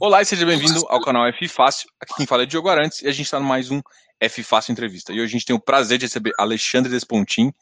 Olá 0.00 0.20
e 0.20 0.24
seja 0.24 0.44
bem-vindo 0.44 0.84
ao 0.88 1.00
canal 1.00 1.24
F 1.28 1.46
Fácil. 1.46 1.88
Aqui 2.00 2.14
quem 2.16 2.26
fala 2.26 2.42
é 2.42 2.46
Diogo 2.46 2.68
Arantes 2.68 3.00
e 3.02 3.06
a 3.06 3.12
gente 3.12 3.26
está 3.26 3.38
no 3.38 3.46
mais 3.46 3.70
um 3.70 3.80
F 4.20 4.42
Fácil 4.42 4.72
Entrevista. 4.72 5.12
E 5.12 5.20
hoje 5.20 5.24
a 5.24 5.38
gente 5.38 5.46
tem 5.46 5.54
o 5.54 5.60
prazer 5.60 5.98
de 5.98 6.06
receber 6.06 6.32
Alexandre 6.36 6.90
Despontin, 6.90 7.52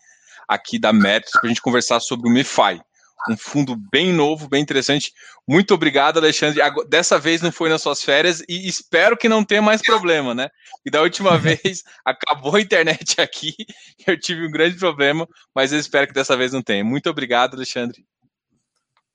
aqui 0.49 0.79
da 0.79 0.95
Méritos, 0.95 1.33
para 1.33 1.45
a 1.45 1.49
gente 1.49 1.61
conversar 1.61 2.01
sobre 2.01 2.29
o 2.29 2.33
MEFI, 2.33 2.81
um 3.29 3.37
fundo 3.37 3.77
bem 3.77 4.13
novo, 4.13 4.49
bem 4.49 4.63
interessante. 4.63 5.13
Muito 5.47 5.75
obrigado, 5.75 6.17
Alexandre. 6.17 6.61
Dessa 6.89 7.19
vez 7.19 7.43
não 7.43 7.53
foi 7.53 7.69
nas 7.69 7.83
suas 7.83 8.03
férias 8.03 8.43
e 8.49 8.67
espero 8.67 9.17
que 9.17 9.29
não 9.29 9.45
tenha 9.45 9.63
mais 9.63 9.83
problema, 9.83 10.35
né? 10.35 10.49
E 10.87 10.91
da 10.91 11.03
última 11.03 11.37
vez 11.39 11.83
acabou 12.03 12.57
a 12.57 12.61
internet 12.61 13.21
aqui, 13.21 13.55
eu 14.07 14.19
tive 14.19 14.47
um 14.47 14.51
grande 14.51 14.79
problema, 14.79 15.29
mas 15.55 15.71
eu 15.71 15.79
espero 15.79 16.07
que 16.07 16.15
dessa 16.15 16.37
vez 16.37 16.51
não 16.53 16.63
tenha. 16.63 16.83
Muito 16.83 17.11
obrigado, 17.11 17.55
Alexandre. 17.55 18.03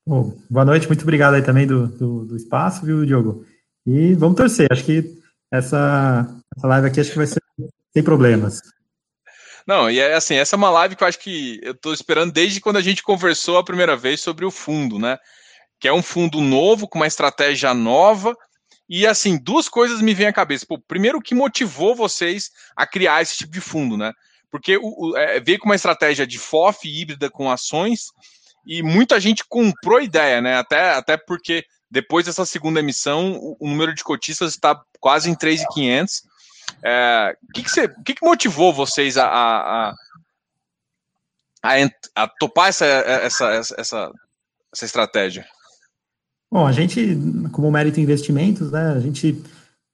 Bom, 0.08 0.34
boa 0.48 0.64
noite, 0.64 0.88
muito 0.88 1.02
obrigado 1.02 1.34
aí 1.34 1.42
também 1.42 1.66
do, 1.66 1.86
do, 1.86 2.24
do, 2.24 2.34
espaço, 2.34 2.82
viu, 2.82 3.04
Diogo? 3.04 3.44
E 3.86 4.14
vamos 4.14 4.38
torcer, 4.38 4.66
acho 4.72 4.82
que 4.82 5.04
essa, 5.52 6.26
essa 6.56 6.66
live 6.66 6.86
aqui 6.86 6.98
acho 6.98 7.10
que 7.10 7.18
vai 7.18 7.26
ser 7.26 7.42
sem 7.92 8.02
problemas. 8.02 8.62
Não, 9.66 9.90
e 9.90 10.00
é 10.00 10.14
assim, 10.14 10.36
essa 10.36 10.56
é 10.56 10.58
uma 10.58 10.70
live 10.70 10.96
que 10.96 11.04
eu 11.04 11.08
acho 11.08 11.18
que 11.18 11.60
eu 11.62 11.72
estou 11.72 11.92
esperando 11.92 12.32
desde 12.32 12.58
quando 12.58 12.78
a 12.78 12.80
gente 12.80 13.02
conversou 13.02 13.58
a 13.58 13.62
primeira 13.62 13.98
vez 13.98 14.22
sobre 14.22 14.46
o 14.46 14.50
fundo, 14.50 14.98
né? 14.98 15.18
Que 15.78 15.88
é 15.88 15.92
um 15.92 16.02
fundo 16.02 16.40
novo, 16.40 16.88
com 16.88 16.98
uma 16.98 17.06
estratégia 17.06 17.74
nova, 17.74 18.34
e 18.88 19.06
assim, 19.06 19.36
duas 19.36 19.68
coisas 19.68 20.00
me 20.00 20.14
vêm 20.14 20.28
à 20.28 20.32
cabeça. 20.32 20.64
Pô, 20.66 20.78
primeiro, 20.78 21.18
o 21.18 21.22
que 21.22 21.34
motivou 21.34 21.94
vocês 21.94 22.50
a 22.74 22.86
criar 22.86 23.20
esse 23.20 23.36
tipo 23.36 23.52
de 23.52 23.60
fundo, 23.60 23.98
né? 23.98 24.14
Porque 24.50 24.78
o, 24.78 25.10
o, 25.10 25.16
é, 25.18 25.38
veio 25.38 25.58
com 25.58 25.66
uma 25.66 25.76
estratégia 25.76 26.26
de 26.26 26.38
FOF 26.38 26.88
híbrida 26.88 27.28
com 27.28 27.50
ações, 27.50 28.06
e 28.68 28.82
muita 28.82 29.18
gente 29.18 29.42
comprou 29.48 29.96
a 29.96 30.02
ideia, 30.02 30.42
né? 30.42 30.58
Até, 30.58 30.92
até 30.92 31.16
porque 31.16 31.64
depois 31.90 32.26
dessa 32.26 32.44
segunda 32.44 32.80
emissão, 32.80 33.32
o, 33.32 33.56
o 33.58 33.66
número 33.66 33.94
de 33.94 34.04
cotistas 34.04 34.52
está 34.52 34.78
quase 35.00 35.30
em 35.30 35.34
3.500. 35.34 36.22
É, 36.82 37.34
o 37.42 37.52
que, 37.54 37.62
que, 37.62 37.70
você, 37.70 37.88
que, 38.04 38.14
que 38.14 38.24
motivou 38.24 38.74
vocês 38.74 39.16
a, 39.16 39.26
a, 39.26 39.94
a, 41.62 41.74
a 42.14 42.28
topar 42.38 42.68
essa, 42.68 42.84
essa, 42.84 43.50
essa, 43.52 43.74
essa, 43.78 44.12
essa 44.74 44.84
estratégia? 44.84 45.46
Bom, 46.52 46.66
a 46.66 46.72
gente, 46.72 47.16
como 47.52 47.70
Mérito 47.70 48.00
Investimentos, 48.00 48.70
né, 48.70 48.92
a 48.92 49.00
gente 49.00 49.42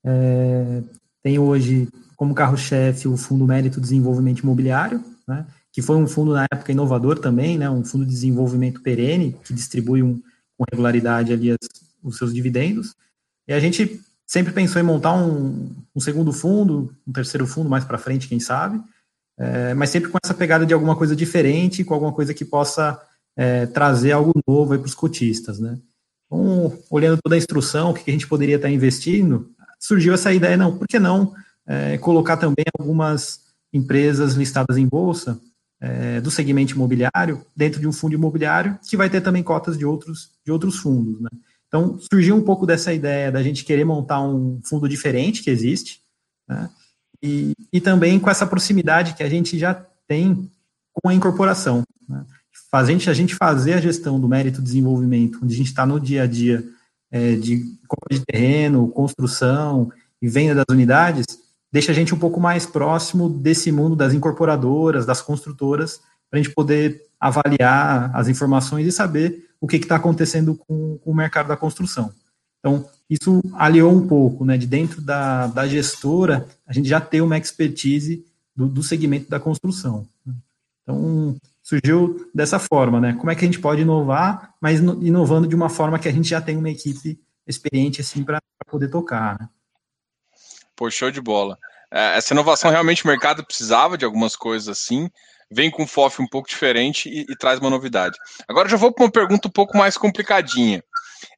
é, 0.05 0.83
tem 1.22 1.39
hoje 1.39 1.89
como 2.17 2.34
carro-chefe 2.34 3.06
o 3.06 3.17
Fundo 3.17 3.47
Mérito 3.47 3.80
Desenvolvimento 3.80 4.41
Imobiliário, 4.41 5.05
né, 5.28 5.47
que 5.75 5.83
foi 5.83 5.97
um 5.97 6.06
fundo 6.06 6.33
na 6.33 6.44
época 6.44 6.70
inovador 6.70 7.19
também, 7.19 7.58
né, 7.58 7.69
um 7.69 7.84
fundo 7.84 8.05
de 8.05 8.12
desenvolvimento 8.12 8.80
perene, 8.80 9.36
que 9.42 9.53
distribui 9.53 10.05
um, 10.05 10.22
com 10.56 10.64
regularidade 10.70 11.33
ali 11.33 11.50
as, 11.50 11.58
os 12.00 12.17
seus 12.17 12.33
dividendos. 12.33 12.94
E 13.48 13.53
a 13.53 13.58
gente 13.58 14.00
sempre 14.25 14.52
pensou 14.52 14.80
em 14.80 14.84
montar 14.84 15.12
um, 15.14 15.69
um 15.92 15.98
segundo 15.98 16.33
fundo, 16.33 16.95
um 17.05 17.12
terceiro 17.12 17.45
fundo 17.45 17.69
mais 17.69 17.84
para 17.84 17.98
frente, 17.98 18.28
quem 18.28 18.39
sabe, 18.39 18.80
é, 19.36 19.75
mas 19.75 19.91
sempre 19.91 20.11
com 20.11 20.19
essa 20.25 20.33
pegada 20.33 20.64
de 20.64 20.72
alguma 20.72 20.95
coisa 20.95 21.17
diferente, 21.17 21.83
com 21.83 21.92
alguma 21.92 22.12
coisa 22.12 22.33
que 22.33 22.45
possa 22.45 22.97
é, 23.36 23.67
trazer 23.67 24.12
algo 24.12 24.33
novo 24.47 24.78
para 24.78 24.86
os 24.86 24.95
cotistas, 24.95 25.58
né? 25.58 25.77
Então, 26.27 26.78
olhando 26.89 27.19
toda 27.20 27.34
a 27.34 27.39
instrução, 27.39 27.91
o 27.91 27.95
que 27.95 28.08
a 28.08 28.14
gente 28.14 28.28
poderia 28.28 28.56
estar 28.56 28.70
investindo, 28.70 29.50
surgiu 29.80 30.14
essa 30.14 30.33
ideia, 30.33 30.56
não, 30.56 30.78
por 30.78 30.86
que 30.86 31.00
não 31.00 31.34
é, 31.67 31.98
colocar 31.98 32.36
também 32.36 32.64
algumas 32.78 33.41
empresas 33.72 34.34
listadas 34.34 34.77
em 34.77 34.86
bolsa 34.86 35.41
é, 35.80 36.20
do 36.20 36.30
segmento 36.30 36.75
imobiliário 36.75 37.44
dentro 37.56 37.80
de 37.80 37.86
um 37.86 37.92
fundo 37.92 38.14
imobiliário 38.14 38.78
que 38.89 38.97
vai 38.97 39.11
ter 39.11 39.20
também 39.20 39.42
cotas 39.42 39.77
de 39.77 39.84
outros, 39.84 40.30
de 40.44 40.50
outros 40.50 40.77
fundos. 40.77 41.20
Né? 41.20 41.28
Então, 41.69 41.98
surgiu 41.98 42.36
um 42.36 42.42
pouco 42.42 42.67
dessa 42.67 42.92
ideia 42.92 43.30
da 43.33 43.42
gente 43.42 43.64
querer 43.64 43.84
montar 43.84 44.20
um 44.22 44.61
fundo 44.64 44.89
diferente 44.89 45.42
que 45.42 45.50
existe, 45.50 46.00
né? 46.48 46.70
e, 47.22 47.52
e 47.72 47.80
também 47.80 48.19
com 48.19 48.30
essa 48.30 48.47
proximidade 48.47 49.14
que 49.14 49.22
a 49.22 49.28
gente 49.28 49.58
já 49.58 49.74
tem 50.07 50.51
com 50.92 51.08
a 51.08 51.14
incorporação. 51.14 51.83
Né? 52.08 52.24
A, 52.73 52.85
gente, 52.85 53.11
a 53.11 53.14
gente 53.14 53.35
fazer 53.35 53.74
a 53.74 53.80
gestão 53.80 54.20
do 54.20 54.29
mérito 54.29 54.62
desenvolvimento, 54.62 55.41
onde 55.42 55.55
a 55.55 55.56
gente 55.56 55.68
está 55.68 55.85
no 55.86 55.98
dia 55.98 56.23
a 56.23 56.27
dia 56.27 56.64
é, 57.11 57.35
de 57.35 57.64
compra 57.86 58.18
de 58.18 58.24
terreno, 58.24 58.89
construção 58.89 59.91
e 60.20 60.29
venda 60.29 60.55
das 60.55 60.64
unidades, 60.68 61.27
deixa 61.74 61.90
a 61.90 61.95
gente 61.95 62.14
um 62.14 62.18
pouco 62.18 62.39
mais 62.39 62.64
próximo 62.64 63.29
desse 63.29 63.73
mundo 63.73 63.96
das 63.96 64.14
incorporadoras, 64.14 65.05
das 65.05 65.20
construtoras, 65.20 66.01
para 66.30 66.39
a 66.39 66.42
gente 66.42 66.55
poder 66.55 67.02
avaliar 67.18 68.14
as 68.14 68.29
informações 68.29 68.86
e 68.86 68.92
saber 68.92 69.48
o 69.61 69.67
que 69.67 69.74
está 69.74 69.96
acontecendo 69.96 70.55
com, 70.55 70.96
com, 70.98 71.11
o 71.11 71.17
mercado 71.17 71.48
da 71.48 71.57
construção. 71.57 72.12
Então, 72.61 72.89
isso 73.11 73.42
aliou 73.55 73.92
um 73.92 74.07
pouco, 74.07 74.45
né, 74.45 74.57
de 74.57 74.68
dentro 74.68 75.01
da, 75.01 75.48
da 75.48 75.67
gestora, 75.67 76.46
a 76.64 76.73
gente 76.73 76.89
já 76.89 77.01
ter 77.01 77.20
uma 77.23 77.36
expertise 77.36 78.24
do, 78.55 78.68
do 78.68 78.83
segmento 78.85 79.29
da 79.29 79.41
construção. 79.41 80.06
Então, 80.85 81.36
surgiu 81.61 82.30
dessa 82.33 82.61
forma, 82.61 83.01
né, 83.01 83.14
como 83.14 83.33
é 83.33 83.35
que 83.35 83.45
a 83.45 83.48
gente 83.48 83.58
pode 83.58 83.83
inovar, 83.83 84.55
mas 84.61 84.79
inovando 84.79 85.48
de 85.48 85.56
uma 85.56 85.68
forma 85.68 85.98
que 85.98 86.06
a 86.06 86.12
gente 86.12 86.29
já 86.29 86.41
tem 86.41 86.56
uma 86.56 86.70
equipe 86.70 87.18
experiente, 87.45 88.01
assim, 88.01 88.23
para 88.23 88.39
poder 88.70 88.89
tocar, 88.89 89.41
né. 89.41 89.48
Pô, 90.77 90.90
show 90.90 91.11
de 91.11 91.20
bola. 91.20 91.58
É, 91.92 92.17
essa 92.17 92.35
inovação 92.35 92.70
realmente 92.70 93.05
o 93.05 93.07
mercado 93.07 93.45
precisava 93.45 93.96
de 93.96 94.05
algumas 94.05 94.35
coisas 94.35 94.68
assim. 94.68 95.08
Vem 95.51 95.70
com 95.70 95.85
um 95.85 95.86
FOF 95.86 96.20
um 96.20 96.27
pouco 96.27 96.48
diferente 96.48 97.08
e, 97.08 97.20
e 97.30 97.36
traz 97.36 97.61
uma 97.61 97.70
novidade. 97.70 98.18
Agora 98.48 98.68
já 98.68 98.77
vou 98.77 98.92
para 98.92 99.05
uma 99.05 99.11
pergunta 99.11 99.48
um 99.48 99.51
pouco 99.51 99.77
mais 99.77 99.96
complicadinha. 99.96 100.83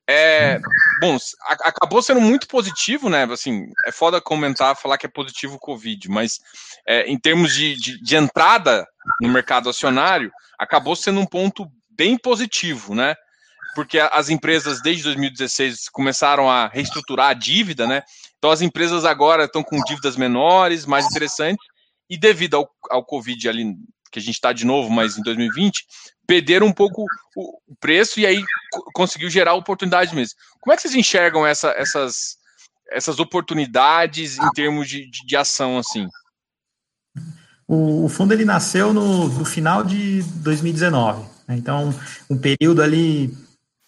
É, 0.08 0.60
bom, 1.00 1.16
a, 1.42 1.52
acabou 1.69 2.00
sendo 2.00 2.20
muito 2.20 2.47
positivo, 2.47 3.10
né? 3.10 3.24
Assim, 3.24 3.66
é 3.84 3.92
foda 3.92 4.20
comentar, 4.20 4.76
falar 4.76 4.97
que 4.97 5.06
é 5.06 5.10
positivo 5.10 5.56
o 5.56 5.60
Covid, 5.60 6.08
mas 6.08 6.38
é, 6.86 7.03
em 7.06 7.18
termos 7.18 7.53
de, 7.54 7.76
de, 7.76 8.00
de 8.00 8.16
entrada 8.16 8.86
no 9.20 9.28
mercado 9.28 9.68
acionário, 9.68 10.30
acabou 10.58 10.94
sendo 10.97 11.20
um 11.20 11.26
ponto 11.26 11.66
bem 11.91 12.16
positivo, 12.16 12.94
né? 12.94 13.14
porque 13.76 13.98
as 13.98 14.30
empresas 14.30 14.80
desde 14.80 15.03
2016 15.03 15.91
começaram 15.91 16.50
a 16.50 16.66
reestruturar 16.66 17.28
a 17.28 17.34
dívida, 17.34 17.86
né? 17.86 18.03
Então 18.46 18.52
as 18.52 18.62
empresas 18.62 19.04
agora 19.04 19.46
estão 19.46 19.60
com 19.60 19.82
dívidas 19.82 20.16
menores, 20.16 20.86
mais 20.86 21.04
interessantes, 21.06 21.66
e 22.08 22.16
devido 22.16 22.54
ao, 22.54 22.70
ao 22.90 23.04
Covid 23.04 23.48
ali, 23.48 23.74
que 24.12 24.20
a 24.20 24.22
gente 24.22 24.36
está 24.36 24.52
de 24.52 24.64
novo, 24.64 24.88
mas 24.88 25.18
em 25.18 25.22
2020, 25.22 25.84
perderam 26.28 26.68
um 26.68 26.72
pouco 26.72 27.04
o 27.34 27.74
preço 27.80 28.20
e 28.20 28.24
aí 28.24 28.40
conseguiu 28.94 29.28
gerar 29.28 29.54
oportunidades 29.54 30.14
mesmo. 30.14 30.36
Como 30.60 30.72
é 30.72 30.76
que 30.76 30.82
vocês 30.82 30.94
enxergam 30.94 31.44
essa, 31.44 31.70
essas, 31.70 32.36
essas 32.88 33.18
oportunidades 33.18 34.38
em 34.38 34.50
termos 34.50 34.88
de, 34.88 35.10
de, 35.10 35.26
de 35.26 35.36
ação 35.36 35.76
assim? 35.76 36.06
O, 37.66 38.04
o, 38.04 38.08
fundo 38.08 38.32
ele 38.32 38.44
nasceu 38.44 38.92
no, 38.92 39.26
no 39.28 39.44
final 39.44 39.82
de 39.82 40.22
2019, 40.22 41.28
né? 41.48 41.56
então 41.56 41.92
um 42.30 42.38
período 42.38 42.80
ali 42.80 43.36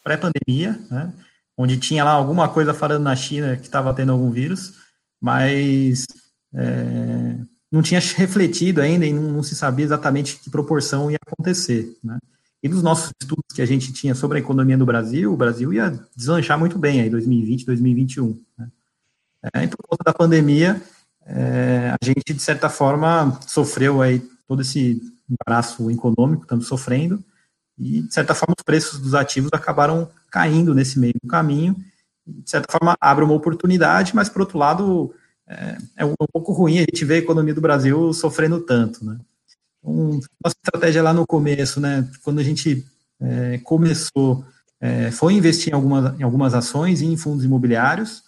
pré-pandemia, 0.03 0.81
né? 0.91 1.13
Onde 1.59 1.77
tinha 1.77 2.05
lá 2.05 2.13
alguma 2.13 2.49
coisa 2.49 2.73
falando 2.73 3.03
na 3.03 3.17
China 3.17 3.57
que 3.57 3.67
estava 3.67 3.93
tendo 3.93 4.13
algum 4.13 4.31
vírus, 4.31 4.75
mas 5.21 6.07
é, 6.55 7.37
não 7.71 7.83
tinha 7.83 8.01
refletido 8.17 8.81
ainda 8.81 9.05
e 9.05 9.13
não, 9.13 9.25
não, 9.25 9.43
se 9.43 9.57
sabia 9.57 9.85
exatamente 9.85 10.39
que 10.39 10.49
proporção 10.49 11.11
ia 11.11 11.19
acontecer. 11.21 11.99
Né? 12.03 12.17
E 12.63 12.69
nos 12.69 12.81
nossos 12.81 13.11
estudos 13.21 13.45
que 13.53 13.61
a 13.61 13.67
gente 13.67 13.93
tinha 13.93 14.15
sobre 14.15 14.39
a 14.39 14.41
economia 14.41 14.79
do 14.79 14.87
Brasil, 14.87 15.33
o 15.33 15.37
Brasil 15.37 15.73
ia 15.73 15.99
deslanchar 16.17 16.57
muito 16.57 16.79
bem 16.79 17.01
aí 17.01 17.11
2020, 17.11 17.67
2021. 17.67 18.41
Né? 18.57 18.69
É, 19.53 19.65
e 19.65 19.69
por 19.69 19.79
conta 19.89 20.05
da 20.05 20.15
pandemia, 20.15 20.81
é, 21.27 21.91
a 21.91 22.05
gente, 22.05 22.33
de 22.33 22.41
certa 22.41 22.69
forma, 22.69 23.39
sofreu 23.47 24.01
aí 24.01 24.21
todo 24.47 24.63
esse 24.63 25.03
embaraço 25.29 25.91
econômico, 25.91 26.45
estamos 26.45 26.69
sofrendo, 26.69 27.23
e, 27.79 28.03
de 28.03 28.13
certa 28.13 28.35
forma, 28.35 28.55
os 28.59 28.65
preços 28.65 28.99
dos 28.99 29.15
ativos 29.15 29.51
acabaram 29.53 30.09
caindo 30.31 30.75
nesse 30.75 30.99
meio 30.99 31.15
do 31.23 31.29
caminho. 31.29 31.77
De 32.27 32.51
certa 32.51 32.71
forma, 32.71 32.97
abre 33.01 33.25
uma 33.25 33.35
oportunidade, 33.35 34.15
mas, 34.15 34.29
por 34.29 34.41
outro 34.43 34.59
lado, 34.59 35.15
é, 35.47 35.79
é 35.99 36.05
um 36.05 36.15
pouco 36.33 36.53
ruim 36.53 36.79
a 36.79 36.81
gente 36.81 37.05
ver 37.05 37.15
a 37.15 37.19
economia 37.19 37.55
do 37.55 37.61
Brasil 37.61 38.13
sofrendo 38.13 38.61
tanto. 38.61 39.05
Né? 39.05 39.19
Então, 39.79 40.21
nossa 40.45 40.57
estratégia 40.63 41.03
lá 41.03 41.15
no 41.15 41.27
começo, 41.27 41.81
né, 41.81 42.07
quando 42.23 42.41
a 42.41 42.43
gente 42.43 42.85
é, 43.21 43.59
começou, 43.59 44.45
é, 44.81 45.11
foi 45.11 45.35
investir 45.35 45.73
em 45.73 45.77
algumas, 45.77 46.21
em 46.21 46.23
algumas 46.23 46.55
ações 46.55 47.01
e 47.01 47.07
em 47.07 47.17
fundos 47.17 47.45
imobiliários. 47.45 48.23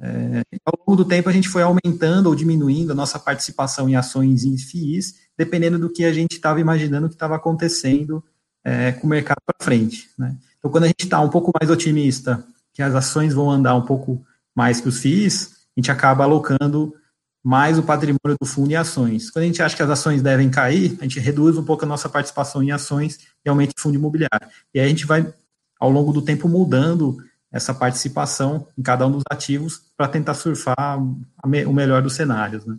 É, 0.00 0.42
ao 0.66 0.74
longo 0.80 0.96
do 0.96 1.08
tempo, 1.08 1.28
a 1.28 1.32
gente 1.32 1.48
foi 1.48 1.62
aumentando 1.62 2.26
ou 2.28 2.34
diminuindo 2.34 2.90
a 2.90 2.96
nossa 2.96 3.18
participação 3.18 3.88
em 3.88 3.94
ações 3.94 4.42
e 4.42 4.48
em 4.48 4.58
FIIs, 4.58 5.14
dependendo 5.38 5.78
do 5.78 5.90
que 5.90 6.04
a 6.04 6.12
gente 6.12 6.32
estava 6.32 6.60
imaginando 6.60 7.08
que 7.08 7.14
estava 7.14 7.36
acontecendo 7.36 8.22
é, 8.64 8.92
com 8.92 9.06
o 9.06 9.10
mercado 9.10 9.38
para 9.44 9.64
frente. 9.64 10.08
Né? 10.18 10.34
Então, 10.58 10.70
quando 10.70 10.84
a 10.84 10.86
gente 10.86 11.04
está 11.04 11.20
um 11.20 11.28
pouco 11.28 11.52
mais 11.60 11.70
otimista 11.70 12.44
que 12.72 12.82
as 12.82 12.94
ações 12.94 13.34
vão 13.34 13.50
andar 13.50 13.74
um 13.74 13.84
pouco 13.84 14.24
mais 14.54 14.80
que 14.80 14.88
os 14.88 14.98
FIIs, 14.98 15.52
a 15.76 15.80
gente 15.80 15.90
acaba 15.90 16.24
alocando 16.24 16.94
mais 17.42 17.78
o 17.78 17.82
patrimônio 17.82 18.38
do 18.40 18.46
fundo 18.46 18.72
em 18.72 18.76
ações. 18.76 19.30
Quando 19.30 19.42
a 19.42 19.46
gente 19.46 19.62
acha 19.62 19.76
que 19.76 19.82
as 19.82 19.90
ações 19.90 20.22
devem 20.22 20.50
cair, 20.50 20.96
a 20.98 21.02
gente 21.02 21.20
reduz 21.20 21.58
um 21.58 21.64
pouco 21.64 21.84
a 21.84 21.88
nossa 21.88 22.08
participação 22.08 22.62
em 22.62 22.70
ações 22.70 23.18
e 23.44 23.48
aumenta 23.48 23.74
o 23.76 23.80
fundo 23.80 23.96
imobiliário. 23.96 24.48
E 24.72 24.80
aí 24.80 24.86
a 24.86 24.88
gente 24.88 25.04
vai, 25.04 25.30
ao 25.78 25.90
longo 25.90 26.10
do 26.12 26.22
tempo, 26.22 26.48
mudando 26.48 27.18
essa 27.52 27.74
participação 27.74 28.66
em 28.76 28.82
cada 28.82 29.06
um 29.06 29.12
dos 29.12 29.22
ativos 29.30 29.82
para 29.96 30.08
tentar 30.08 30.34
surfar 30.34 30.98
o 30.98 31.72
melhor 31.72 32.02
dos 32.02 32.14
cenários. 32.14 32.64
Né? 32.64 32.76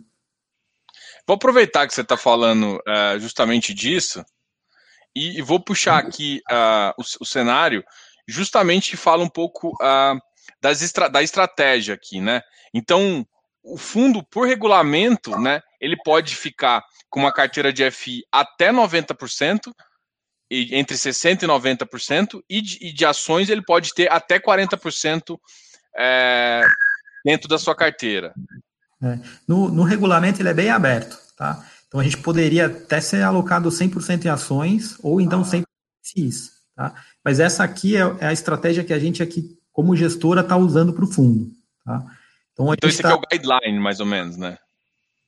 Vou 1.26 1.36
aproveitar 1.36 1.86
que 1.86 1.94
você 1.94 2.02
está 2.02 2.16
falando 2.16 2.76
uh, 2.76 3.18
justamente 3.18 3.72
disso 3.72 4.24
e, 5.16 5.38
e 5.38 5.42
vou 5.42 5.58
puxar 5.58 5.96
aqui 5.96 6.42
uh, 6.50 6.92
o, 6.98 7.22
o, 7.22 7.24
cenário 7.24 7.82
justamente 8.28 8.90
que 8.90 8.96
fala 8.98 9.24
um 9.24 9.28
pouco 9.28 9.70
uh, 9.80 10.20
das 10.60 10.82
estra 10.82 11.08
da 11.08 11.22
estratégia 11.22 11.94
aqui, 11.94 12.20
né? 12.20 12.42
Então, 12.74 13.26
o 13.64 13.78
fundo, 13.78 14.22
por 14.22 14.46
regulamento, 14.46 15.38
né, 15.40 15.62
ele 15.80 15.96
pode 16.04 16.36
ficar 16.36 16.84
com 17.08 17.20
uma 17.20 17.32
carteira 17.32 17.72
de 17.72 17.90
FI 17.90 18.24
até 18.30 18.70
90%, 18.70 19.72
entre 20.50 20.96
60% 20.96 21.42
e 21.42 21.46
90%, 21.46 22.42
e 22.48 22.60
de, 22.60 22.78
e 22.80 22.92
de 22.92 23.04
ações 23.04 23.48
ele 23.48 23.64
pode 23.64 23.94
ter 23.94 24.12
até 24.12 24.38
40% 24.38 25.38
é, 25.96 26.62
dentro 27.24 27.48
da 27.48 27.58
sua 27.58 27.74
carteira. 27.74 28.34
É. 29.02 29.18
No, 29.48 29.68
no 29.68 29.82
regulamento 29.82 30.40
ele 30.40 30.50
é 30.50 30.54
bem 30.54 30.70
aberto, 30.70 31.18
tá? 31.36 31.66
Então 31.96 32.02
a 32.02 32.04
gente 32.04 32.18
poderia 32.18 32.66
até 32.66 33.00
ser 33.00 33.22
alocado 33.22 33.70
100% 33.70 34.26
em 34.26 34.28
ações 34.28 34.98
ou 35.02 35.18
então 35.18 35.40
100% 35.40 35.62
em 35.62 35.64
FIIs, 36.04 36.50
tá? 36.74 36.94
Mas 37.24 37.40
essa 37.40 37.64
aqui 37.64 37.96
é, 37.96 38.00
é, 38.20 38.26
a 38.26 38.34
estratégia 38.34 38.84
que 38.84 38.92
a 38.92 38.98
gente 38.98 39.22
aqui, 39.22 39.56
como 39.72 39.96
gestora, 39.96 40.42
está 40.42 40.58
usando 40.58 40.92
para 40.92 41.06
o 41.06 41.10
fundo, 41.10 41.50
tá? 41.86 42.04
Então, 42.52 42.70
então 42.74 42.90
esse 42.90 43.00
tá... 43.00 43.14
aqui 43.14 43.16
é 43.16 43.18
o 43.18 43.40
guideline, 43.40 43.80
mais 43.80 43.98
ou 43.98 44.04
menos, 44.04 44.36
né? 44.36 44.58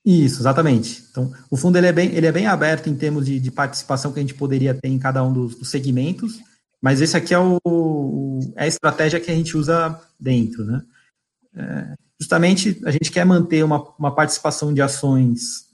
Isso, 0.04 0.42
exatamente. 0.42 1.06
Então, 1.10 1.32
o 1.50 1.56
fundo 1.56 1.78
ele 1.78 1.86
é 1.86 1.92
bem, 1.92 2.14
ele 2.14 2.26
é 2.26 2.32
bem 2.32 2.46
aberto 2.46 2.90
em 2.90 2.96
termos 2.96 3.24
de, 3.24 3.40
de 3.40 3.50
participação 3.50 4.12
que 4.12 4.18
a 4.18 4.22
gente 4.22 4.34
poderia 4.34 4.74
ter 4.74 4.88
em 4.88 4.98
cada 4.98 5.24
um 5.24 5.32
dos, 5.32 5.54
dos 5.54 5.70
segmentos, 5.70 6.38
mas 6.82 7.00
esse 7.00 7.16
aqui 7.16 7.32
é, 7.32 7.38
o, 7.38 8.40
é 8.56 8.64
a 8.64 8.68
estratégia 8.68 9.18
que 9.18 9.30
a 9.30 9.34
gente 9.34 9.56
usa 9.56 9.98
dentro, 10.20 10.64
né? 10.66 10.82
É, 11.56 11.94
justamente 12.20 12.78
a 12.84 12.90
gente 12.90 13.10
quer 13.10 13.24
manter 13.24 13.64
uma, 13.64 13.82
uma 13.98 14.14
participação 14.14 14.74
de 14.74 14.82
ações 14.82 15.67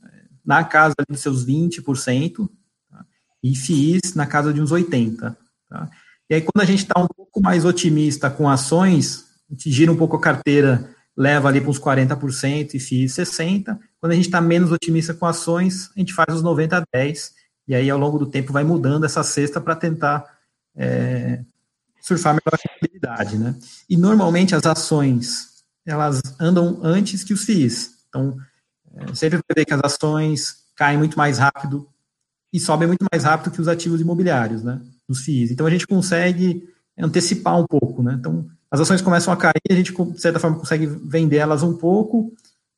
na 0.45 0.63
casa 0.65 0.95
dos 1.09 1.21
seus 1.21 1.47
20%, 1.47 2.49
tá? 2.91 3.05
e 3.43 3.55
FIIs 3.55 4.15
na 4.15 4.27
casa 4.27 4.53
de 4.53 4.61
uns 4.61 4.71
80%. 4.71 5.37
Tá? 5.69 5.91
E 6.29 6.35
aí, 6.35 6.41
quando 6.41 6.63
a 6.63 6.67
gente 6.67 6.83
está 6.83 7.01
um 7.01 7.07
pouco 7.07 7.41
mais 7.41 7.65
otimista 7.65 8.31
com 8.31 8.49
ações, 8.49 9.25
a 9.49 9.55
gente 9.55 9.71
gira 9.71 9.93
um 9.93 9.97
pouco 9.97 10.17
a 10.17 10.21
carteira 10.21 10.95
leva 11.17 11.49
ali 11.49 11.61
para 11.61 11.71
uns 11.71 11.79
40% 11.79 12.75
e 12.75 12.81
FIIs 12.81 13.13
60%. 13.15 13.79
Quando 14.01 14.13
a 14.13 14.15
gente 14.15 14.27
está 14.27 14.41
menos 14.41 14.73
otimista 14.73 15.15
com 15.15 15.27
ações, 15.27 15.91
a 15.97 16.01
gente 16.01 16.13
faz 16.13 16.35
os 16.35 16.43
90 16.43 16.79
a 16.79 16.85
10, 16.93 17.33
e 17.69 17.75
aí 17.75 17.89
ao 17.89 17.99
longo 17.99 18.19
do 18.19 18.27
tempo 18.27 18.53
vai 18.53 18.65
mudando 18.65 19.05
essa 19.05 19.23
cesta 19.23 19.61
para 19.61 19.77
tentar 19.77 20.25
é, 20.77 21.41
surfar 22.01 22.35
melhor 22.35 22.53
a 22.53 22.69
rentabilidade, 22.69 23.39
né? 23.39 23.55
E 23.89 23.97
normalmente 23.97 24.55
as 24.55 24.67
ações, 24.67 25.65
elas 25.87 26.21
andam 26.39 26.81
antes 26.83 27.25
que 27.25 27.33
os 27.33 27.45
FIIs. 27.45 27.93
Então, 28.09 28.37
é, 28.97 29.15
sempre 29.15 29.39
vai 29.39 29.55
ver 29.55 29.65
que 29.65 29.75
as 29.75 29.81
ações 29.83 30.65
caem 30.77 30.99
muito 30.99 31.17
mais 31.17 31.39
rápido 31.39 31.89
e 32.53 32.61
sobem 32.61 32.87
muito 32.87 33.05
mais 33.13 33.25
rápido 33.25 33.53
que 33.53 33.61
os 33.61 33.69
ativos 33.69 34.01
imobiliários, 34.01 34.63
né? 34.63 34.81
Os 35.09 35.21
FIIs. 35.21 35.51
Então 35.51 35.67
a 35.67 35.71
gente 35.71 35.87
consegue 35.87 36.69
antecipar 36.97 37.59
um 37.59 37.67
pouco, 37.67 38.03
né? 38.03 38.17
Então, 38.19 38.47
as 38.71 38.81
ações 38.81 39.03
começam 39.03 39.33
a 39.33 39.37
cair, 39.37 39.53
a 39.71 39.75
gente, 39.75 39.93
de 39.93 40.21
certa 40.21 40.39
forma, 40.39 40.59
consegue 40.59 40.87
vender 40.87 41.37
elas 41.37 41.63
um 41.63 41.77
pouco, 41.77 42.33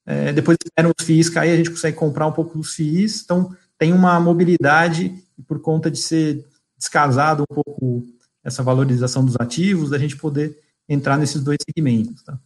é, 0.05 0.33
depois 0.33 0.57
esperam 0.65 0.93
os 0.99 1.05
FIIs 1.05 1.29
cair, 1.29 1.53
a 1.53 1.57
gente 1.57 1.71
consegue 1.71 1.97
comprar 1.97 2.27
um 2.27 2.33
pouco 2.33 2.57
dos 2.57 2.75
FIIs, 2.75 3.23
então 3.25 3.55
tem 3.79 3.93
uma 3.93 4.19
mobilidade 4.19 5.13
por 5.47 5.61
conta 5.61 5.91
de 5.91 5.99
ser 5.99 6.45
descasado 6.79 7.45
um 7.51 7.55
pouco 7.55 8.07
essa 8.43 8.63
valorização 8.63 9.25
dos 9.25 9.37
ativos, 9.39 9.91
da 9.91 9.99
gente 9.99 10.17
poder 10.17 10.59
entrar 10.89 11.19
nesses 11.19 11.43
dois 11.43 11.59
segmentos. 11.65 12.23
Tá? 12.23 12.39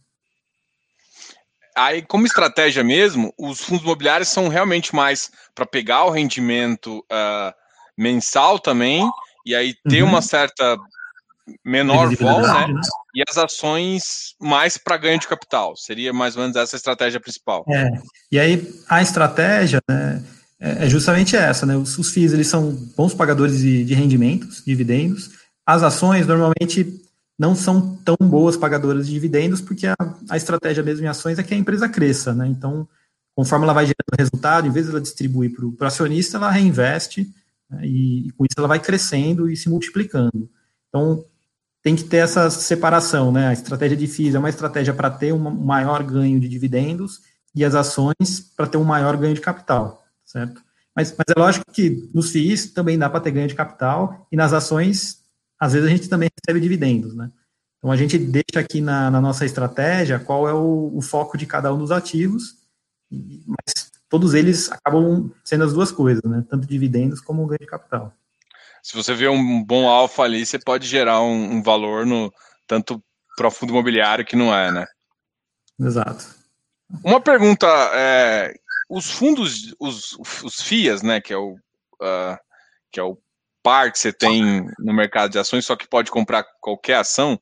Aí, 1.75 2.01
como 2.01 2.25
estratégia 2.25 2.83
mesmo, 2.83 3.33
os 3.37 3.61
fundos 3.61 3.83
imobiliários 3.83 4.29
são 4.29 4.47
realmente 4.47 4.95
mais 4.95 5.31
para 5.55 5.65
pegar 5.65 6.05
o 6.05 6.11
rendimento 6.11 6.99
uh, 6.99 7.53
mensal 7.97 8.59
também, 8.59 9.09
e 9.45 9.55
aí 9.55 9.73
ter 9.87 10.03
uhum. 10.03 10.09
uma 10.09 10.21
certa 10.21 10.77
menor 11.65 12.13
vol, 12.15 12.41
né? 12.41 12.67
né? 12.67 12.81
E 13.15 13.23
as 13.27 13.37
ações 13.37 14.35
mais 14.39 14.77
para 14.77 14.97
ganho 14.97 15.19
de 15.19 15.27
capital. 15.27 15.75
Seria 15.75 16.13
mais 16.13 16.35
ou 16.35 16.41
menos 16.43 16.55
essa 16.55 16.75
a 16.75 16.77
estratégia 16.77 17.19
principal. 17.19 17.65
É. 17.69 17.89
E 18.31 18.39
aí 18.39 18.73
a 18.87 19.01
estratégia 19.01 19.81
né, 19.89 20.23
é, 20.59 20.85
é 20.85 20.89
justamente 20.89 21.35
essa, 21.35 21.65
né? 21.65 21.75
Os, 21.75 21.97
os 21.97 22.11
FIIs 22.11 22.33
eles 22.33 22.47
são 22.47 22.71
bons 22.95 23.13
pagadores 23.13 23.59
de, 23.59 23.83
de 23.83 23.93
rendimentos, 23.93 24.63
dividendos. 24.63 25.31
As 25.65 25.83
ações 25.83 26.27
normalmente 26.27 27.01
não 27.41 27.55
são 27.55 27.95
tão 28.05 28.15
boas 28.21 28.55
pagadoras 28.55 29.07
de 29.07 29.13
dividendos, 29.13 29.61
porque 29.61 29.87
a, 29.87 29.95
a 30.29 30.37
estratégia 30.37 30.83
mesmo 30.83 31.03
em 31.03 31.09
ações 31.09 31.39
é 31.39 31.43
que 31.43 31.55
a 31.55 31.57
empresa 31.57 31.89
cresça, 31.89 32.35
né? 32.35 32.47
Então, 32.47 32.87
conforme 33.35 33.65
ela 33.65 33.73
vai 33.73 33.85
gerando 33.85 34.15
resultado, 34.15 34.67
em 34.67 34.71
vez 34.71 34.85
de 34.85 34.91
ela 34.91 35.01
distribuir 35.01 35.51
para 35.51 35.65
o 35.65 35.75
acionista, 35.87 36.37
ela 36.37 36.51
reinveste 36.51 37.27
né, 37.67 37.81
e, 37.83 38.27
e 38.27 38.31
com 38.33 38.45
isso 38.45 38.53
ela 38.59 38.67
vai 38.67 38.79
crescendo 38.79 39.49
e 39.49 39.57
se 39.57 39.69
multiplicando. 39.69 40.47
Então, 40.87 41.25
tem 41.81 41.95
que 41.95 42.03
ter 42.03 42.17
essa 42.17 42.47
separação, 42.51 43.31
né? 43.31 43.47
A 43.47 43.53
estratégia 43.53 43.97
de 43.97 44.05
FIIs 44.05 44.35
é 44.35 44.39
uma 44.39 44.49
estratégia 44.49 44.93
para 44.93 45.09
ter 45.09 45.33
um 45.33 45.39
maior 45.39 46.03
ganho 46.03 46.39
de 46.39 46.47
dividendos 46.47 47.21
e 47.55 47.65
as 47.65 47.73
ações 47.73 48.51
para 48.55 48.67
ter 48.67 48.77
um 48.77 48.83
maior 48.83 49.17
ganho 49.17 49.33
de 49.33 49.41
capital, 49.41 50.05
certo? 50.23 50.61
Mas, 50.95 51.11
mas 51.17 51.25
é 51.35 51.39
lógico 51.39 51.65
que 51.73 52.07
nos 52.13 52.29
FIIs 52.29 52.71
também 52.71 52.99
dá 52.99 53.09
para 53.09 53.19
ter 53.19 53.31
ganho 53.31 53.47
de 53.47 53.55
capital 53.55 54.27
e 54.31 54.35
nas 54.35 54.53
ações, 54.53 55.20
às 55.61 55.73
vezes 55.73 55.87
a 55.87 55.91
gente 55.91 56.09
também 56.09 56.29
recebe 56.35 56.59
dividendos, 56.59 57.15
né? 57.15 57.31
Então 57.77 57.91
a 57.91 57.95
gente 57.95 58.17
deixa 58.17 58.59
aqui 58.59 58.81
na, 58.81 59.09
na 59.09 59.21
nossa 59.21 59.45
estratégia 59.45 60.19
qual 60.19 60.49
é 60.49 60.53
o, 60.53 60.91
o, 60.93 61.01
foco 61.01 61.37
de 61.37 61.45
cada 61.45 61.73
um 61.73 61.77
dos 61.77 61.91
ativos, 61.91 62.57
mas 63.09 63.91
todos 64.09 64.33
eles 64.33 64.71
acabam 64.71 65.31
sendo 65.43 65.63
as 65.63 65.73
duas 65.73 65.91
coisas, 65.91 66.23
né? 66.23 66.43
Tanto 66.49 66.67
dividendos 66.67 67.21
como 67.21 67.45
ganho 67.45 67.59
de 67.59 67.67
capital 67.67 68.13
se 68.81 68.95
você 68.95 69.13
vê 69.13 69.27
um 69.27 69.63
bom 69.63 69.87
alfa 69.87 70.23
ali, 70.23 70.45
você 70.45 70.57
pode 70.57 70.87
gerar 70.87 71.21
um, 71.21 71.55
um 71.55 71.63
valor 71.63 72.05
no 72.05 72.33
tanto 72.67 73.03
para 73.37 73.47
o 73.47 73.51
fundo 73.51 73.71
imobiliário 73.71 74.25
que 74.25 74.35
não 74.35 74.53
é, 74.53 74.71
né? 74.71 74.87
Exato. 75.79 76.35
Uma 77.03 77.21
pergunta, 77.21 77.67
é, 77.93 78.53
os 78.89 79.09
fundos, 79.09 79.73
os, 79.79 80.17
os 80.43 80.61
FIAs, 80.61 81.01
né, 81.01 81.21
que 81.21 81.31
é 81.31 81.37
o 81.37 81.53
uh, 81.53 82.37
que 82.91 82.99
é 82.99 83.03
o 83.03 83.17
par 83.63 83.91
que 83.91 83.99
você 83.99 84.11
tem 84.11 84.65
no 84.79 84.93
mercado 84.93 85.31
de 85.31 85.39
ações, 85.39 85.65
só 85.65 85.75
que 85.75 85.87
pode 85.87 86.11
comprar 86.11 86.45
qualquer 86.59 86.95
ação, 86.95 87.39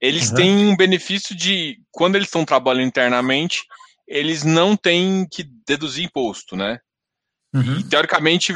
eles 0.00 0.30
uhum. 0.30 0.34
têm 0.34 0.66
um 0.66 0.76
benefício 0.76 1.34
de, 1.34 1.80
quando 1.90 2.16
eles 2.16 2.28
estão 2.28 2.44
trabalhando 2.44 2.88
internamente, 2.88 3.62
eles 4.06 4.42
não 4.42 4.76
têm 4.76 5.26
que 5.30 5.44
deduzir 5.66 6.04
imposto, 6.04 6.56
né? 6.56 6.80
Uhum. 7.54 7.78
E, 7.78 7.84
teoricamente, 7.84 8.52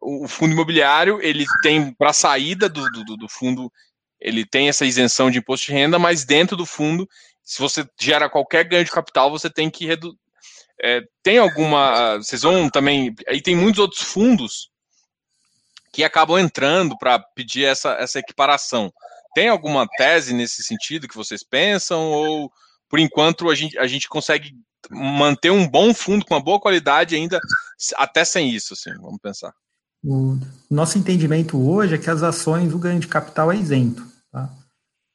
o 0.00 0.26
fundo 0.26 0.52
imobiliário 0.52 1.20
ele 1.20 1.44
tem 1.62 1.92
para 1.92 2.10
a 2.10 2.14
saída 2.14 2.68
do, 2.68 2.82
do, 2.90 3.16
do, 3.16 3.28
fundo 3.28 3.70
ele 4.18 4.46
tem 4.46 4.68
essa 4.68 4.86
isenção 4.86 5.30
de 5.30 5.38
imposto 5.38 5.66
de 5.66 5.72
renda, 5.72 5.98
mas 5.98 6.24
dentro 6.24 6.56
do 6.56 6.64
fundo, 6.64 7.08
se 7.42 7.58
você 7.58 7.86
gera 8.00 8.30
qualquer 8.30 8.64
ganho 8.64 8.84
de 8.84 8.90
capital, 8.90 9.30
você 9.30 9.50
tem 9.50 9.68
que 9.68 9.86
reduzir. 9.86 10.16
É, 10.82 11.02
tem 11.22 11.36
alguma. 11.36 12.16
Vocês 12.16 12.40
vão 12.40 12.70
também. 12.70 13.14
Aí 13.28 13.42
tem 13.42 13.54
muitos 13.54 13.78
outros 13.78 14.02
fundos 14.02 14.69
que 15.92 16.04
acabam 16.04 16.38
entrando 16.38 16.96
para 16.96 17.18
pedir 17.18 17.64
essa, 17.64 17.92
essa 17.92 18.18
equiparação. 18.18 18.92
Tem 19.34 19.48
alguma 19.48 19.86
tese 19.96 20.32
nesse 20.32 20.62
sentido 20.62 21.08
que 21.08 21.16
vocês 21.16 21.42
pensam? 21.42 22.10
Ou, 22.10 22.52
por 22.88 22.98
enquanto, 22.98 23.48
a 23.48 23.54
gente, 23.54 23.78
a 23.78 23.86
gente 23.86 24.08
consegue 24.08 24.54
manter 24.90 25.50
um 25.50 25.68
bom 25.68 25.92
fundo 25.92 26.24
com 26.24 26.34
uma 26.34 26.42
boa 26.42 26.60
qualidade 26.60 27.14
ainda, 27.14 27.40
até 27.96 28.24
sem 28.24 28.50
isso, 28.50 28.74
assim, 28.74 28.90
vamos 29.00 29.20
pensar. 29.20 29.52
O 30.02 30.38
nosso 30.70 30.98
entendimento 30.98 31.60
hoje 31.60 31.94
é 31.94 31.98
que 31.98 32.08
as 32.08 32.22
ações, 32.22 32.72
o 32.72 32.78
ganho 32.78 33.00
de 33.00 33.06
capital 33.06 33.52
é 33.52 33.56
isento. 33.56 34.06
Tá? 34.32 34.50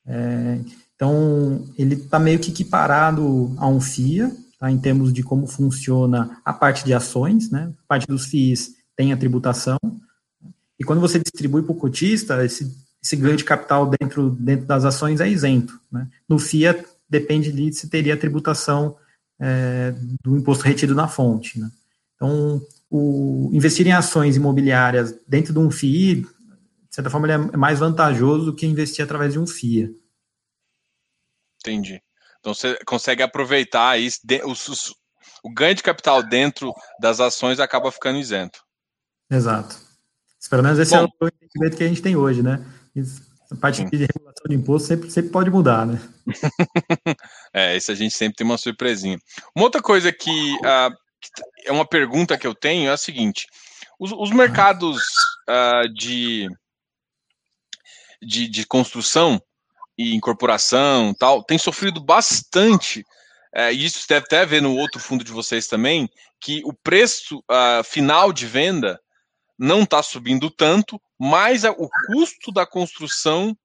É, 0.05 0.59
então, 0.95 1.67
ele 1.77 1.95
está 1.95 2.19
meio 2.19 2.39
que 2.39 2.51
equiparado 2.51 3.53
a 3.57 3.67
um 3.67 3.81
FIA, 3.81 4.31
tá? 4.59 4.69
em 4.69 4.77
termos 4.77 5.11
de 5.11 5.23
como 5.23 5.47
funciona 5.47 6.39
a 6.45 6.53
parte 6.53 6.85
de 6.85 6.93
ações, 6.93 7.49
né? 7.49 7.73
a 7.83 7.87
parte 7.87 8.07
dos 8.07 8.27
FIIs 8.27 8.75
tem 8.95 9.11
a 9.11 9.17
tributação, 9.17 9.77
e 10.79 10.83
quando 10.83 11.01
você 11.01 11.19
distribui 11.19 11.63
para 11.63 11.71
o 11.71 11.77
cotista, 11.77 12.43
esse, 12.43 12.75
esse 13.01 13.15
ganho 13.15 13.37
de 13.37 13.43
capital 13.43 13.89
dentro, 13.89 14.29
dentro 14.31 14.65
das 14.65 14.83
ações 14.83 15.21
é 15.21 15.27
isento. 15.27 15.79
Né? 15.91 16.07
No 16.27 16.37
FIA, 16.37 16.83
depende 17.09 17.51
de 17.51 17.71
se 17.73 17.89
teria 17.89 18.13
a 18.13 18.17
tributação 18.17 18.97
é, 19.39 19.93
do 20.23 20.37
imposto 20.37 20.63
retido 20.63 20.93
na 20.93 21.07
fonte. 21.07 21.59
Né? 21.59 21.69
Então, 22.15 22.61
o 22.89 23.49
investir 23.53 23.87
em 23.87 23.93
ações 23.93 24.35
imobiliárias 24.35 25.15
dentro 25.27 25.53
de 25.53 25.59
um 25.59 25.71
FII, 25.71 26.21
de 26.21 26.27
certa 26.89 27.09
forma, 27.09 27.27
ele 27.27 27.33
é 27.53 27.57
mais 27.57 27.79
vantajoso 27.79 28.45
do 28.45 28.55
que 28.55 28.65
investir 28.65 29.03
através 29.03 29.33
de 29.33 29.39
um 29.39 29.47
FIA. 29.47 29.91
Entendi. 31.59 32.01
Então 32.39 32.53
você 32.53 32.77
consegue 32.85 33.23
aproveitar 33.23 33.99
isso, 33.99 34.21
o 35.43 35.51
ganho 35.51 35.73
de 35.73 35.81
capital 35.81 36.21
dentro 36.21 36.71
das 37.01 37.19
ações 37.19 37.59
acaba 37.59 37.91
ficando 37.91 38.19
isento. 38.19 38.63
Exato. 39.31 39.84
Pelo 40.49 40.63
menos 40.63 40.79
esse 40.79 40.95
é 40.95 40.99
Bom, 40.99 41.07
é 41.21 41.25
o 41.25 41.27
entendimento 41.27 41.77
que 41.77 41.83
a 41.83 41.87
gente 41.87 42.01
tem 42.01 42.15
hoje, 42.15 42.41
né? 42.41 42.65
a 43.51 43.55
parte 43.55 43.77
Sim. 43.77 43.89
de 43.89 43.97
regulação 43.97 44.43
de 44.47 44.55
imposto 44.55 44.87
sempre, 44.87 45.11
sempre 45.11 45.31
pode 45.31 45.49
mudar, 45.49 45.85
né? 45.85 46.01
é, 47.53 47.77
isso 47.77 47.91
a 47.91 47.95
gente 47.95 48.15
sempre 48.15 48.37
tem 48.37 48.45
uma 48.45 48.57
surpresinha. 48.57 49.17
Uma 49.55 49.65
outra 49.65 49.81
coisa 49.81 50.11
que, 50.11 50.53
uh, 50.55 50.91
que 51.21 51.29
é 51.65 51.71
uma 51.71 51.87
pergunta 51.87 52.37
que 52.37 52.47
eu 52.47 52.55
tenho 52.55 52.89
é 52.89 52.93
a 52.93 52.97
seguinte: 52.97 53.45
os, 53.99 54.11
os 54.11 54.31
mercados 54.31 55.01
uh, 55.47 55.87
de, 55.93 56.49
de, 58.21 58.47
de 58.47 58.65
construção 58.65 59.39
e 59.97 60.15
incorporação 60.15 61.13
tal 61.13 61.43
têm 61.43 61.57
sofrido 61.57 62.03
bastante 62.03 63.05
é, 63.55 63.71
e 63.73 63.85
isso 63.85 64.05
deve 64.09 64.25
até 64.25 64.45
ver 64.45 64.61
no 64.61 64.75
outro 64.75 64.99
fundo 64.99 65.23
de 65.23 65.31
vocês 65.31 65.65
também, 65.65 66.09
que 66.41 66.61
o 66.65 66.73
preço 66.73 67.37
uh, 67.49 67.81
final 67.85 68.33
de 68.33 68.45
venda 68.45 68.99
não 69.57 69.83
está 69.83 70.01
subindo 70.03 70.49
tanto, 70.49 71.01
mas 71.17 71.63
o 71.63 71.89
custo 72.07 72.51
da 72.51 72.65
construção 72.65 73.57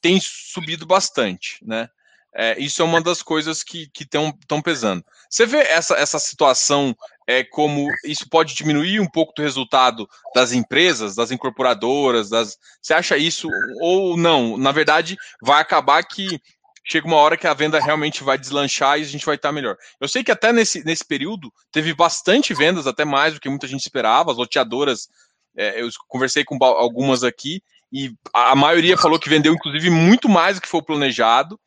tem 0.00 0.20
subido 0.20 0.86
bastante, 0.86 1.58
né? 1.62 1.88
É, 2.34 2.56
isso 2.60 2.82
é 2.82 2.84
uma 2.84 3.00
das 3.00 3.22
coisas 3.22 3.62
que 3.62 3.90
estão 3.98 4.62
pesando. 4.62 5.04
Você 5.28 5.46
vê 5.46 5.58
essa, 5.58 5.96
essa 5.96 6.18
situação 6.18 6.94
é, 7.26 7.42
como 7.42 7.88
isso 8.04 8.28
pode 8.28 8.54
diminuir 8.54 9.00
um 9.00 9.08
pouco 9.08 9.32
do 9.34 9.42
resultado 9.42 10.08
das 10.34 10.52
empresas, 10.52 11.14
das 11.14 11.30
incorporadoras, 11.30 12.28
das. 12.28 12.56
Você 12.80 12.94
acha 12.94 13.16
isso 13.16 13.48
ou 13.80 14.16
não? 14.16 14.56
Na 14.56 14.72
verdade, 14.72 15.16
vai 15.42 15.60
acabar 15.60 16.02
que 16.04 16.40
chega 16.84 17.06
uma 17.06 17.16
hora 17.16 17.36
que 17.36 17.46
a 17.46 17.52
venda 17.52 17.78
realmente 17.80 18.24
vai 18.24 18.38
deslanchar 18.38 18.98
e 18.98 19.02
a 19.02 19.06
gente 19.06 19.26
vai 19.26 19.34
estar 19.34 19.52
melhor. 19.52 19.76
Eu 20.00 20.08
sei 20.08 20.24
que 20.24 20.32
até 20.32 20.52
nesse, 20.52 20.84
nesse 20.84 21.04
período 21.04 21.52
teve 21.70 21.92
bastante 21.92 22.54
vendas, 22.54 22.86
até 22.86 23.04
mais 23.04 23.34
do 23.34 23.40
que 23.40 23.48
muita 23.48 23.66
gente 23.66 23.80
esperava. 23.82 24.30
As 24.30 24.38
loteadoras, 24.38 25.08
é, 25.56 25.80
eu 25.82 25.88
conversei 26.08 26.44
com 26.44 26.56
algumas 26.62 27.24
aqui 27.24 27.62
e 27.92 28.12
a 28.34 28.54
maioria 28.54 28.96
falou 28.96 29.18
que 29.18 29.28
vendeu, 29.28 29.52
inclusive, 29.52 29.90
muito 29.90 30.28
mais 30.28 30.56
do 30.56 30.62
que 30.62 30.68
foi 30.68 30.82
planejado, 30.82 31.58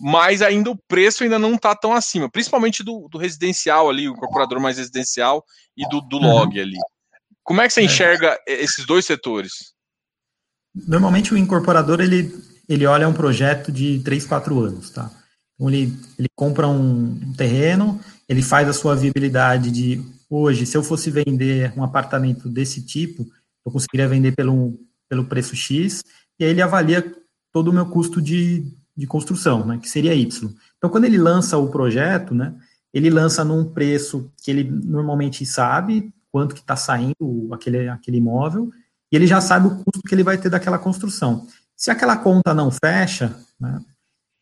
mas 0.00 0.42
ainda 0.42 0.70
o 0.70 0.78
preço 0.88 1.22
ainda 1.22 1.38
não 1.38 1.54
está 1.54 1.74
tão 1.74 1.92
acima, 1.92 2.30
principalmente 2.30 2.82
do, 2.82 3.08
do, 3.10 3.18
residencial 3.18 3.88
ali, 3.88 4.08
o 4.08 4.12
incorporador 4.12 4.60
mais 4.60 4.78
residencial 4.78 5.44
e 5.76 5.88
do, 5.88 6.00
do 6.00 6.18
log 6.18 6.56
uhum. 6.56 6.62
ali. 6.62 6.76
Como 7.42 7.60
é 7.60 7.66
que 7.66 7.72
você 7.72 7.80
é. 7.80 7.84
enxerga 7.84 8.38
esses 8.46 8.84
dois 8.84 9.04
setores? 9.04 9.72
Normalmente 10.74 11.32
o 11.32 11.38
incorporador 11.38 12.00
ele 12.00 12.32
ele 12.68 12.86
olha 12.86 13.08
um 13.08 13.12
projeto 13.12 13.70
de 13.70 14.00
3, 14.00 14.24
4 14.26 14.60
anos, 14.60 14.90
tá? 14.90 15.10
Ele, 15.68 15.96
ele 16.18 16.28
compra 16.34 16.68
um, 16.68 17.12
um 17.12 17.32
terreno, 17.34 18.00
ele 18.28 18.42
faz 18.42 18.68
a 18.68 18.72
sua 18.72 18.96
viabilidade 18.96 19.70
de 19.70 20.02
hoje, 20.28 20.64
se 20.64 20.76
eu 20.76 20.82
fosse 20.82 21.10
vender 21.10 21.72
um 21.76 21.84
apartamento 21.84 22.48
desse 22.48 22.80
tipo, 22.82 23.26
eu 23.64 23.70
conseguiria 23.70 24.08
vender 24.08 24.32
pelo, 24.32 24.78
pelo 25.08 25.26
preço 25.26 25.54
X, 25.54 26.02
e 26.38 26.44
aí 26.44 26.50
ele 26.50 26.62
avalia 26.62 27.14
todo 27.52 27.68
o 27.68 27.72
meu 27.72 27.86
custo 27.86 28.20
de, 28.20 28.66
de 28.96 29.06
construção, 29.06 29.66
né, 29.66 29.78
que 29.78 29.88
seria 29.88 30.14
Y. 30.14 30.50
Então, 30.78 30.90
quando 30.90 31.04
ele 31.04 31.18
lança 31.18 31.58
o 31.58 31.68
projeto, 31.68 32.34
né, 32.34 32.54
ele 32.92 33.10
lança 33.10 33.44
num 33.44 33.64
preço 33.64 34.32
que 34.42 34.50
ele 34.50 34.64
normalmente 34.64 35.44
sabe 35.44 36.12
quanto 36.30 36.54
que 36.54 36.62
está 36.62 36.76
saindo 36.76 37.50
aquele, 37.52 37.88
aquele 37.88 38.16
imóvel, 38.16 38.70
e 39.12 39.16
ele 39.16 39.26
já 39.26 39.40
sabe 39.40 39.66
o 39.66 39.76
custo 39.76 40.00
que 40.08 40.14
ele 40.14 40.24
vai 40.24 40.38
ter 40.38 40.48
daquela 40.48 40.78
construção. 40.78 41.46
Se 41.76 41.90
aquela 41.90 42.16
conta 42.16 42.54
não 42.54 42.70
fecha, 42.70 43.36
né, 43.60 43.80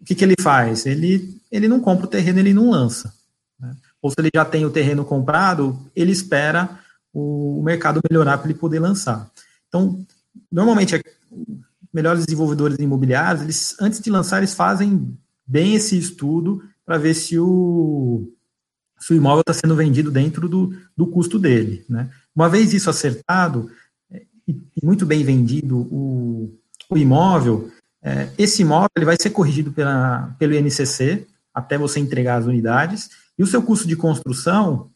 o 0.00 0.04
que, 0.04 0.14
que 0.14 0.25
ele 0.25 0.35
faz? 0.40 0.87
Ele, 0.87 1.40
ele 1.50 1.69
não 1.69 1.80
compra 1.80 2.07
o 2.07 2.09
terreno, 2.09 2.38
ele 2.38 2.54
não 2.54 2.71
lança. 2.71 3.12
Né? 3.59 3.75
Ou 4.00 4.11
se 4.11 4.16
ele 4.19 4.30
já 4.35 4.45
tem 4.45 4.64
o 4.64 4.71
terreno 4.71 5.04
comprado, 5.04 5.78
ele 5.95 6.11
espera 6.11 6.80
o, 7.12 7.62
mercado 7.62 8.00
melhorar 8.09 8.38
para 8.38 8.50
ele 8.50 8.59
poder 8.59 8.78
lançar. 8.78 9.30
Então, 9.69 10.04
normalmente, 10.50 11.00
melhores 11.92 12.25
desenvolvedores 12.25 12.78
imobiliários, 12.78 13.42
eles, 13.42 13.76
antes 13.80 14.00
de 14.00 14.11
lançar, 14.11 14.38
eles 14.38 14.54
fazem 14.54 15.16
bem 15.47 15.75
esse 15.75 15.99
estudo 15.99 16.62
para 16.85 16.97
ver 16.97 17.14
se 17.14 17.38
o, 17.38 18.33
se 18.99 19.12
o 19.12 19.16
imóvel 19.16 19.42
está 19.42 19.52
sendo 19.52 19.76
vendido 19.76 20.11
dentro 20.11 20.49
do, 20.49 20.75
do 20.97 21.07
custo 21.07 21.38
dele. 21.38 21.85
Né? 21.88 22.11
Uma 22.35 22.49
vez 22.49 22.73
isso 22.73 22.88
acertado 22.88 23.71
é, 24.11 24.23
e 24.49 24.57
muito 24.83 25.04
bem 25.04 25.23
vendido, 25.25 25.78
o, 25.78 26.59
o 26.88 26.97
imóvel, 26.97 27.71
é, 28.02 28.30
esse 28.38 28.62
imóvel 28.62 28.88
ele 28.97 29.04
vai 29.04 29.16
ser 29.21 29.30
corrigido 29.30 29.73
pela, 29.73 30.35
pelo 30.38 30.54
INCC 30.54 31.26
até 31.52 31.76
você 31.76 32.00
entregar 32.00 32.37
as 32.37 32.47
unidades, 32.47 33.11
e 33.38 33.42
o 33.42 33.47
seu 33.47 33.62
custo 33.62 33.87
de 33.87 33.97
construção 33.97 34.90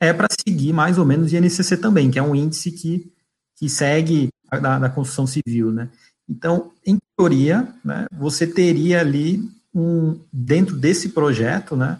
é 0.00 0.12
para 0.12 0.28
seguir 0.30 0.72
mais 0.72 0.98
ou 0.98 1.04
menos 1.04 1.32
o 1.32 1.36
INCC 1.36 1.76
também, 1.76 2.10
que 2.10 2.18
é 2.18 2.22
um 2.22 2.34
índice 2.34 2.70
que, 2.70 3.12
que 3.56 3.68
segue 3.68 4.28
a, 4.50 4.58
da, 4.58 4.78
da 4.78 4.90
construção 4.90 5.26
civil, 5.26 5.72
né? 5.72 5.88
Então, 6.28 6.72
em 6.84 6.98
teoria, 7.16 7.66
né, 7.82 8.06
você 8.12 8.46
teria 8.46 9.00
ali 9.00 9.48
um 9.74 10.20
dentro 10.32 10.76
desse 10.76 11.08
projeto, 11.08 11.74
né, 11.74 11.98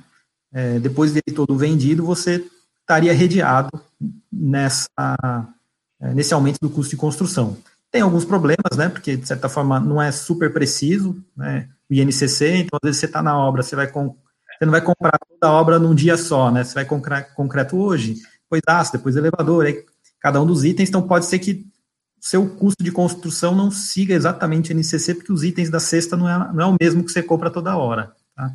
é, 0.52 0.78
depois 0.78 1.12
dele 1.12 1.34
todo 1.34 1.56
vendido, 1.56 2.04
você 2.04 2.44
estaria 2.80 3.12
redeado 3.12 3.70
nessa 4.30 4.88
é, 6.00 6.14
nesse 6.14 6.32
aumento 6.32 6.58
do 6.60 6.70
custo 6.70 6.90
de 6.90 6.96
construção. 6.96 7.56
Tem 7.90 8.02
alguns 8.02 8.24
problemas, 8.24 8.76
né? 8.76 8.88
Porque, 8.88 9.16
de 9.16 9.26
certa 9.26 9.48
forma, 9.48 9.80
não 9.80 10.00
é 10.00 10.12
super 10.12 10.52
preciso, 10.52 11.22
né? 11.36 11.68
O 11.90 11.94
INCC, 11.94 12.56
então, 12.56 12.78
às 12.82 12.86
vezes 12.86 13.00
você 13.00 13.06
está 13.06 13.22
na 13.22 13.36
obra, 13.36 13.62
você 13.62 13.74
vai 13.74 13.86
você 13.86 14.64
não 14.64 14.72
vai 14.72 14.82
comprar 14.82 15.18
toda 15.18 15.46
a 15.46 15.52
obra 15.52 15.78
num 15.78 15.94
dia 15.94 16.16
só, 16.16 16.50
né? 16.50 16.64
Você 16.64 16.74
vai 16.74 16.84
comprar 16.84 17.34
concreto 17.34 17.76
hoje, 17.78 18.16
depois 18.42 18.62
aço, 18.66 18.92
depois 18.92 19.16
elevador, 19.16 19.66
aí 19.66 19.84
cada 20.20 20.42
um 20.42 20.46
dos 20.46 20.64
itens, 20.64 20.88
então 20.88 21.06
pode 21.06 21.26
ser 21.26 21.38
que 21.38 21.64
seu 22.20 22.48
custo 22.56 22.82
de 22.82 22.90
construção 22.90 23.54
não 23.54 23.70
siga 23.70 24.14
exatamente 24.14 24.72
o 24.72 24.76
INCC, 24.76 25.14
porque 25.14 25.32
os 25.32 25.44
itens 25.44 25.70
da 25.70 25.78
cesta 25.78 26.16
não 26.16 26.28
é, 26.28 26.52
não 26.52 26.62
é 26.62 26.66
o 26.66 26.76
mesmo 26.80 27.04
que 27.04 27.12
você 27.12 27.22
compra 27.22 27.50
toda 27.50 27.76
hora, 27.76 28.12
tá? 28.34 28.52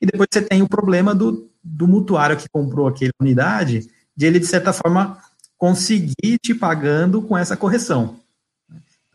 E 0.00 0.04
depois 0.04 0.28
você 0.30 0.42
tem 0.42 0.60
o 0.60 0.68
problema 0.68 1.14
do, 1.14 1.50
do 1.64 1.88
mutuário 1.88 2.36
que 2.36 2.48
comprou 2.50 2.86
aquela 2.86 3.12
unidade, 3.18 3.88
de 4.14 4.26
ele, 4.26 4.38
de 4.38 4.46
certa 4.46 4.72
forma, 4.72 5.18
conseguir 5.56 6.38
te 6.42 6.54
pagando 6.54 7.22
com 7.22 7.36
essa 7.36 7.56
correção. 7.56 8.20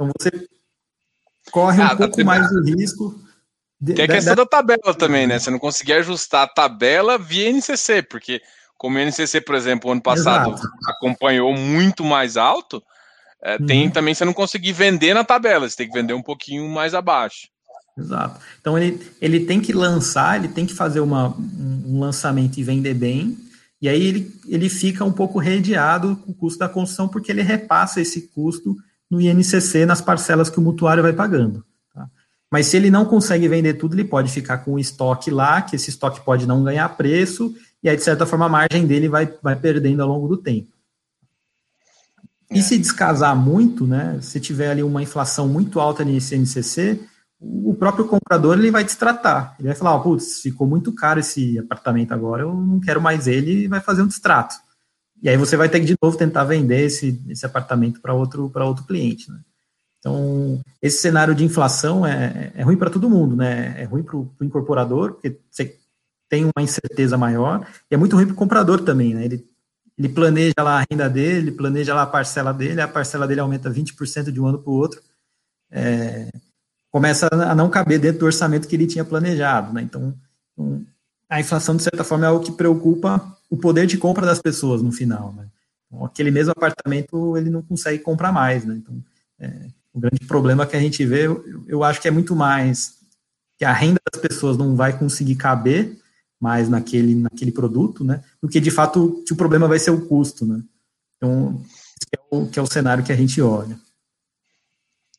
Então 0.01 0.11
você 0.19 0.47
corre 1.51 1.81
ah, 1.81 1.93
um 1.93 1.97
pouco 1.97 2.23
mais 2.23 2.49
do 2.49 2.63
risco. 2.63 3.19
De, 3.79 3.93
Tem 3.93 4.05
a 4.05 4.07
questão 4.07 4.35
da... 4.35 4.43
da 4.43 4.49
tabela 4.49 4.93
também, 4.93 5.27
né? 5.27 5.39
Você 5.39 5.49
não 5.49 5.59
conseguir 5.59 5.93
ajustar 5.93 6.43
a 6.43 6.47
tabela 6.47 7.17
via 7.17 7.51
NCC, 7.51 8.01
porque 8.03 8.41
como 8.77 8.97
o 8.97 8.99
NCC, 8.99 9.41
por 9.41 9.55
exemplo, 9.55 9.91
ano 9.91 10.01
passado 10.01 10.53
Exato. 10.53 10.67
acompanhou 10.87 11.55
muito 11.55 12.03
mais 12.03 12.37
alto, 12.37 12.81
é, 13.43 13.57
uhum. 13.57 13.65
tem 13.65 13.89
também 13.89 14.13
você 14.13 14.25
não 14.25 14.33
conseguir 14.33 14.71
vender 14.71 15.13
na 15.13 15.23
tabela, 15.23 15.69
você 15.69 15.75
tem 15.75 15.87
que 15.87 15.93
vender 15.93 16.13
um 16.13 16.21
pouquinho 16.21 16.67
mais 16.69 16.93
abaixo. 16.93 17.47
Exato. 17.97 18.39
Então 18.59 18.77
ele, 18.77 18.99
ele 19.19 19.41
tem 19.41 19.59
que 19.59 19.73
lançar, 19.73 20.37
ele 20.37 20.47
tem 20.47 20.65
que 20.65 20.73
fazer 20.73 20.99
uma, 20.99 21.35
um 21.37 21.99
lançamento 21.99 22.57
e 22.57 22.63
vender 22.63 22.93
bem, 22.93 23.37
e 23.81 23.89
aí 23.89 24.03
ele, 24.03 24.39
ele 24.47 24.69
fica 24.69 25.03
um 25.03 25.11
pouco 25.11 25.39
redeado 25.39 26.15
com 26.17 26.31
o 26.31 26.35
custo 26.35 26.59
da 26.59 26.69
construção, 26.69 27.07
porque 27.07 27.31
ele 27.31 27.41
repassa 27.41 27.99
esse 27.99 28.29
custo 28.29 28.75
no 29.11 29.19
INCC 29.19 29.85
nas 29.85 29.99
parcelas 29.99 30.49
que 30.49 30.57
o 30.57 30.61
mutuário 30.61 31.03
vai 31.03 31.11
pagando. 31.11 31.65
Tá? 31.93 32.09
Mas 32.49 32.67
se 32.67 32.77
ele 32.77 32.89
não 32.89 33.03
consegue 33.03 33.47
vender 33.49 33.73
tudo, 33.73 33.93
ele 33.93 34.05
pode 34.05 34.31
ficar 34.31 34.59
com 34.59 34.73
o 34.73 34.79
estoque 34.79 35.29
lá, 35.29 35.61
que 35.61 35.75
esse 35.75 35.89
estoque 35.89 36.21
pode 36.21 36.47
não 36.47 36.63
ganhar 36.63 36.87
preço, 36.95 37.53
e 37.83 37.89
aí, 37.89 37.97
de 37.97 38.03
certa 38.03 38.25
forma, 38.25 38.45
a 38.45 38.49
margem 38.49 38.87
dele 38.87 39.09
vai, 39.09 39.31
vai 39.43 39.55
perdendo 39.55 40.01
ao 40.01 40.07
longo 40.07 40.27
do 40.27 40.37
tempo. 40.37 40.69
E 42.49 42.59
é. 42.59 42.61
se 42.61 42.77
descasar 42.77 43.35
muito, 43.35 43.85
né, 43.85 44.19
se 44.21 44.39
tiver 44.39 44.71
ali 44.71 44.83
uma 44.83 45.03
inflação 45.03 45.47
muito 45.47 45.79
alta 45.79 46.05
nesse 46.05 46.35
INCC, 46.35 47.01
o 47.39 47.73
próprio 47.73 48.05
comprador 48.05 48.57
ele 48.57 48.69
vai 48.69 48.83
destratar. 48.83 49.55
Ele 49.57 49.69
vai 49.69 49.75
falar, 49.75 49.95
oh, 49.95 50.01
putz, 50.01 50.41
ficou 50.41 50.67
muito 50.67 50.93
caro 50.93 51.19
esse 51.19 51.57
apartamento 51.57 52.13
agora, 52.13 52.43
eu 52.43 52.53
não 52.53 52.79
quero 52.79 53.01
mais 53.01 53.27
ele, 53.27 53.63
e 53.63 53.67
vai 53.67 53.81
fazer 53.81 54.03
um 54.03 54.07
distrato. 54.07 54.55
E 55.21 55.29
aí 55.29 55.37
você 55.37 55.55
vai 55.55 55.69
ter 55.69 55.79
que 55.79 55.85
de 55.85 55.95
novo 56.01 56.17
tentar 56.17 56.43
vender 56.43 56.85
esse, 56.85 57.21
esse 57.29 57.45
apartamento 57.45 58.01
para 58.01 58.13
outro, 58.13 58.51
outro 58.53 58.85
cliente. 58.85 59.29
Né? 59.29 59.39
Então, 59.99 60.59
esse 60.81 60.97
cenário 60.97 61.35
de 61.35 61.45
inflação 61.45 62.05
é, 62.05 62.51
é 62.55 62.63
ruim 62.63 62.75
para 62.75 62.89
todo 62.89 63.09
mundo, 63.09 63.35
né? 63.35 63.79
É 63.79 63.83
ruim 63.83 64.01
para 64.01 64.17
o 64.17 64.33
incorporador, 64.41 65.13
porque 65.13 65.37
você 65.49 65.77
tem 66.27 66.45
uma 66.45 66.63
incerteza 66.63 67.17
maior, 67.17 67.67
e 67.89 67.93
é 67.93 67.97
muito 67.97 68.15
ruim 68.15 68.25
para 68.25 68.33
o 68.33 68.37
comprador 68.37 68.81
também, 68.81 69.13
né? 69.13 69.25
Ele, 69.25 69.45
ele 69.95 70.09
planeja 70.09 70.55
lá 70.59 70.79
a 70.79 70.85
renda 70.89 71.07
dele, 71.07 71.51
planeja 71.51 71.93
lá 71.93 72.01
a 72.01 72.07
parcela 72.07 72.51
dele, 72.51 72.81
a 72.81 72.87
parcela 72.87 73.27
dele 73.27 73.41
aumenta 73.41 73.69
20% 73.69 74.31
de 74.31 74.41
um 74.41 74.47
ano 74.47 74.57
para 74.57 74.71
o 74.71 74.75
outro, 74.75 75.01
é, 75.69 76.29
começa 76.89 77.29
a 77.31 77.53
não 77.53 77.69
caber 77.69 77.99
dentro 77.99 78.21
do 78.21 78.25
orçamento 78.25 78.67
que 78.67 78.75
ele 78.75 78.87
tinha 78.87 79.05
planejado, 79.05 79.71
né? 79.71 79.83
Então, 79.83 80.15
então 80.51 80.83
a 81.31 81.39
inflação, 81.39 81.77
de 81.77 81.83
certa 81.83 82.03
forma, 82.03 82.25
é 82.25 82.27
algo 82.27 82.43
que 82.43 82.51
preocupa 82.51 83.37
o 83.49 83.55
poder 83.55 83.87
de 83.87 83.97
compra 83.97 84.25
das 84.25 84.41
pessoas 84.41 84.81
no 84.81 84.91
final. 84.91 85.31
Né? 85.31 85.47
Então, 85.87 86.05
aquele 86.05 86.29
mesmo 86.29 86.51
apartamento 86.51 87.37
ele 87.37 87.49
não 87.49 87.61
consegue 87.61 87.99
comprar 87.99 88.33
mais. 88.33 88.65
Né? 88.65 88.75
Então, 88.75 89.01
é, 89.39 89.67
o 89.93 89.99
grande 90.01 90.27
problema 90.27 90.67
que 90.67 90.75
a 90.75 90.79
gente 90.79 91.05
vê, 91.05 91.27
eu, 91.27 91.63
eu, 91.69 91.83
acho 91.85 92.01
que 92.01 92.07
é 92.09 92.11
muito 92.11 92.35
mais 92.35 92.97
que 93.57 93.63
a 93.63 93.71
renda 93.71 93.99
das 94.11 94.21
pessoas 94.21 94.57
não 94.57 94.75
vai 94.75 94.99
conseguir 94.99 95.35
caber 95.35 95.97
mais 96.37 96.67
naquele, 96.67 97.15
naquele 97.15 97.53
produto, 97.53 98.03
né? 98.03 98.21
do 98.41 98.49
que 98.49 98.59
de 98.59 98.69
fato 98.69 99.23
que 99.25 99.31
o 99.31 99.37
problema 99.37 99.69
vai 99.69 99.79
ser 99.79 99.91
o 99.91 100.05
custo. 100.07 100.45
Né? 100.45 100.61
Então, 101.15 101.61
esse 101.63 102.09
é 102.13 102.35
o, 102.35 102.47
que 102.49 102.59
é 102.59 102.61
o 102.61 102.67
cenário 102.67 103.05
que 103.05 103.11
a 103.13 103.15
gente 103.15 103.41
olha. 103.41 103.79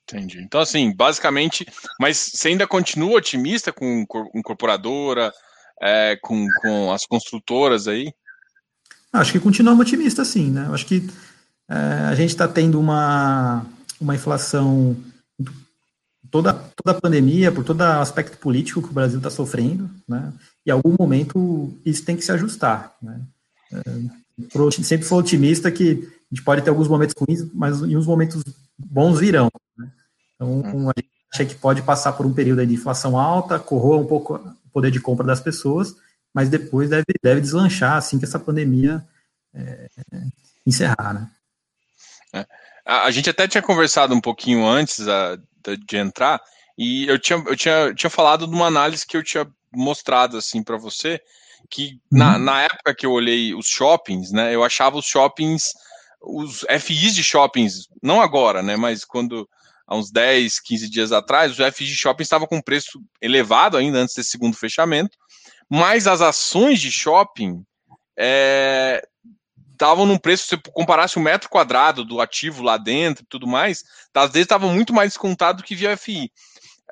Entendi. 0.02 0.42
Então, 0.42 0.60
assim, 0.60 0.94
basicamente, 0.94 1.66
mas 1.98 2.18
você 2.18 2.48
ainda 2.48 2.66
continua 2.66 3.16
otimista 3.16 3.72
com 3.72 4.04
incorporadora, 4.34 5.32
é, 5.82 6.16
com, 6.22 6.46
com 6.60 6.92
as 6.92 7.04
construtoras 7.04 7.88
aí? 7.88 8.14
Acho 9.12 9.32
que 9.32 9.40
continuamos 9.40 9.84
otimistas, 9.84 10.28
sim, 10.28 10.50
né? 10.50 10.68
Acho 10.72 10.86
que 10.86 11.06
é, 11.68 11.74
a 11.74 12.14
gente 12.14 12.30
está 12.30 12.46
tendo 12.46 12.78
uma, 12.78 13.66
uma 14.00 14.14
inflação 14.14 14.96
toda, 16.30 16.54
toda 16.54 16.96
a 16.96 17.00
pandemia, 17.00 17.50
por 17.50 17.64
todo 17.64 17.82
aspecto 17.82 18.38
político 18.38 18.80
que 18.80 18.88
o 18.88 18.92
Brasil 18.92 19.18
está 19.18 19.28
sofrendo, 19.28 19.90
né? 20.08 20.32
E 20.64 20.70
em 20.70 20.72
algum 20.72 20.94
momento 20.98 21.76
isso 21.84 22.04
tem 22.04 22.16
que 22.16 22.24
se 22.24 22.30
ajustar, 22.30 22.94
né? 23.02 23.20
É, 23.72 24.82
sempre 24.82 25.06
sou 25.06 25.18
otimista 25.18 25.70
que 25.70 26.08
a 26.30 26.34
gente 26.34 26.44
pode 26.44 26.62
ter 26.62 26.70
alguns 26.70 26.88
momentos 26.88 27.14
ruins, 27.18 27.46
mas 27.52 27.82
em 27.82 27.96
uns 27.96 28.06
momentos 28.06 28.42
bons 28.78 29.18
virão. 29.18 29.50
Né? 29.76 29.90
Então, 30.34 30.60
hum. 30.60 30.88
a 30.88 30.92
gente 30.96 31.10
acha 31.34 31.44
que 31.44 31.54
pode 31.54 31.82
passar 31.82 32.12
por 32.12 32.24
um 32.24 32.32
período 32.32 32.64
de 32.66 32.74
inflação 32.74 33.18
alta, 33.18 33.58
corroa 33.58 33.98
um 33.98 34.06
pouco 34.06 34.40
poder 34.72 34.90
de 34.90 35.00
compra 35.00 35.26
das 35.26 35.40
pessoas, 35.40 35.94
mas 36.32 36.48
depois 36.48 36.88
deve, 36.88 37.04
deve 37.22 37.40
deslanchar 37.40 37.96
assim 37.96 38.18
que 38.18 38.24
essa 38.24 38.38
pandemia 38.38 39.06
é, 39.54 39.88
encerrar, 40.66 41.14
né? 41.14 41.30
É. 42.32 42.46
A, 42.84 43.04
a, 43.04 43.10
gente 43.10 43.28
até 43.28 43.46
tinha 43.46 43.62
conversado 43.62 44.14
um 44.14 44.20
pouquinho 44.20 44.66
antes 44.66 45.06
a, 45.06 45.36
de, 45.36 45.76
de, 45.76 45.96
entrar, 45.96 46.40
e 46.76 47.06
eu 47.06 47.18
tinha, 47.18 47.42
eu, 47.46 47.56
tinha, 47.56 47.74
eu 47.74 47.94
tinha 47.94 48.10
falado 48.10 48.46
de 48.46 48.54
uma 48.54 48.66
análise 48.66 49.06
que 49.06 49.16
eu 49.16 49.22
tinha 49.22 49.46
mostrado 49.74 50.36
assim 50.36 50.62
para 50.62 50.76
você, 50.76 51.20
que 51.70 52.00
uhum. 52.10 52.18
na, 52.18 52.38
na 52.38 52.62
época 52.62 52.94
que 52.94 53.06
eu 53.06 53.12
olhei 53.12 53.54
os 53.54 53.66
shoppings, 53.66 54.32
né, 54.32 54.54
eu 54.54 54.64
achava 54.64 54.96
os 54.96 55.06
shoppings, 55.06 55.74
os 56.20 56.64
FIs 56.80 57.14
de 57.14 57.22
shoppings, 57.22 57.88
não 58.02 58.20
agora, 58.20 58.62
né, 58.62 58.76
mas 58.76 59.04
quando 59.04 59.48
há 59.92 59.96
uns 59.96 60.10
10, 60.10 60.58
15 60.60 60.88
dias 60.88 61.12
atrás, 61.12 61.54
FIs 61.54 61.88
de 61.88 61.96
shopping 61.96 62.22
estavam 62.22 62.48
com 62.48 62.62
preço 62.62 62.98
elevado 63.20 63.76
ainda 63.76 63.98
antes 63.98 64.14
desse 64.14 64.30
segundo 64.30 64.56
fechamento, 64.56 65.18
mas 65.68 66.06
as 66.06 66.22
ações 66.22 66.80
de 66.80 66.90
shopping 66.90 67.62
estavam 69.70 70.04
é, 70.04 70.06
num 70.06 70.16
preço, 70.16 70.46
se 70.46 70.56
comparasse 70.72 71.18
o 71.18 71.20
metro 71.20 71.50
quadrado 71.50 72.06
do 72.06 72.22
ativo 72.22 72.62
lá 72.62 72.78
dentro 72.78 73.22
e 73.22 73.26
tudo 73.26 73.46
mais, 73.46 73.84
às 74.14 74.30
vezes 74.30 74.46
estavam 74.46 74.72
muito 74.72 74.94
mais 74.94 75.10
descontado 75.10 75.62
que 75.62 75.74
via 75.74 75.94
FI. 75.94 76.32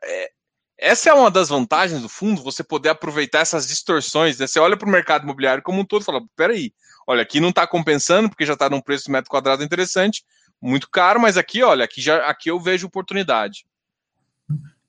É, 0.05 0.31
essa 0.77 1.09
é 1.09 1.15
uma 1.15 1.31
das 1.31 1.49
vantagens 1.49 2.03
do 2.03 2.09
fundo, 2.09 2.43
você 2.43 2.63
poder 2.63 2.91
aproveitar 2.91 3.41
essas 3.41 3.67
distorções. 3.67 4.39
Né? 4.39 4.47
Você 4.47 4.59
olha 4.59 4.77
para 4.77 4.89
o 4.89 4.93
mercado 4.93 5.25
imobiliário 5.25 5.63
como 5.63 5.81
um 5.81 5.85
todo 5.85 6.03
e 6.03 6.05
fala: 6.05 6.23
peraí, 6.37 6.73
olha, 7.07 7.23
aqui 7.23 7.39
não 7.39 7.51
está 7.51 7.67
compensando, 7.67 8.29
porque 8.29 8.47
já 8.47 8.55
está 8.55 8.69
num 8.69 8.81
preço 8.81 9.05
de 9.05 9.11
metro 9.11 9.31
quadrado 9.31 9.63
interessante, 9.63 10.25
muito 10.63 10.89
caro, 10.91 11.21
mas 11.21 11.37
aqui, 11.37 11.63
olha, 11.63 11.85
aqui 11.85 12.01
já 12.01 12.29
aqui 12.29 12.51
eu 12.51 12.61
vejo 12.61 12.87
oportunidade. 12.87 13.65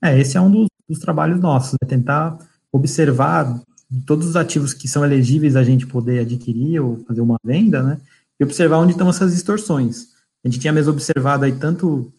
É, 0.03 0.19
esse 0.19 0.35
é 0.35 0.41
um 0.41 0.51
dos, 0.51 0.67
dos 0.89 0.99
trabalhos 0.99 1.39
nossos, 1.39 1.75
é 1.81 1.85
tentar 1.85 2.37
observar 2.71 3.61
todos 4.05 4.27
os 4.27 4.35
ativos 4.35 4.73
que 4.73 4.87
são 4.87 5.03
elegíveis 5.05 5.55
a 5.55 5.63
gente 5.63 5.85
poder 5.85 6.19
adquirir 6.19 6.79
ou 6.79 7.03
fazer 7.05 7.21
uma 7.21 7.37
venda, 7.43 7.83
né? 7.83 8.01
E 8.39 8.43
observar 8.43 8.77
onde 8.77 8.93
estão 8.93 9.09
essas 9.09 9.33
distorções. 9.33 10.07
A 10.43 10.47
gente 10.47 10.59
tinha 10.59 10.73
mesmo 10.73 10.91
observado 10.91 11.45
aí 11.45 11.51
tanto, 11.51 12.11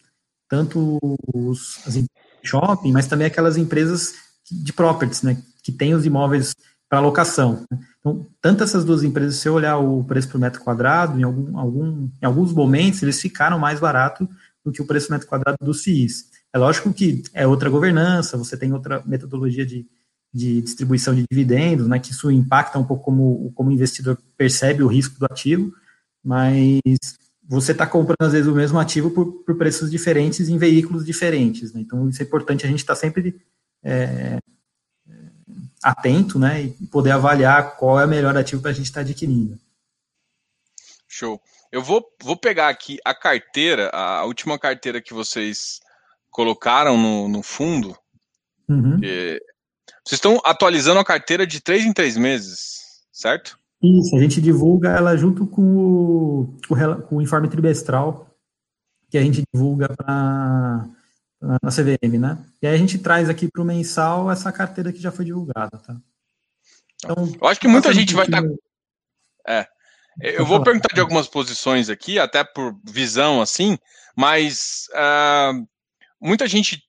tanto 0.47 0.97
os, 1.33 1.79
shopping, 2.43 2.91
mas 2.91 3.07
também 3.07 3.27
aquelas 3.27 3.57
empresas 3.57 4.13
de 4.51 4.71
properties, 4.71 5.23
né? 5.23 5.41
Que 5.63 5.71
têm 5.71 5.93
os 5.93 6.05
imóveis 6.05 6.53
para 6.93 6.99
locação. 6.99 7.65
Né? 7.71 7.79
Então, 7.99 8.27
tanto 8.39 8.63
essas 8.63 8.85
duas 8.85 9.01
empresas, 9.01 9.37
se 9.37 9.47
eu 9.47 9.55
olhar 9.55 9.79
o 9.79 10.03
preço 10.03 10.29
por 10.29 10.39
metro 10.39 10.61
quadrado, 10.61 11.19
em, 11.19 11.23
algum, 11.23 11.57
algum, 11.57 12.07
em 12.21 12.25
alguns 12.25 12.53
momentos, 12.53 13.01
eles 13.01 13.19
ficaram 13.19 13.57
mais 13.57 13.79
barato 13.79 14.29
do 14.63 14.71
que 14.71 14.79
o 14.79 14.85
preço 14.85 15.07
por 15.07 15.13
metro 15.13 15.27
quadrado 15.27 15.57
dos 15.59 15.81
FIIs. 15.81 16.29
É 16.53 16.57
lógico 16.59 16.93
que 16.93 17.23
é 17.33 17.47
outra 17.47 17.67
governança, 17.67 18.37
você 18.37 18.55
tem 18.55 18.73
outra 18.73 19.01
metodologia 19.07 19.65
de, 19.65 19.87
de 20.31 20.61
distribuição 20.61 21.15
de 21.15 21.23
dividendos, 21.27 21.87
né, 21.87 21.97
que 21.97 22.11
isso 22.11 22.29
impacta 22.29 22.77
um 22.77 22.83
pouco 22.83 23.03
como, 23.03 23.51
como 23.55 23.71
o 23.71 23.73
investidor 23.73 24.15
percebe 24.37 24.83
o 24.83 24.87
risco 24.87 25.17
do 25.17 25.25
ativo, 25.25 25.73
mas 26.23 26.79
você 27.43 27.71
está 27.71 27.87
comprando, 27.87 28.21
às 28.21 28.33
vezes, 28.33 28.47
o 28.47 28.53
mesmo 28.53 28.77
ativo 28.77 29.09
por, 29.09 29.43
por 29.43 29.57
preços 29.57 29.89
diferentes 29.89 30.47
em 30.47 30.59
veículos 30.59 31.03
diferentes. 31.03 31.73
Né? 31.73 31.81
Então, 31.81 32.07
isso 32.07 32.21
é 32.21 32.25
importante 32.25 32.67
a 32.67 32.69
gente 32.69 32.81
estar 32.81 32.93
tá 32.93 32.99
sempre 32.99 33.41
é, 33.83 34.37
atento, 35.83 36.39
né, 36.39 36.63
e 36.63 36.87
poder 36.87 37.11
avaliar 37.11 37.75
qual 37.77 37.99
é 37.99 38.05
o 38.05 38.07
melhor 38.07 38.35
ativo 38.37 38.61
para 38.61 38.71
a 38.71 38.73
gente 38.73 38.85
estar 38.85 39.01
tá 39.03 39.09
adquirindo. 39.09 39.57
Show. 41.07 41.39
Eu 41.71 41.81
vou, 41.81 42.03
vou 42.21 42.37
pegar 42.37 42.69
aqui 42.69 42.97
a 43.03 43.13
carteira, 43.13 43.89
a 43.89 44.25
última 44.25 44.57
carteira 44.57 45.01
que 45.01 45.13
vocês 45.13 45.79
colocaram 46.29 46.97
no, 46.97 47.27
no 47.27 47.43
fundo. 47.43 47.95
Uhum. 48.69 48.99
vocês 48.99 50.13
estão 50.13 50.39
atualizando 50.45 50.99
a 50.99 51.05
carteira 51.05 51.45
de 51.45 51.59
três 51.59 51.83
em 51.83 51.91
três 51.91 52.15
meses, 52.15 53.03
certo? 53.11 53.59
Isso, 53.81 54.15
a 54.15 54.19
gente 54.19 54.41
divulga 54.41 54.89
ela 54.89 55.17
junto 55.17 55.45
com 55.45 55.61
o, 55.61 56.57
com 57.09 57.17
o 57.17 57.21
informe 57.21 57.49
trimestral 57.49 58.33
que 59.09 59.17
a 59.17 59.21
gente 59.21 59.43
divulga 59.53 59.89
para 59.95 60.89
na 61.43 61.69
CVM, 61.69 62.17
né? 62.17 62.37
E 62.61 62.67
aí 62.67 62.73
a 62.73 62.77
gente 62.77 62.97
traz 62.97 63.29
aqui 63.29 63.49
para 63.51 63.61
o 63.61 63.65
mensal 63.65 64.31
essa 64.31 64.51
carteira 64.51 64.93
que 64.93 65.01
já 65.01 65.11
foi 65.11 65.25
divulgada, 65.25 65.77
tá? 65.77 65.97
Então, 66.95 67.31
eu 67.41 67.47
acho 67.47 67.59
que 67.59 67.67
muita 67.67 67.93
gente 67.93 68.13
vai 68.13 68.25
estar. 68.25 68.41
Tá... 68.41 68.47
É. 69.47 69.67
Eu 70.21 70.45
vou 70.45 70.63
perguntar 70.63 70.93
de 70.93 71.01
algumas 71.01 71.27
posições 71.27 71.89
aqui, 71.89 72.19
até 72.19 72.43
por 72.43 72.79
visão 72.85 73.41
assim, 73.41 73.77
mas 74.15 74.87
uh, 74.93 75.67
muita 76.21 76.47
gente 76.47 76.81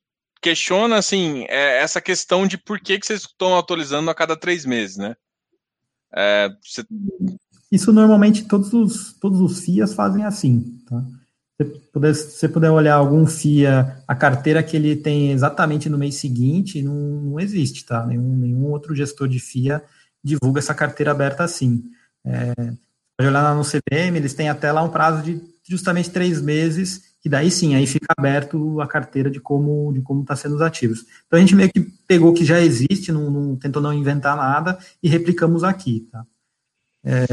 questiona 0.43 0.99
assim 0.99 1.47
é, 1.49 1.81
essa 1.83 2.03
questão 2.03 2.47
de 2.47 2.59
por 2.59 2.79
que, 2.79 2.99
que 2.99 3.07
vocês 3.07 3.23
estão 3.23 3.57
atualizando 3.59 4.11
a 4.11 4.15
cada 4.15 4.37
três 4.37 4.67
meses, 4.67 4.99
né? 4.99 5.17
É, 6.15 6.51
você... 6.63 6.85
Isso 7.73 7.93
normalmente 7.93 8.47
todos 8.47 8.73
os, 8.73 9.15
todos 9.15 9.41
os 9.41 9.65
FIAs 9.65 9.95
fazem 9.95 10.25
assim, 10.25 10.79
tá? 10.87 11.03
Se 11.57 11.65
puder, 11.93 12.15
se 12.15 12.49
puder 12.49 12.71
olhar 12.71 12.95
algum 12.95 13.27
FIA, 13.27 14.03
a 14.09 14.15
carteira 14.15 14.63
que 14.63 14.77
ele 14.77 14.97
tem 14.97 15.31
exatamente 15.31 15.89
no 15.89 15.97
mês 15.97 16.17
seguinte, 16.17 16.83
não, 16.83 16.95
não 16.95 17.41
existe, 17.41 17.85
tá? 17.85 18.05
Nenhum, 18.05 18.37
nenhum 18.37 18.65
outro 18.67 18.95
gestor 18.95 19.29
de 19.29 19.39
FIA 19.39 19.83
divulga 20.23 20.59
essa 20.59 20.75
carteira 20.75 21.13
aberta 21.13 21.45
assim. 21.45 21.85
É, 22.25 22.55
pode 23.17 23.29
olhar 23.29 23.43
lá 23.43 23.55
no 23.55 23.63
CPM, 23.63 24.19
eles 24.19 24.35
têm 24.35 24.49
até 24.49 24.73
lá 24.73 24.83
um 24.83 24.89
prazo 24.89 25.23
de 25.23 25.41
justamente 25.63 26.11
três 26.11 26.41
meses, 26.41 27.15
que 27.21 27.29
daí 27.29 27.51
sim, 27.51 27.75
aí 27.75 27.87
fica 27.87 28.07
aberto 28.19 28.81
a 28.81 28.87
carteira 28.87 29.31
de 29.31 29.41
como 29.41 29.93
de 29.93 30.03
como 30.03 30.23
está 30.23 30.35
sendo 30.35 30.57
os 30.57 30.63
ativos. 30.63 31.07
Então 31.27 31.39
a 31.39 31.41
gente 31.41 31.55
meio 31.55 31.71
que 31.73 31.81
pegou 32.07 32.33
o 32.33 32.35
que 32.35 32.45
já 32.45 32.61
existe, 32.61 33.13
não, 33.13 33.31
não, 33.31 33.57
tentou 33.57 33.81
não 33.81 33.93
inventar 33.93 34.37
nada 34.37 34.79
e 35.03 35.09
replicamos 35.09 35.63
aqui, 35.63 36.09
tá? 36.11 36.27
É, 37.05 37.27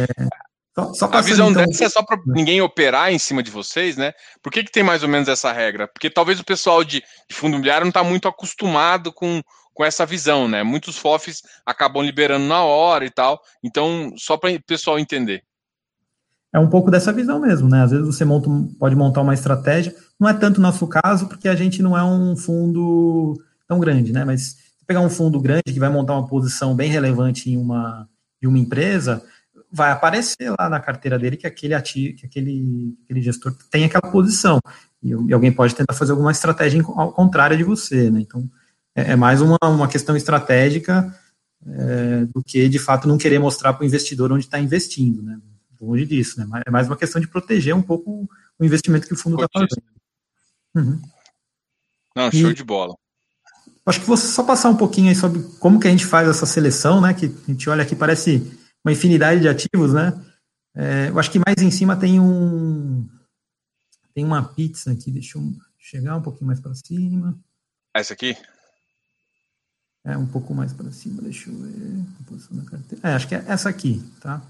só, 0.73 0.93
só 0.93 1.05
a 1.11 1.21
visão 1.21 1.51
então... 1.51 1.65
dessa 1.65 1.85
é 1.85 1.89
só 1.89 2.01
para 2.01 2.17
ninguém 2.25 2.61
operar 2.61 3.11
em 3.11 3.19
cima 3.19 3.43
de 3.43 3.51
vocês, 3.51 3.97
né? 3.97 4.13
Por 4.41 4.51
que, 4.51 4.63
que 4.63 4.71
tem 4.71 4.83
mais 4.83 5.03
ou 5.03 5.09
menos 5.09 5.27
essa 5.27 5.51
regra? 5.51 5.87
Porque 5.87 6.09
talvez 6.09 6.39
o 6.39 6.45
pessoal 6.45 6.83
de, 6.83 7.03
de 7.29 7.35
fundo 7.35 7.53
imobiliário 7.53 7.85
não 7.85 7.89
está 7.89 8.03
muito 8.03 8.27
acostumado 8.27 9.11
com, 9.11 9.41
com 9.73 9.83
essa 9.83 10.05
visão, 10.05 10.47
né? 10.47 10.63
Muitos 10.63 10.97
FOFs 10.97 11.41
acabam 11.65 12.01
liberando 12.01 12.45
na 12.45 12.63
hora 12.63 13.05
e 13.05 13.09
tal. 13.09 13.41
Então, 13.61 14.13
só 14.17 14.37
para 14.37 14.51
o 14.51 14.63
pessoal 14.63 14.97
entender. 14.97 15.43
É 16.53 16.59
um 16.59 16.69
pouco 16.69 16.89
dessa 16.89 17.11
visão 17.11 17.39
mesmo, 17.39 17.69
né? 17.69 17.83
Às 17.83 17.91
vezes 17.91 18.05
você 18.05 18.23
monta, 18.23 18.49
pode 18.79 18.95
montar 18.95 19.21
uma 19.21 19.33
estratégia. 19.33 19.93
Não 20.19 20.27
é 20.27 20.33
tanto 20.33 20.61
nosso 20.61 20.87
caso, 20.87 21.27
porque 21.27 21.49
a 21.49 21.55
gente 21.55 21.81
não 21.81 21.97
é 21.97 22.03
um 22.03 22.35
fundo 22.35 23.41
tão 23.67 23.79
grande, 23.79 24.13
né? 24.13 24.23
Mas 24.23 24.41
se 24.41 24.85
pegar 24.85 25.01
um 25.01 25.09
fundo 25.09 25.39
grande 25.39 25.63
que 25.71 25.79
vai 25.79 25.89
montar 25.89 26.13
uma 26.13 26.27
posição 26.27 26.75
bem 26.75 26.89
relevante 26.89 27.49
em 27.49 27.57
uma, 27.57 28.07
em 28.41 28.47
uma 28.47 28.57
empresa, 28.57 29.23
vai 29.71 29.91
aparecer 29.91 30.51
lá 30.59 30.69
na 30.69 30.79
carteira 30.79 31.17
dele 31.17 31.37
que 31.37 31.47
aquele 31.47 31.73
ativo, 31.73 32.17
que 32.17 32.25
aquele, 32.25 32.97
aquele 33.05 33.21
gestor 33.21 33.55
tem 33.69 33.85
aquela 33.85 34.11
posição. 34.11 34.59
E, 35.01 35.09
e, 35.09 35.33
alguém 35.33 35.51
pode 35.51 35.73
tentar 35.73 35.93
fazer 35.93 36.11
alguma 36.11 36.31
estratégia 36.31 36.83
ao 36.83 37.13
contrário 37.13 37.57
de 37.57 37.63
você, 37.63 38.11
né? 38.11 38.19
Então, 38.19 38.49
é, 38.95 39.11
é 39.11 39.15
mais 39.15 39.41
uma, 39.41 39.57
uma 39.63 39.87
questão 39.87 40.15
estratégica 40.15 41.15
é, 41.65 42.25
do 42.25 42.43
que, 42.43 42.67
de 42.67 42.79
fato, 42.79 43.07
não 43.07 43.17
querer 43.17 43.39
mostrar 43.39 43.73
para 43.73 43.83
o 43.83 43.85
investidor 43.85 44.31
onde 44.31 44.45
está 44.45 44.59
investindo, 44.59 45.21
né? 45.21 45.39
Longe 45.79 46.05
disso, 46.05 46.39
né? 46.39 46.61
É 46.65 46.69
mais 46.69 46.87
uma 46.87 46.97
questão 46.97 47.19
de 47.19 47.27
proteger 47.27 47.73
um 47.73 47.81
pouco 47.81 48.29
o 48.59 48.65
investimento 48.65 49.07
que 49.07 49.13
o 49.13 49.17
fundo 49.17 49.35
está 49.35 49.47
fazendo. 49.51 49.81
Uhum. 50.75 51.01
Não, 52.15 52.31
show 52.31 52.51
e, 52.51 52.53
de 52.53 52.63
bola. 52.63 52.95
Acho 53.85 53.99
que 53.99 54.05
vou 54.05 54.17
só 54.17 54.43
passar 54.43 54.69
um 54.69 54.75
pouquinho 54.75 55.09
aí 55.09 55.15
sobre 55.15 55.41
como 55.59 55.79
que 55.79 55.87
a 55.87 55.91
gente 55.91 56.05
faz 56.05 56.27
essa 56.29 56.45
seleção, 56.45 57.01
né? 57.01 57.15
Que 57.15 57.25
a 57.25 57.51
gente 57.51 57.67
olha 57.67 57.81
aqui, 57.81 57.95
parece 57.95 58.60
uma 58.83 58.91
infinidade 58.91 59.41
de 59.41 59.47
ativos, 59.47 59.93
né? 59.93 60.13
É, 60.75 61.09
eu 61.09 61.19
acho 61.19 61.31
que 61.31 61.39
mais 61.39 61.57
em 61.61 61.71
cima 61.71 61.95
tem 61.95 62.19
um 62.19 63.07
tem 64.13 64.25
uma 64.25 64.43
pizza 64.43 64.91
aqui, 64.91 65.11
deixa 65.11 65.37
eu 65.37 65.53
chegar 65.77 66.17
um 66.17 66.21
pouquinho 66.21 66.47
mais 66.47 66.59
para 66.59 66.73
cima. 66.73 67.37
Essa 67.93 68.13
aqui? 68.13 68.35
É, 70.03 70.17
um 70.17 70.25
pouco 70.25 70.53
mais 70.53 70.73
para 70.73 70.91
cima, 70.91 71.21
deixa 71.21 71.49
eu 71.49 71.57
ver. 71.57 72.05
É, 73.03 73.13
acho 73.13 73.27
que 73.27 73.35
é 73.35 73.43
essa 73.47 73.69
aqui, 73.69 74.01
tá? 74.19 74.41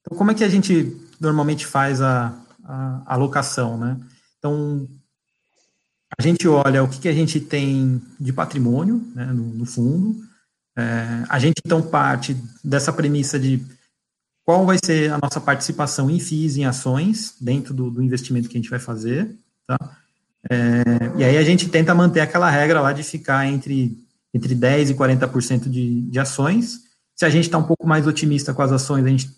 Então, 0.00 0.16
como 0.16 0.30
é 0.30 0.34
que 0.34 0.44
a 0.44 0.48
gente 0.48 0.96
normalmente 1.18 1.66
faz 1.66 2.00
a, 2.02 2.38
a 2.62 3.14
alocação, 3.14 3.78
né? 3.78 3.98
Então, 4.38 4.88
a 6.18 6.22
gente 6.22 6.46
olha 6.46 6.84
o 6.84 6.88
que, 6.88 7.00
que 7.00 7.08
a 7.08 7.12
gente 7.12 7.40
tem 7.40 8.00
de 8.18 8.32
patrimônio 8.32 8.98
né, 9.14 9.26
no, 9.26 9.42
no, 9.54 9.66
fundo. 9.66 10.25
É, 10.76 11.24
a 11.28 11.38
gente, 11.38 11.56
então, 11.64 11.80
parte 11.80 12.36
dessa 12.62 12.92
premissa 12.92 13.38
de 13.38 13.64
qual 14.44 14.64
vai 14.64 14.78
ser 14.84 15.10
a 15.10 15.18
nossa 15.20 15.40
participação 15.40 16.10
em 16.10 16.20
FIIs, 16.20 16.56
em 16.56 16.66
ações, 16.66 17.34
dentro 17.40 17.74
do, 17.74 17.90
do 17.90 18.02
investimento 18.02 18.48
que 18.48 18.56
a 18.56 18.60
gente 18.60 18.70
vai 18.70 18.78
fazer. 18.78 19.34
Tá? 19.66 19.78
É, 20.48 21.18
e 21.18 21.24
aí 21.24 21.36
a 21.36 21.42
gente 21.42 21.68
tenta 21.68 21.94
manter 21.94 22.20
aquela 22.20 22.48
regra 22.48 22.80
lá 22.80 22.92
de 22.92 23.02
ficar 23.02 23.46
entre, 23.46 23.98
entre 24.32 24.54
10% 24.54 24.90
e 24.90 24.94
40% 24.94 25.68
de, 25.68 26.02
de 26.02 26.18
ações. 26.20 26.82
Se 27.16 27.24
a 27.24 27.30
gente 27.30 27.44
está 27.44 27.58
um 27.58 27.64
pouco 27.64 27.86
mais 27.86 28.06
otimista 28.06 28.54
com 28.54 28.62
as 28.62 28.70
ações, 28.70 29.04
a 29.04 29.08
gente 29.08 29.30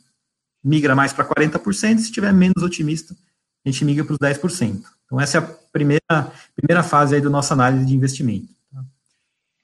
migra 0.63 0.95
mais 0.95 1.13
para 1.13 1.25
40%, 1.25 1.73
se 1.73 2.05
estiver 2.05 2.33
menos 2.33 2.63
otimista, 2.63 3.15
a 3.65 3.71
gente 3.71 3.85
migra 3.85 4.05
para 4.05 4.13
os 4.13 4.19
10%. 4.19 4.83
Então, 5.07 5.21
essa 5.21 5.39
é 5.39 5.41
a 5.41 5.43
primeira, 5.73 6.33
primeira 6.55 6.83
fase 6.83 7.15
aí 7.15 7.21
da 7.21 7.31
nossa 7.31 7.55
análise 7.55 7.87
de 7.87 7.95
investimento. 7.95 8.58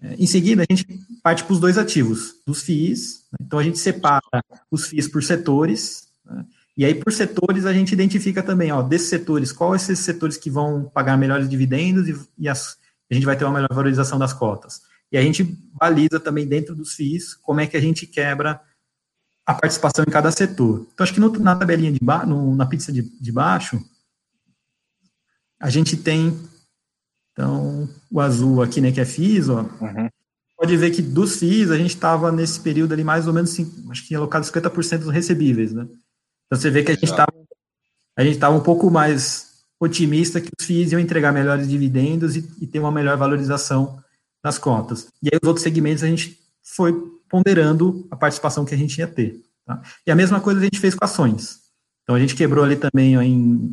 É, 0.05 0.15
em 0.17 0.27
seguida, 0.27 0.63
a 0.63 0.67
gente 0.69 0.87
parte 1.23 1.45
para 1.45 1.53
os 1.55 1.61
dois 1.61 1.79
ativos, 1.79 2.35
dos 2.47 2.63
FIIs. 2.63 3.25
Né? 3.33 3.39
Então, 3.47 3.59
a 3.59 3.63
gente 3.63 3.79
separa 3.79 4.45
os 4.71 4.87
FIIs 4.87 5.09
por 5.09 5.23
setores. 5.23 6.09
Né? 6.25 6.45
E 6.77 6.85
aí, 6.85 6.95
por 6.95 7.13
setores, 7.13 7.65
a 7.65 7.73
gente 7.73 7.93
identifica 7.93 8.43
também, 8.43 8.71
ó, 8.71 8.83
desses 8.83 9.09
setores, 9.09 9.53
quais 9.53 9.89
esses 9.89 10.05
setores 10.05 10.37
que 10.37 10.51
vão 10.51 10.91
pagar 10.93 11.17
melhores 11.17 11.49
dividendos 11.49 12.09
e, 12.09 12.17
e 12.39 12.49
as, 12.49 12.77
a 13.11 13.15
gente 13.15 13.25
vai 13.25 13.37
ter 13.37 13.45
uma 13.45 13.55
melhor 13.55 13.73
valorização 13.73 14.19
das 14.19 14.33
cotas. 14.33 14.83
E 15.11 15.17
a 15.17 15.23
gente 15.23 15.45
baliza 15.73 16.21
também 16.21 16.47
dentro 16.47 16.75
dos 16.75 16.95
FIIs 16.95 17.35
como 17.35 17.61
é 17.61 17.67
que 17.67 17.77
a 17.77 17.81
gente 17.81 18.07
quebra 18.07 18.61
a 19.47 19.55
participação 19.55 20.05
em 20.07 20.11
cada 20.11 20.31
setor. 20.31 20.87
Então, 20.93 21.05
acho 21.05 21.15
que 21.15 21.21
no, 21.21 21.31
na 21.39 21.55
tabelinha 21.55 21.93
de 21.93 22.01
baixo, 22.03 22.55
na 22.55 22.67
pizza 22.67 22.93
de, 22.93 23.03
de 23.03 23.33
baixo, 23.33 23.81
a 25.61 25.71
gente 25.71 25.97
tem, 25.97 26.37
então, 27.35 27.89
o 28.11 28.21
azul 28.21 28.63
aqui, 28.63 28.81
né, 28.81 28.93
que 28.93 29.01
é 29.01 29.05
FIIs, 29.05 29.49
ó, 29.49 29.63
uhum. 29.63 30.09
pode 30.57 30.77
ver 30.77 30.93
que 30.93 31.03
dos 31.03 31.37
FIIs, 31.37 31.73
a 31.73 31.77
gente 31.77 31.91
estava 31.91 32.31
nesse 32.31 32.61
período 32.61 32.93
ali 32.93 33.03
mais 33.03 33.27
ou 33.27 33.33
menos, 33.35 33.55
acho 33.91 34.07
que 34.07 34.15
alocado 34.15 34.47
50% 34.47 34.99
dos 34.99 35.11
recebíveis, 35.11 35.73
né? 35.73 35.83
Então, 36.47 36.61
você 36.61 36.71
vê 36.71 36.85
que 36.85 36.93
a 36.93 36.95
gente 36.95 37.11
estava 37.11 37.33
a 38.17 38.23
gente 38.23 38.35
estava 38.35 38.57
um 38.57 38.61
pouco 38.61 38.89
mais 38.91 39.65
otimista 39.81 40.41
que 40.41 40.51
os 40.59 40.65
FIIs 40.65 40.93
iam 40.93 41.01
entregar 41.01 41.33
melhores 41.33 41.69
dividendos 41.69 42.37
e, 42.37 42.49
e 42.61 42.67
ter 42.67 42.79
uma 42.79 42.93
melhor 42.93 43.17
valorização 43.17 43.99
das 44.43 44.57
cotas. 44.57 45.09
E 45.23 45.29
aí 45.33 45.39
os 45.43 45.49
outros 45.49 45.65
segmentos 45.65 46.05
a 46.05 46.07
gente 46.07 46.39
foi 46.63 46.93
ponderando 47.29 48.07
a 48.11 48.17
participação 48.17 48.65
que 48.65 48.75
a 48.75 48.79
gente 48.79 48.99
ia 48.99 49.09
ter. 49.09 49.43
Tá? 49.67 49.83
E 50.07 50.11
a 50.11 50.15
mesma 50.15 50.41
coisa 50.41 50.61
a 50.61 50.65
gente 50.65 50.79
fez 50.79 50.95
com 50.95 51.05
ações. 51.05 51.59
Então 52.03 52.15
a 52.15 52.21
gente 52.21 52.37
quebrou 52.37 52.65
ali 52.65 52.77
também 52.77 53.19
ó, 53.19 53.23
em, 53.23 53.73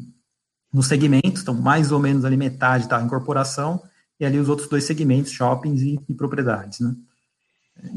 nos 0.74 0.88
segmentos, 0.88 1.42
então 1.42 1.54
mais 1.54 1.92
ou 1.92 2.00
menos 2.00 2.24
ali 2.26 2.38
metade 2.38 2.86
está 2.86 3.02
em 3.02 3.06
incorporação 3.06 3.82
e 4.20 4.26
ali 4.26 4.38
os 4.38 4.50
outros 4.50 4.70
dois 4.70 4.84
segmentos, 4.84 5.32
shoppings 5.32 5.82
e, 5.82 6.00
e 6.08 6.14
propriedades. 6.14 6.80
Né? 6.80 6.96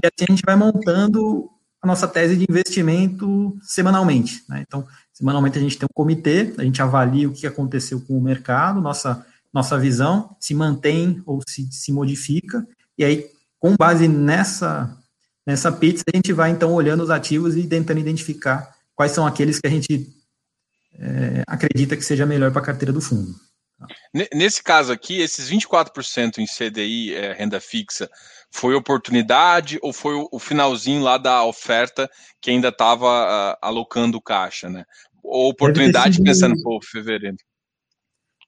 E 0.03 0.07
assim 0.07 0.25
a 0.29 0.33
gente 0.33 0.43
vai 0.45 0.57
montando 0.57 1.49
a 1.81 1.87
nossa 1.87 2.09
tese 2.09 2.37
de 2.37 2.47
investimento 2.49 3.57
semanalmente. 3.63 4.43
Né? 4.49 4.65
Então, 4.67 4.87
semanalmente 5.13 5.59
a 5.59 5.61
gente 5.61 5.79
tem 5.79 5.87
um 5.87 5.95
comitê, 5.95 6.55
a 6.57 6.65
gente 6.65 6.81
avalia 6.81 7.29
o 7.29 7.33
que 7.33 7.47
aconteceu 7.47 8.01
com 8.01 8.17
o 8.17 8.23
mercado, 8.23 8.81
nossa 8.81 9.25
nossa 9.55 9.79
visão 9.79 10.37
se 10.41 10.53
mantém 10.53 11.23
ou 11.25 11.41
se, 11.49 11.71
se 11.71 11.93
modifica, 11.93 12.67
e 12.99 13.05
aí, 13.05 13.27
com 13.61 13.77
base 13.77 14.09
nessa, 14.09 14.99
nessa 15.47 15.71
pizza, 15.71 16.03
a 16.13 16.17
gente 16.17 16.33
vai 16.33 16.51
então 16.51 16.73
olhando 16.73 17.05
os 17.05 17.11
ativos 17.11 17.57
e 17.57 17.65
tentando 17.65 18.01
identificar 18.01 18.75
quais 18.97 19.13
são 19.13 19.25
aqueles 19.25 19.61
que 19.61 19.67
a 19.69 19.71
gente 19.71 20.13
é, 20.99 21.43
acredita 21.47 21.97
que 21.97 22.03
seja 22.03 22.27
melhor 22.27 22.51
para 22.51 22.63
a 22.63 22.65
carteira 22.65 22.93
do 22.93 23.01
fundo. 23.01 23.35
Nesse 24.33 24.63
caso 24.63 24.93
aqui, 24.93 25.21
esses 25.21 25.51
24% 25.51 26.39
em 26.39 26.47
CDI, 26.47 27.15
é, 27.15 27.33
renda 27.33 27.61
fixa, 27.61 28.09
foi 28.51 28.75
oportunidade 28.75 29.79
ou 29.83 29.93
foi 29.93 30.15
o, 30.31 30.39
finalzinho 30.39 31.03
lá 31.03 31.19
da 31.19 31.45
oferta 31.45 32.09
que 32.41 32.51
ainda 32.51 32.69
estava 32.69 33.07
uh, 33.07 33.57
alocando 33.61 34.23
caixa, 34.23 34.69
né? 34.71 34.85
Ou 35.23 35.51
oportunidade 35.51 36.23
pensando, 36.23 36.55
pô, 36.63 36.79
fevereiro. 36.83 37.37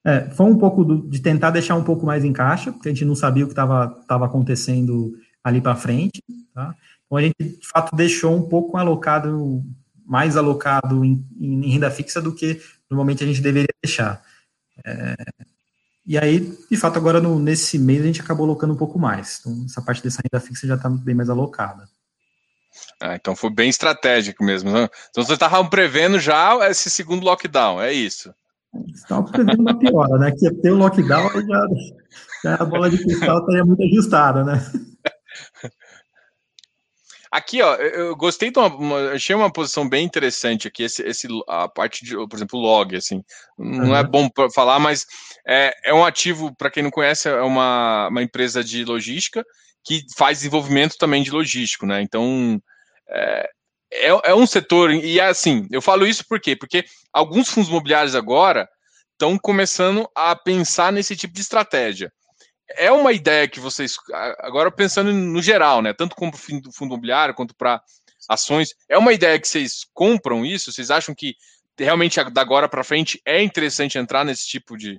É, 0.05 0.31
foi 0.31 0.47
um 0.47 0.57
pouco 0.57 0.85
do, 0.85 1.09
de 1.09 1.21
tentar 1.21 1.51
deixar 1.51 1.75
um 1.75 1.83
pouco 1.83 2.07
mais 2.07 2.25
em 2.25 2.33
caixa, 2.33 2.71
porque 2.71 2.89
a 2.89 2.93
gente 2.93 3.05
não 3.05 3.17
sabia 3.17 3.43
o 3.43 3.49
que 3.49 3.53
estava 3.53 4.25
acontecendo 4.25 5.13
ali 5.43 5.61
para 5.61 5.75
frente. 5.75 6.23
Tá? 6.55 6.73
Então 7.05 7.19
a 7.19 7.23
gente, 7.23 7.37
de 7.39 7.67
fato, 7.67 7.97
deixou 7.97 8.37
um 8.37 8.49
pouco 8.49 8.77
alocado, 8.77 9.65
mais 10.07 10.37
alocado 10.37 11.05
em, 11.05 11.27
em 11.39 11.69
renda 11.71 11.91
fixa 11.91 12.21
do 12.21 12.35
que 12.35 12.61
normalmente 12.89 13.25
a 13.25 13.27
gente 13.27 13.41
deveria 13.41 13.75
deixar. 13.83 14.23
É, 14.85 15.17
e 16.07 16.17
aí, 16.17 16.57
de 16.71 16.77
fato, 16.77 16.97
agora 16.97 17.21
no, 17.21 17.39
nesse 17.39 17.79
mês 17.79 18.01
a 18.01 18.07
gente 18.07 18.21
acabou 18.21 18.47
alocando 18.47 18.73
um 18.73 18.77
pouco 18.77 18.99
mais. 18.99 19.41
Então, 19.41 19.65
essa 19.67 19.83
parte 19.83 20.03
dessa 20.03 20.23
renda 20.23 20.45
fixa 20.45 20.67
já 20.67 20.77
está 20.77 20.89
bem 20.89 21.15
mais 21.15 21.29
alocada. 21.29 21.89
Ah, 23.01 23.15
então 23.15 23.35
foi 23.35 23.51
bem 23.51 23.69
estratégico 23.69 24.45
mesmo. 24.45 24.71
Né? 24.71 24.89
Então 25.11 25.25
vocês 25.25 25.37
estavam 25.37 25.69
prevendo 25.69 26.21
já 26.21 26.57
esse 26.71 26.91
segundo 26.91 27.25
lockdown, 27.25 27.81
é 27.81 27.93
isso? 27.93 28.33
Estava 28.95 29.25
prevendo 29.25 29.61
uma 29.61 29.79
piora, 29.79 30.19
né? 30.19 30.31
Que 30.31 30.51
ter 30.57 30.71
o 30.71 30.77
lockdown 30.77 31.31
já, 31.33 31.67
já 32.45 32.55
a 32.57 32.65
bola 32.65 32.91
de 32.91 32.99
cristal 32.99 33.39
estaria 33.39 33.65
muito 33.65 33.83
ajustada, 33.83 34.45
né? 34.45 34.63
Aqui, 37.37 37.61
ó, 37.61 37.75
eu 37.75 38.17
gostei 38.17 38.51
de 38.51 38.59
uma, 38.59 38.69
uma, 38.69 39.11
achei 39.11 39.37
uma 39.37 39.53
posição 39.53 39.87
bem 39.87 40.07
interessante 40.07 40.67
aqui, 40.67 40.85
esse, 40.85 41.03
esse 41.03 41.29
a 41.47 41.69
parte 41.69 42.03
de, 42.03 42.15
por 42.15 42.35
exemplo, 42.35 42.59
log, 42.59 42.97
assim, 42.97 43.23
não 43.59 43.89
uhum. 43.89 43.95
é 43.95 44.03
bom 44.03 44.27
para 44.27 44.49
falar, 44.49 44.79
mas 44.79 45.05
é, 45.47 45.71
é 45.85 45.93
um 45.93 46.03
ativo, 46.03 46.57
para 46.57 46.71
quem 46.71 46.83
não 46.83 46.91
conhece, 46.91 47.29
é 47.29 47.43
uma, 47.43 48.09
uma 48.09 48.23
empresa 48.23 48.65
de 48.65 48.87
logística 48.87 49.45
que 49.85 50.01
faz 50.17 50.39
desenvolvimento 50.39 50.97
também 50.97 51.23
de 51.23 51.31
logístico, 51.31 51.85
né? 51.85 52.01
Então, 52.01 52.59
é, 53.07 53.51
é, 53.93 54.31
é 54.31 54.35
um 54.35 54.47
setor, 54.47 54.91
e 54.95 55.21
é 55.21 55.27
assim, 55.27 55.69
eu 55.71 55.83
falo 55.83 56.07
isso 56.07 56.25
por 56.27 56.41
quê? 56.41 56.57
Porque 56.57 56.87
alguns 57.13 57.51
fundos 57.51 57.69
imobiliários 57.69 58.15
agora 58.15 58.67
estão 59.13 59.37
começando 59.37 60.09
a 60.15 60.35
pensar 60.35 60.91
nesse 60.91 61.15
tipo 61.15 61.35
de 61.35 61.43
estratégia. 61.43 62.11
É 62.71 62.91
uma 62.91 63.13
ideia 63.13 63.49
que 63.49 63.61
vocês, 63.61 63.97
agora 64.39 64.71
pensando 64.71 65.13
no 65.13 65.41
geral, 65.41 65.81
né, 65.81 65.93
tanto 65.93 66.17
como 66.17 66.37
fundo 66.37 66.71
imobiliário 66.83 67.35
quanto 67.35 67.55
para 67.55 67.81
ações, 68.29 68.75
é 68.89 68.99
uma 68.99 69.13
ideia 69.13 69.39
que 69.39 69.47
vocês 69.47 69.85
compram 69.95 70.45
isso? 70.45 70.73
Vocês 70.73 70.91
acham 70.91 71.15
que 71.15 71.35
realmente 71.79 72.23
da 72.31 72.41
agora 72.41 72.69
para 72.69 72.83
frente 72.83 73.21
é 73.25 73.43
interessante 73.43 73.99
entrar 73.99 74.25
nesse 74.25 74.47
tipo 74.47 74.77
de 74.77 74.99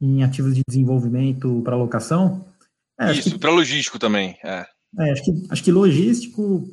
em 0.00 0.24
ativos 0.24 0.54
de 0.54 0.62
desenvolvimento 0.66 1.60
para 1.62 1.76
locação? 1.76 2.44
É, 2.98 3.12
isso, 3.12 3.32
que... 3.32 3.38
para 3.38 3.52
logístico 3.52 3.98
também. 4.00 4.36
É. 4.42 4.66
é. 4.98 5.12
acho 5.12 5.22
que 5.22 5.46
acho 5.48 5.62
que 5.62 5.70
logístico 5.70 6.68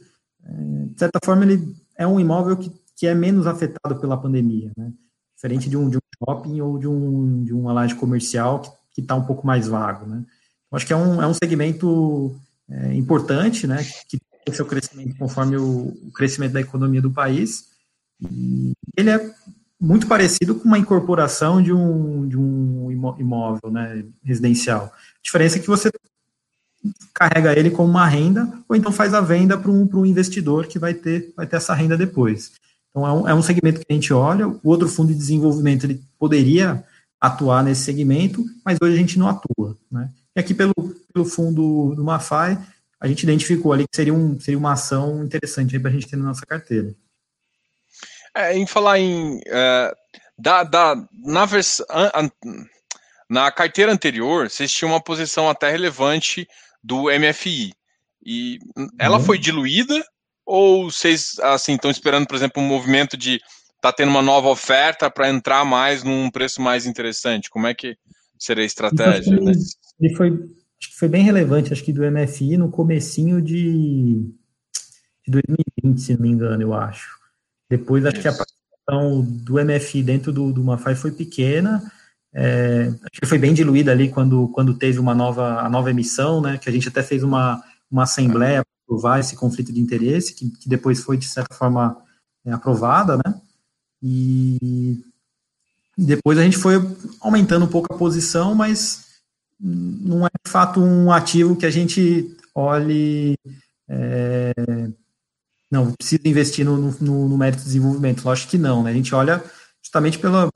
de 0.88 1.00
certa 1.00 1.20
forma, 1.24 1.44
ele 1.44 1.76
é 1.98 2.08
um 2.08 2.20
imóvel 2.20 2.58
que, 2.58 2.72
que 2.96 3.08
é 3.08 3.14
menos 3.14 3.48
afetado 3.48 4.00
pela 4.00 4.20
pandemia, 4.20 4.72
né? 4.78 4.92
Diferente 5.36 5.70
de 5.70 5.78
um, 5.78 5.90
de 5.90 5.98
um 5.98 6.02
shopping 6.18 6.60
ou 6.62 6.78
de, 6.78 6.88
um, 6.88 7.44
de 7.44 7.54
uma 7.54 7.72
laje 7.72 7.96
comercial 7.96 8.62
que 8.62 8.70
está 9.00 9.16
um 9.16 9.26
pouco 9.26 9.46
mais 9.46 9.68
vago, 9.68 10.06
né? 10.06 10.24
Eu 10.72 10.76
acho 10.76 10.86
que 10.86 10.94
é 10.94 10.96
um, 10.96 11.22
é 11.22 11.28
um 11.28 11.34
segmento 11.34 12.36
é, 12.70 12.94
importante, 12.94 13.66
né? 13.66 13.84
Que 14.08 14.20
tem 14.46 14.54
seu 14.54 14.66
crescimento 14.66 15.18
conforme 15.18 15.58
o, 15.58 15.98
o 16.08 16.12
crescimento 16.14 16.54
da 16.54 16.62
economia 16.62 17.02
do 17.02 17.12
país. 17.12 17.66
E 18.22 18.72
ele 18.96 19.10
é 19.10 19.32
muito 19.80 20.08
parecido 20.08 20.56
com 20.56 20.66
uma 20.66 20.78
incorporação 20.78 21.62
de 21.62 21.72
um, 21.72 22.28
de 22.28 22.38
um 22.38 22.92
imóvel 22.92 23.72
né, 23.72 24.04
residencial. 24.24 24.86
A 24.86 25.22
diferença 25.24 25.58
é 25.58 25.62
que 25.62 25.68
você 25.68 25.90
carrega 27.14 27.58
ele 27.58 27.72
como 27.72 27.90
uma 27.90 28.08
renda, 28.08 28.52
ou 28.68 28.76
então 28.76 28.92
faz 28.92 29.14
a 29.14 29.22
venda 29.22 29.58
para 29.58 29.72
um, 29.72 29.88
um 29.94 30.06
investidor 30.06 30.68
que 30.68 30.80
vai 30.80 30.94
ter, 30.94 31.34
vai 31.36 31.48
ter 31.48 31.58
essa 31.58 31.74
renda 31.74 31.98
depois. 31.98 32.52
Então, 32.90 33.06
é 33.06 33.12
um, 33.12 33.30
é 33.30 33.34
um 33.34 33.42
segmento 33.42 33.80
que 33.80 33.86
a 33.90 33.94
gente 33.94 34.14
olha. 34.14 34.48
O 34.48 34.60
outro 34.64 34.88
fundo 34.88 35.14
de 35.14 35.18
desenvolvimento 35.18 35.86
ele 35.86 36.02
poderia 36.18 36.84
atuar 37.20 37.64
nesse 37.64 37.84
segmento, 37.84 38.44
mas 38.66 38.78
hoje 38.82 38.96
a 38.96 38.98
gente 38.98 39.20
não 39.20 39.28
atua. 39.28 39.78
Né? 39.92 40.10
E 40.36 40.40
aqui, 40.40 40.54
pelo, 40.54 40.74
pelo 41.14 41.26
fundo 41.26 41.94
do 41.96 42.04
Mafai, 42.04 42.58
a 43.00 43.08
gente 43.08 43.24
identificou 43.24 43.74
ali 43.74 43.86
que 43.88 43.96
seria, 43.96 44.14
um, 44.14 44.40
seria 44.40 44.58
uma 44.58 44.74
ação 44.74 45.24
interessante 45.24 45.78
para 45.80 45.90
a 45.90 45.94
gente 45.94 46.08
ter 46.08 46.16
na 46.16 46.26
nossa 46.26 46.46
carteira. 46.46 46.94
É, 48.36 48.56
em 48.56 48.66
falar 48.68 49.00
em. 49.00 49.38
Uh, 49.38 49.96
da, 50.38 50.64
da, 50.64 50.96
na, 51.12 51.46
vers, 51.46 51.82
na 53.30 53.52
carteira 53.52 53.92
anterior, 53.92 54.50
vocês 54.50 54.72
tinham 54.72 54.92
uma 54.92 55.04
posição 55.04 55.50
até 55.50 55.70
relevante 55.70 56.48
do 56.82 57.06
MFI. 57.06 57.74
E 58.26 58.60
ela 58.98 59.18
uhum. 59.18 59.24
foi 59.24 59.38
diluída 59.38 60.02
ou 60.46 60.90
vocês 60.90 61.38
assim 61.40 61.76
estão 61.76 61.92
esperando, 61.92 62.26
por 62.26 62.36
exemplo, 62.36 62.62
um 62.62 62.68
movimento 62.68 63.16
de 63.16 63.42
tá 63.82 63.92
tendo 63.92 64.10
uma 64.10 64.22
nova 64.22 64.50
oferta 64.50 65.10
para 65.10 65.30
entrar 65.30 65.66
mais 65.66 66.04
num 66.04 66.30
preço 66.30 66.62
mais 66.62 66.86
interessante? 66.86 67.50
Como 67.50 67.68
é 67.68 67.74
que 67.74 67.98
seria 68.38 68.64
a 68.64 68.68
estratégia? 68.68 69.34
Ele, 69.34 69.52
ele 70.00 70.16
foi, 70.16 70.30
acho 70.30 70.90
que 70.92 70.98
foi 70.98 71.08
bem 71.08 71.24
relevante, 71.24 71.74
acho 71.74 71.84
que 71.84 71.94
do 71.94 72.10
MFI 72.10 72.58
no 72.58 72.70
comecinho 72.70 73.42
de, 73.42 74.22
de 75.26 75.32
2020, 75.32 76.02
se 76.02 76.14
não 76.14 76.22
me 76.22 76.30
engano, 76.30 76.62
eu 76.62 76.74
acho. 76.74 77.18
Depois 77.70 78.06
acho 78.06 78.18
Isso. 78.18 78.22
que 78.22 78.28
a 78.28 78.34
participação 78.34 79.22
do 79.22 79.64
MFI 79.64 80.04
dentro 80.04 80.32
do, 80.32 80.52
do 80.52 80.64
Mafai 80.64 80.96
foi 80.96 81.12
pequena 81.12 81.82
é, 82.34 82.88
acho 82.88 83.22
que 83.22 83.26
foi 83.26 83.40
bem 83.40 83.54
diluída 83.54 83.92
ali 83.92 84.10
quando, 84.10 84.48
quando 84.50 84.78
teve 84.78 85.00
uma 85.00 85.16
nova, 85.16 85.62
a 85.62 85.70
nova 85.70 85.90
emissão, 85.90 86.42
né, 86.42 86.58
que 86.58 86.70
a 86.70 86.72
gente 86.72 86.88
até 86.88 87.02
fez 87.02 87.24
uma, 87.24 87.64
uma 87.90 88.04
assembleia 88.04 88.64
para 88.64 88.84
aprovar 88.86 89.20
esse 89.20 89.36
conflito 89.36 89.74
de 89.74 89.80
interesse, 89.80 90.34
que, 90.34 90.50
que 90.52 90.70
depois 90.70 91.02
foi, 91.02 91.18
de 91.18 91.26
certa 91.26 91.56
forma, 91.56 91.98
é, 92.46 92.52
aprovada, 92.52 93.18
né, 93.18 93.42
e 94.02 95.04
depois 95.98 96.38
a 96.38 96.44
gente 96.44 96.58
foi 96.58 96.76
aumentando 97.20 97.66
um 97.66 97.70
pouco 97.70 97.94
a 97.94 97.98
posição, 97.98 98.56
mas 98.56 99.06
não 99.60 100.26
é 100.26 100.30
de 100.46 100.50
fato 100.50 100.80
um 100.80 101.12
ativo 101.12 101.56
que 101.56 101.66
a 101.66 101.70
gente 101.70 102.38
olhe. 102.56 103.38
É, 103.88 104.54
não, 105.70 105.92
precisa 105.92 106.22
investir 106.26 106.66
no, 106.66 106.78
no, 106.78 107.28
no, 107.28 107.38
mérito 107.38 107.60
de 107.60 107.66
desenvolvimento. 107.66 108.24
Lógico 108.24 108.52
que 108.52 108.58
não, 108.58 108.84
né? 108.84 108.92
A 108.92 108.94
gente 108.94 109.14
olha 109.14 109.44
justamente 109.84 110.18
pela, 110.18 110.50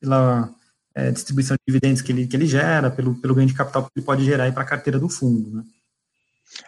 pela 0.00 0.50
é, 0.94 1.10
distribuição 1.10 1.56
de 1.56 1.62
dividendos 1.66 2.02
que 2.02 2.12
ele, 2.12 2.26
que 2.26 2.36
ele 2.36 2.46
gera, 2.46 2.90
pelo, 2.90 3.14
pelo 3.14 3.34
ganho 3.34 3.48
de 3.48 3.54
capital 3.54 3.84
que 3.84 3.90
ele 3.96 4.04
pode 4.04 4.24
gerar 4.24 4.52
para 4.52 4.62
a 4.62 4.66
carteira 4.66 4.98
do 4.98 5.08
fundo, 5.08 5.56
né? 5.56 5.64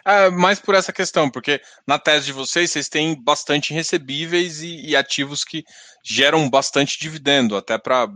É, 0.03 0.31
mais 0.31 0.59
por 0.59 0.73
essa 0.73 0.91
questão, 0.91 1.29
porque 1.29 1.61
na 1.85 1.99
tese 1.99 2.25
de 2.25 2.31
vocês, 2.31 2.71
vocês 2.71 2.89
têm 2.89 3.21
bastante 3.21 3.71
recebíveis 3.71 4.61
e, 4.61 4.87
e 4.87 4.95
ativos 4.95 5.43
que 5.43 5.63
geram 6.05 6.47
bastante 6.47 6.99
dividendo, 6.99 7.57
até 7.57 7.79
para 7.79 8.07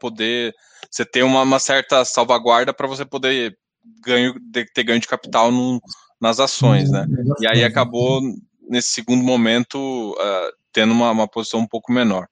poder 0.00 0.54
você 0.90 1.04
ter 1.04 1.22
uma, 1.22 1.42
uma 1.42 1.58
certa 1.58 2.04
salvaguarda 2.04 2.72
para 2.72 2.88
você 2.88 3.04
poder 3.04 3.56
ganho, 4.04 4.34
ter 4.72 4.82
ganho 4.82 5.00
de 5.00 5.06
capital 5.06 5.52
no, 5.52 5.80
nas 6.18 6.40
ações, 6.40 6.90
né? 6.90 7.06
E 7.40 7.46
aí 7.46 7.62
acabou, 7.62 8.22
nesse 8.68 8.88
segundo 8.88 9.22
momento, 9.22 9.78
uh, 10.12 10.52
tendo 10.72 10.92
uma, 10.92 11.10
uma 11.10 11.28
posição 11.28 11.60
um 11.60 11.66
pouco 11.66 11.92
menor. 11.92 12.26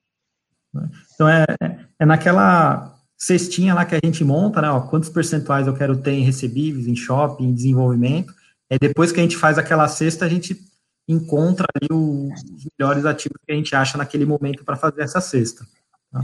Então 1.14 1.28
é, 1.28 1.44
é 1.98 2.06
naquela 2.06 2.96
cestinha 3.18 3.74
lá 3.74 3.84
que 3.84 3.94
a 3.94 4.00
gente 4.02 4.24
monta, 4.24 4.62
né? 4.62 4.70
Ó, 4.70 4.80
quantos 4.80 5.10
percentuais 5.10 5.66
eu 5.66 5.76
quero 5.76 5.96
ter 5.98 6.12
em 6.12 6.24
recebíveis, 6.24 6.86
em 6.86 6.96
shopping, 6.96 7.44
em 7.44 7.54
desenvolvimento. 7.54 8.32
É 8.70 8.78
depois 8.78 9.12
que 9.12 9.20
a 9.20 9.22
gente 9.22 9.36
faz 9.36 9.58
aquela 9.58 9.86
cesta, 9.88 10.24
a 10.24 10.28
gente 10.28 10.56
encontra 11.12 11.66
ali 11.74 11.88
os 11.90 12.66
melhores 12.78 13.04
ativos 13.04 13.38
que 13.46 13.52
a 13.52 13.56
gente 13.56 13.74
acha 13.74 13.98
naquele 13.98 14.24
momento 14.24 14.64
para 14.64 14.76
fazer 14.76 15.02
essa 15.02 15.20
cesta. 15.20 15.66
Tá? 16.10 16.22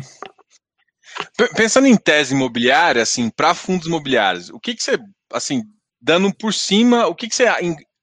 Pensando 1.57 1.87
em 1.87 1.97
tese 1.97 2.35
imobiliária, 2.35 3.03
assim, 3.03 3.31
para 3.31 3.55
fundos 3.55 3.87
imobiliários, 3.87 4.51
o 4.51 4.61
que, 4.61 4.75
que 4.75 4.83
você, 4.83 4.99
assim, 5.33 5.63
dando 6.01 6.33
por 6.35 6.53
cima, 6.55 7.07
o 7.07 7.15
que, 7.15 7.29
que 7.29 7.35
você 7.35 7.47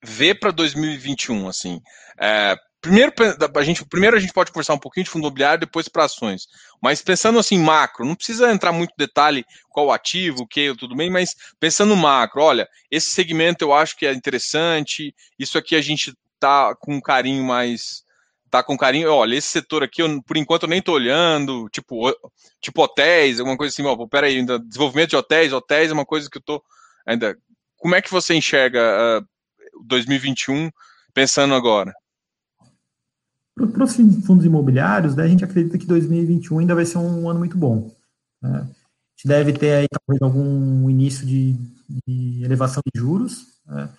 vê 0.04 0.34
para 0.36 0.52
2021, 0.52 1.48
assim? 1.48 1.82
É, 2.19 2.56
primeiro, 2.82 3.13
a 3.56 3.63
gente, 3.63 3.86
primeiro 3.86 4.15
a 4.15 4.19
gente 4.19 4.34
pode 4.34 4.52
conversar 4.52 4.74
um 4.74 4.80
pouquinho 4.80 5.06
de 5.06 5.10
fundo 5.10 5.24
imobiliário, 5.24 5.62
depois 5.62 5.88
para 5.88 6.06
ações. 6.06 6.43
Mas 6.82 7.02
pensando 7.02 7.39
assim, 7.39 7.58
macro, 7.58 8.06
não 8.06 8.15
precisa 8.15 8.52
entrar 8.52 8.71
muito 8.71 8.93
detalhe 8.98 9.45
qual 9.69 9.91
ativo, 9.91 10.43
o 10.43 10.48
que, 10.48 10.76
tudo 10.76 10.95
bem, 10.95 11.10
mas 11.10 11.36
pensando 11.60 11.95
macro, 11.95 12.41
olha, 12.41 12.67
esse 12.91 13.10
segmento 13.12 13.63
eu 13.63 13.74
acho 13.74 13.98
que 13.98 14.06
é 14.06 14.13
interessante, 14.13 15.15
isso 15.39 15.58
aqui 15.58 15.76
a 15.76 15.82
gente 15.82 16.13
tá 16.45 16.75
com 16.75 17.01
carinho 17.01 17.43
mais. 17.43 18.03
Tá 18.51 18.63
com 18.63 18.77
carinho, 18.77 19.12
olha, 19.12 19.36
esse 19.36 19.47
setor 19.47 19.84
aqui, 19.84 20.01
eu, 20.01 20.21
por 20.21 20.38
enquanto, 20.38 20.63
eu 20.63 20.69
nem 20.69 20.81
tô 20.81 20.93
olhando, 20.93 21.67
tipo, 21.69 22.15
tipo 22.62 22.84
hotéis, 22.84 23.39
alguma 23.39 23.58
coisa 23.58 23.73
assim, 23.73 23.84
ó, 23.84 24.08
peraí, 24.08 24.38
ainda, 24.38 24.60
desenvolvimento 24.60 25.10
de 25.10 25.15
hotéis, 25.15 25.51
hotéis 25.51 25.89
é 25.89 25.93
uma 25.93 26.05
coisa 26.05 26.29
que 26.29 26.38
eu 26.38 26.41
tô 26.41 26.63
ainda. 27.05 27.36
Como 27.75 27.95
é 27.95 28.01
que 28.01 28.12
você 28.12 28.34
enxerga 28.34 28.79
uh, 28.79 29.21
ah, 29.21 29.25
2021 29.86 30.69
pensando 31.13 31.53
agora? 31.53 31.93
Para 33.55 33.84
os 33.84 33.95
fundos 33.95 34.45
imobiliários, 34.45 35.15
né, 35.15 35.23
a 35.23 35.27
gente 35.27 35.43
acredita 35.43 35.77
que 35.77 35.86
2021 35.86 36.60
ainda 36.60 36.75
vai 36.75 36.86
ser 36.86 36.99
um 36.99 37.29
ano 37.29 37.39
muito 37.39 37.58
bom. 37.58 37.93
Né? 38.41 38.60
A 38.60 38.63
gente 39.17 39.27
deve 39.27 39.53
ter 39.53 39.73
aí 39.73 39.88
talvez 39.89 40.21
algum 40.21 40.89
início 40.89 41.25
de, 41.25 41.53
de 42.08 42.43
elevação 42.43 42.81
de 42.93 43.01
juros. 43.01 43.47
Né? 43.65 43.89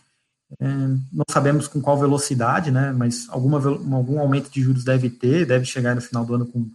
É, 0.60 0.66
não 1.12 1.24
sabemos 1.28 1.66
com 1.66 1.80
qual 1.80 1.98
velocidade, 1.98 2.70
né, 2.70 2.92
mas 2.92 3.26
alguma, 3.28 3.58
algum 3.58 4.20
aumento 4.20 4.48
de 4.48 4.62
juros 4.62 4.84
deve 4.84 5.10
ter, 5.10 5.44
deve 5.44 5.64
chegar 5.64 5.94
no 5.94 6.00
final 6.00 6.24
do 6.24 6.34
ano 6.34 6.46
com 6.46 6.70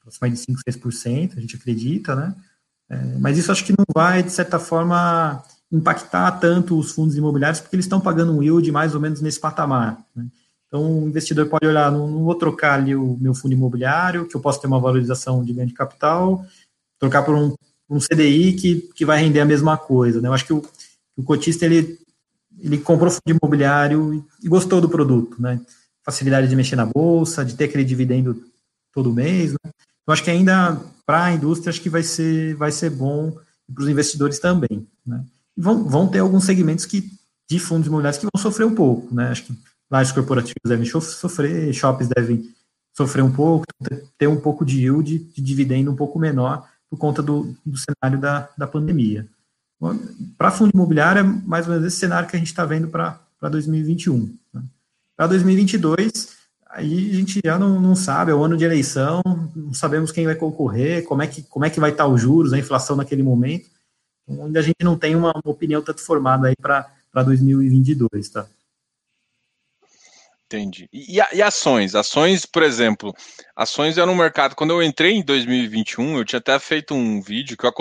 aproximadamente 0.00 0.44
5, 0.44 0.60
6%, 0.68 1.36
a 1.36 1.40
gente 1.40 1.56
acredita, 1.56 2.14
né? 2.14 2.34
É, 2.88 2.96
mas 3.18 3.36
isso 3.36 3.50
acho 3.50 3.64
que 3.64 3.72
não 3.72 3.84
vai, 3.92 4.22
de 4.22 4.30
certa 4.30 4.58
forma, 4.58 5.42
impactar 5.70 6.30
tanto 6.32 6.78
os 6.78 6.92
fundos 6.92 7.16
imobiliários, 7.16 7.60
porque 7.60 7.74
eles 7.74 7.86
estão 7.86 8.00
pagando 8.00 8.32
um 8.32 8.42
yield 8.42 8.70
mais 8.70 8.94
ou 8.94 9.00
menos 9.00 9.20
nesse 9.20 9.40
patamar. 9.40 9.98
Né? 10.14 10.26
Então, 10.66 11.02
o 11.02 11.08
investidor 11.08 11.48
pode 11.48 11.66
olhar, 11.66 11.90
não, 11.90 12.08
não, 12.08 12.24
vou 12.24 12.34
trocar 12.34 12.74
ali 12.74 12.94
o 12.94 13.16
meu 13.20 13.34
fundo 13.34 13.52
imobiliário, 13.52 14.26
que 14.26 14.36
eu 14.36 14.40
posso 14.40 14.60
ter 14.60 14.66
uma 14.66 14.80
valorização 14.80 15.44
de 15.44 15.52
ganho 15.52 15.68
de 15.68 15.74
capital, 15.74 16.44
trocar 16.98 17.24
por 17.24 17.34
um, 17.34 17.54
um 17.88 17.98
CDI 17.98 18.52
que, 18.52 18.80
que 18.94 19.04
vai 19.04 19.20
render 19.20 19.40
a 19.40 19.44
mesma 19.44 19.76
coisa. 19.76 20.20
Né? 20.20 20.28
Eu 20.28 20.32
acho 20.32 20.46
que 20.46 20.52
o, 20.52 20.62
o 21.16 21.22
cotista, 21.22 21.64
ele, 21.64 21.98
ele 22.58 22.78
comprou 22.78 23.10
fundo 23.10 23.38
imobiliário 23.40 24.24
e 24.42 24.48
gostou 24.48 24.80
do 24.80 24.88
produto, 24.88 25.40
né? 25.40 25.60
Facilidade 26.04 26.48
de 26.48 26.56
mexer 26.56 26.76
na 26.76 26.86
bolsa, 26.86 27.44
de 27.44 27.54
ter 27.54 27.64
aquele 27.64 27.84
dividendo 27.84 28.42
todo 28.92 29.12
mês, 29.12 29.52
né? 29.52 29.70
Eu 30.06 30.12
acho 30.12 30.22
que 30.22 30.30
ainda 30.30 30.80
para 31.04 31.24
a 31.24 31.32
indústria 31.32 31.70
acho 31.70 31.80
que 31.80 31.90
vai 31.90 32.02
ser, 32.02 32.54
vai 32.54 32.70
ser 32.70 32.90
bom 32.90 33.32
para 33.72 33.82
os 33.82 33.88
investidores 33.88 34.38
também. 34.38 34.86
Né? 35.04 35.24
E 35.56 35.60
vão, 35.60 35.84
vão 35.84 36.08
ter 36.08 36.20
alguns 36.20 36.44
segmentos 36.44 36.86
que, 36.86 37.10
de 37.48 37.58
fundos 37.58 37.88
imobiliários 37.88 38.20
que 38.20 38.28
vão 38.32 38.40
sofrer 38.40 38.64
um 38.64 38.74
pouco. 38.74 39.12
Né? 39.12 39.28
Acho 39.28 39.44
que 39.44 39.54
lajes 39.90 40.12
corporativos 40.12 40.62
devem 40.64 40.86
sofrer, 40.86 41.72
shoppings 41.72 42.08
devem 42.08 42.48
sofrer 42.96 43.22
um 43.22 43.32
pouco, 43.32 43.66
ter 44.16 44.26
um 44.26 44.40
pouco 44.40 44.64
de 44.64 44.82
yield, 44.82 45.18
de 45.18 45.42
dividendo 45.42 45.90
um 45.90 45.96
pouco 45.96 46.18
menor 46.18 46.66
por 46.88 46.98
conta 46.98 47.22
do, 47.22 47.54
do 47.64 47.76
cenário 47.76 48.20
da, 48.20 48.48
da 48.56 48.66
pandemia. 48.66 49.26
Para 50.38 50.50
fundo 50.50 50.70
imobiliário, 50.72 51.20
é 51.20 51.22
mais 51.22 51.66
ou 51.66 51.74
menos 51.74 51.86
esse 51.86 51.98
cenário 51.98 52.28
que 52.28 52.36
a 52.36 52.38
gente 52.38 52.48
está 52.48 52.64
vendo 52.64 52.88
para 52.88 53.20
2021. 53.42 54.34
Né? 54.52 54.62
Para 55.16 55.26
2022, 55.28 56.36
aí 56.70 57.10
a 57.10 57.14
gente 57.14 57.40
já 57.44 57.58
não, 57.58 57.80
não 57.80 57.94
sabe, 57.94 58.30
é 58.30 58.34
o 58.34 58.42
ano 58.42 58.56
de 58.56 58.64
eleição, 58.64 59.22
não 59.54 59.74
sabemos 59.74 60.12
quem 60.12 60.26
vai 60.26 60.34
concorrer, 60.34 61.04
como 61.04 61.22
é 61.22 61.26
que, 61.26 61.42
como 61.42 61.64
é 61.64 61.70
que 61.70 61.80
vai 61.80 61.90
estar 61.90 62.06
os 62.06 62.20
juros, 62.20 62.52
a 62.52 62.58
inflação 62.58 62.96
naquele 62.96 63.22
momento. 63.22 63.68
Então, 64.28 64.46
ainda 64.46 64.60
a 64.60 64.62
gente 64.62 64.82
não 64.82 64.96
tem 64.96 65.14
uma, 65.14 65.32
uma 65.32 65.52
opinião 65.52 65.82
tanto 65.82 66.00
formada 66.00 66.48
aí 66.48 66.56
para 66.56 67.22
2022, 67.22 68.28
tá? 68.30 68.46
Entendi. 70.46 70.88
E, 70.92 71.20
e, 71.32 71.42
ações? 71.42 71.96
Ações, 71.96 72.46
por 72.46 72.62
exemplo, 72.62 73.12
ações 73.54 73.98
era 73.98 74.08
um 74.08 74.14
mercado. 74.14 74.54
Quando 74.54 74.70
eu 74.70 74.82
entrei 74.82 75.14
em 75.14 75.24
2021, 75.24 76.18
eu 76.18 76.24
tinha 76.24 76.38
até 76.38 76.56
feito 76.60 76.94
um 76.94 77.20
vídeo 77.20 77.56
que 77.56 77.66
eu 77.66 77.72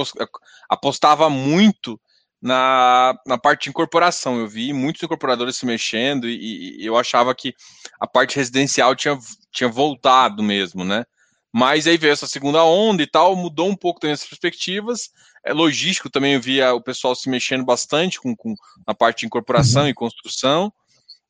apostava 0.68 1.30
muito 1.30 2.00
na, 2.42 3.14
na 3.26 3.38
parte 3.38 3.66
de 3.66 3.70
incorporação. 3.70 4.40
Eu 4.40 4.48
vi 4.48 4.74
muitos 4.74 5.04
incorporadores 5.04 5.58
se 5.58 5.66
mexendo 5.66 6.28
e, 6.28 6.82
e, 6.82 6.86
eu 6.86 6.98
achava 6.98 7.36
que 7.36 7.54
a 8.00 8.08
parte 8.08 8.36
residencial 8.38 8.96
tinha, 8.96 9.18
tinha 9.52 9.70
voltado 9.70 10.42
mesmo, 10.42 10.84
né? 10.84 11.06
Mas 11.54 11.86
aí 11.86 11.98
veio 11.98 12.14
essa 12.14 12.28
segunda 12.28 12.64
onda 12.66 13.02
e 13.02 13.08
tal, 13.08 13.36
mudou 13.36 13.70
um 13.70 13.76
pouco 13.76 14.00
também 14.00 14.14
as 14.14 14.26
perspectivas. 14.26 15.12
É 15.46 15.54
logístico 15.54 16.10
também, 16.10 16.34
eu 16.34 16.42
via 16.42 16.74
o 16.74 16.82
pessoal 16.82 17.16
se 17.16 17.30
mexendo 17.30 17.64
bastante 17.64 18.20
com, 18.20 18.36
com 18.36 18.56
a 18.88 18.94
parte 18.94 19.20
de 19.20 19.28
incorporação 19.28 19.84
uhum. 19.84 19.90
e 19.90 19.94
construção. 19.94 20.74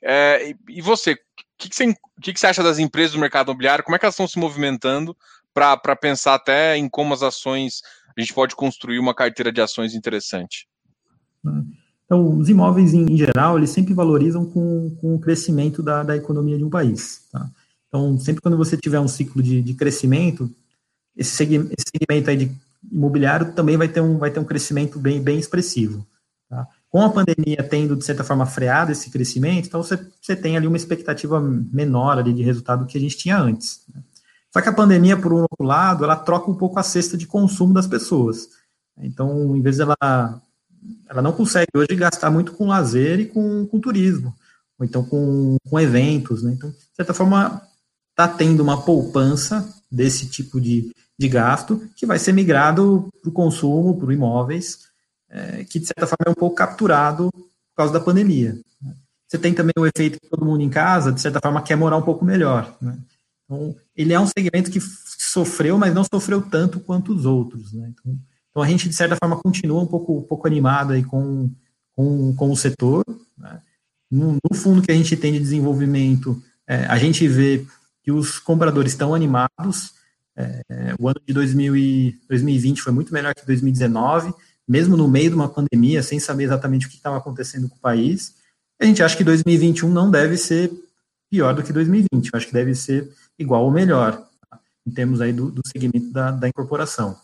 É, 0.01 0.53
e, 0.69 0.81
você, 0.81 1.13
o 1.13 1.17
que, 1.57 1.73
você, 1.73 1.93
que, 2.21 2.33
que 2.33 2.39
você 2.39 2.47
acha 2.47 2.63
das 2.63 2.79
empresas 2.79 3.13
do 3.13 3.19
mercado 3.19 3.47
imobiliário? 3.47 3.83
Como 3.83 3.95
é 3.95 3.99
que 3.99 4.05
elas 4.05 4.13
estão 4.15 4.27
se 4.27 4.39
movimentando 4.39 5.15
para 5.53 5.95
pensar 5.95 6.35
até 6.35 6.77
em 6.77 6.89
como 6.89 7.13
as 7.13 7.23
ações, 7.23 7.81
a 8.15 8.21
gente 8.21 8.33
pode 8.33 8.55
construir 8.55 8.99
uma 8.99 9.15
carteira 9.15 9.51
de 9.51 9.61
ações 9.61 9.95
interessante? 9.95 10.67
Então, 12.05 12.37
os 12.37 12.49
imóveis, 12.49 12.93
em, 12.93 13.17
geral, 13.17 13.57
eles 13.57 13.71
sempre 13.71 13.93
valorizam 13.93 14.45
com, 14.45 14.95
com 15.01 15.15
o 15.15 15.19
crescimento 15.19 15.81
da, 15.81 16.03
da 16.03 16.15
economia 16.15 16.57
de 16.57 16.63
um 16.63 16.69
país. 16.69 17.27
Tá? 17.31 17.49
Então, 17.87 18.17
sempre 18.19 18.41
quando 18.41 18.57
você 18.57 18.77
tiver 18.77 18.99
um 18.99 19.07
ciclo 19.07 19.41
de, 19.41 19.61
de 19.61 19.73
crescimento, 19.73 20.49
esse 21.15 21.31
segmento, 21.31 21.73
esse 21.77 21.85
segmento 21.97 22.29
aí 22.29 22.37
de 22.37 22.51
imobiliário 22.91 23.53
também 23.53 23.77
vai 23.77 23.87
ter 23.87 24.01
um, 24.01 24.17
vai 24.17 24.29
ter 24.29 24.39
um 24.39 24.45
crescimento 24.45 24.99
bem, 24.99 25.21
bem 25.21 25.39
expressivo. 25.39 26.05
Com 26.95 27.01
a 27.01 27.09
pandemia 27.09 27.61
tendo, 27.69 27.93
de 27.93 28.05
certa 28.05 28.23
forma, 28.23 28.45
freado 28.45 28.89
esse 28.89 29.09
crescimento, 29.09 29.67
então 29.67 29.83
você, 29.83 29.99
você 30.21 30.33
tem 30.33 30.55
ali 30.55 30.65
uma 30.65 30.77
expectativa 30.77 31.41
menor 31.41 32.17
ali 32.17 32.31
de 32.31 32.41
resultado 32.41 32.85
do 32.85 32.85
que 32.85 32.97
a 32.97 33.01
gente 33.01 33.17
tinha 33.17 33.37
antes. 33.37 33.81
Né? 33.93 34.01
Só 34.49 34.61
que 34.61 34.69
a 34.69 34.73
pandemia, 34.73 35.17
por 35.17 35.33
um 35.33 35.41
outro 35.41 35.65
lado, 35.65 36.05
ela 36.05 36.15
troca 36.15 36.49
um 36.49 36.55
pouco 36.55 36.79
a 36.79 36.83
cesta 36.83 37.17
de 37.17 37.27
consumo 37.27 37.73
das 37.73 37.85
pessoas. 37.85 38.47
Então, 38.97 39.57
em 39.57 39.61
vez 39.61 39.75
dela 39.75 39.97
ela 41.09 41.21
não 41.21 41.33
consegue 41.33 41.67
hoje 41.75 41.97
gastar 41.97 42.31
muito 42.31 42.53
com 42.53 42.67
lazer 42.67 43.19
e 43.19 43.25
com, 43.25 43.67
com 43.67 43.77
turismo, 43.77 44.33
ou 44.79 44.85
então 44.85 45.03
com, 45.03 45.57
com 45.69 45.77
eventos, 45.77 46.43
né? 46.43 46.53
Então, 46.53 46.69
de 46.69 46.95
certa 46.95 47.13
forma, 47.13 47.61
está 48.11 48.25
tendo 48.25 48.63
uma 48.63 48.85
poupança 48.85 49.69
desse 49.91 50.27
tipo 50.27 50.61
de, 50.61 50.95
de 51.19 51.27
gasto 51.27 51.89
que 51.93 52.05
vai 52.05 52.17
ser 52.17 52.31
migrado 52.31 53.09
para 53.21 53.29
o 53.29 53.33
consumo, 53.33 53.99
para 53.99 54.13
imóveis, 54.13 54.94
é, 55.29 55.63
que 55.63 55.79
de 55.79 55.85
certa 55.85 56.07
forma 56.07 56.25
é 56.27 56.29
um 56.29 56.35
pouco 56.35 56.55
capturado 56.55 57.29
por 57.31 57.75
causa 57.75 57.93
da 57.93 57.99
pandemia. 57.99 58.53
Né? 58.81 58.93
Você 59.27 59.37
tem 59.37 59.53
também 59.53 59.73
o 59.77 59.85
efeito 59.85 60.19
que 60.19 60.29
todo 60.29 60.45
mundo 60.45 60.61
em 60.61 60.69
casa, 60.69 61.11
de 61.11 61.19
certa 61.19 61.39
forma, 61.41 61.61
quer 61.61 61.75
morar 61.75 61.97
um 61.97 62.01
pouco 62.01 62.23
melhor. 62.23 62.75
Né? 62.81 62.97
Então, 63.43 63.75
ele 63.95 64.13
é 64.13 64.19
um 64.19 64.27
segmento 64.27 64.71
que 64.71 64.79
sofreu, 64.79 65.77
mas 65.77 65.93
não 65.93 66.03
sofreu 66.03 66.41
tanto 66.41 66.79
quanto 66.79 67.13
os 67.13 67.25
outros. 67.25 67.73
Né? 67.73 67.91
Então, 67.91 68.19
Então 68.49 68.63
a 68.63 68.67
gente, 68.67 68.87
de 68.87 68.95
certa 68.95 69.17
forma, 69.21 69.37
continua 69.37 69.81
um 69.81 69.87
pouco, 69.87 70.19
um 70.19 70.23
pouco 70.23 70.47
animado 70.47 70.93
aí 70.93 71.03
com, 71.03 71.51
com, 71.95 72.33
com 72.35 72.51
o 72.51 72.55
setor. 72.55 73.03
Né? 73.37 73.61
No, 74.09 74.33
no, 74.33 74.55
fundo 74.55 74.81
que 74.81 74.91
a 74.91 74.95
gente 74.95 75.17
tem 75.17 75.33
de 75.33 75.39
desenvolvimento, 75.39 76.41
é, 76.67 76.85
a 76.85 76.97
gente 76.97 77.27
vê 77.27 77.65
que 78.03 78.11
os 78.11 78.39
compradores 78.39 78.93
estão 78.93 79.13
animados. 79.13 79.93
É, 80.37 80.61
o 80.99 81.07
ano 81.07 81.19
de 81.25 81.33
2000 81.33 81.75
e 81.75 82.19
2020 82.27 82.81
foi 82.81 82.93
muito 82.93 83.13
melhor 83.13 83.33
que 83.33 83.45
2019, 83.45 84.33
mesmo 84.67 84.97
no 84.97 85.07
meio 85.07 85.29
de 85.29 85.35
uma 85.35 85.49
pandemia, 85.49 86.01
sem 86.01 86.19
saber 86.19 86.45
exatamente 86.45 86.87
o 86.87 86.89
que 86.89 86.95
estava 86.95 87.17
acontecendo 87.17 87.69
com 87.69 87.75
o 87.75 87.79
país. 87.79 88.35
A 88.79 88.85
gente 88.85 89.03
acha 89.03 89.15
que 89.15 89.23
2021 89.23 89.89
não 89.89 90.09
deve 90.09 90.37
ser 90.37 90.71
pior 91.29 91.53
do 91.53 91.63
que 91.63 91.73
2020, 91.73 92.09
eu 92.13 92.37
acho 92.37 92.47
que 92.47 92.53
deve 92.53 92.73
ser 92.75 93.11
igual 93.37 93.63
ou 93.63 93.71
melhor, 93.71 94.27
tá? 94.49 94.59
em 94.85 94.91
termos 94.91 95.21
aí 95.21 95.33
do, 95.33 95.51
do 95.51 95.61
segmento 95.67 96.11
da, 96.11 96.31
da 96.31 96.47
incorporação. 96.47 97.19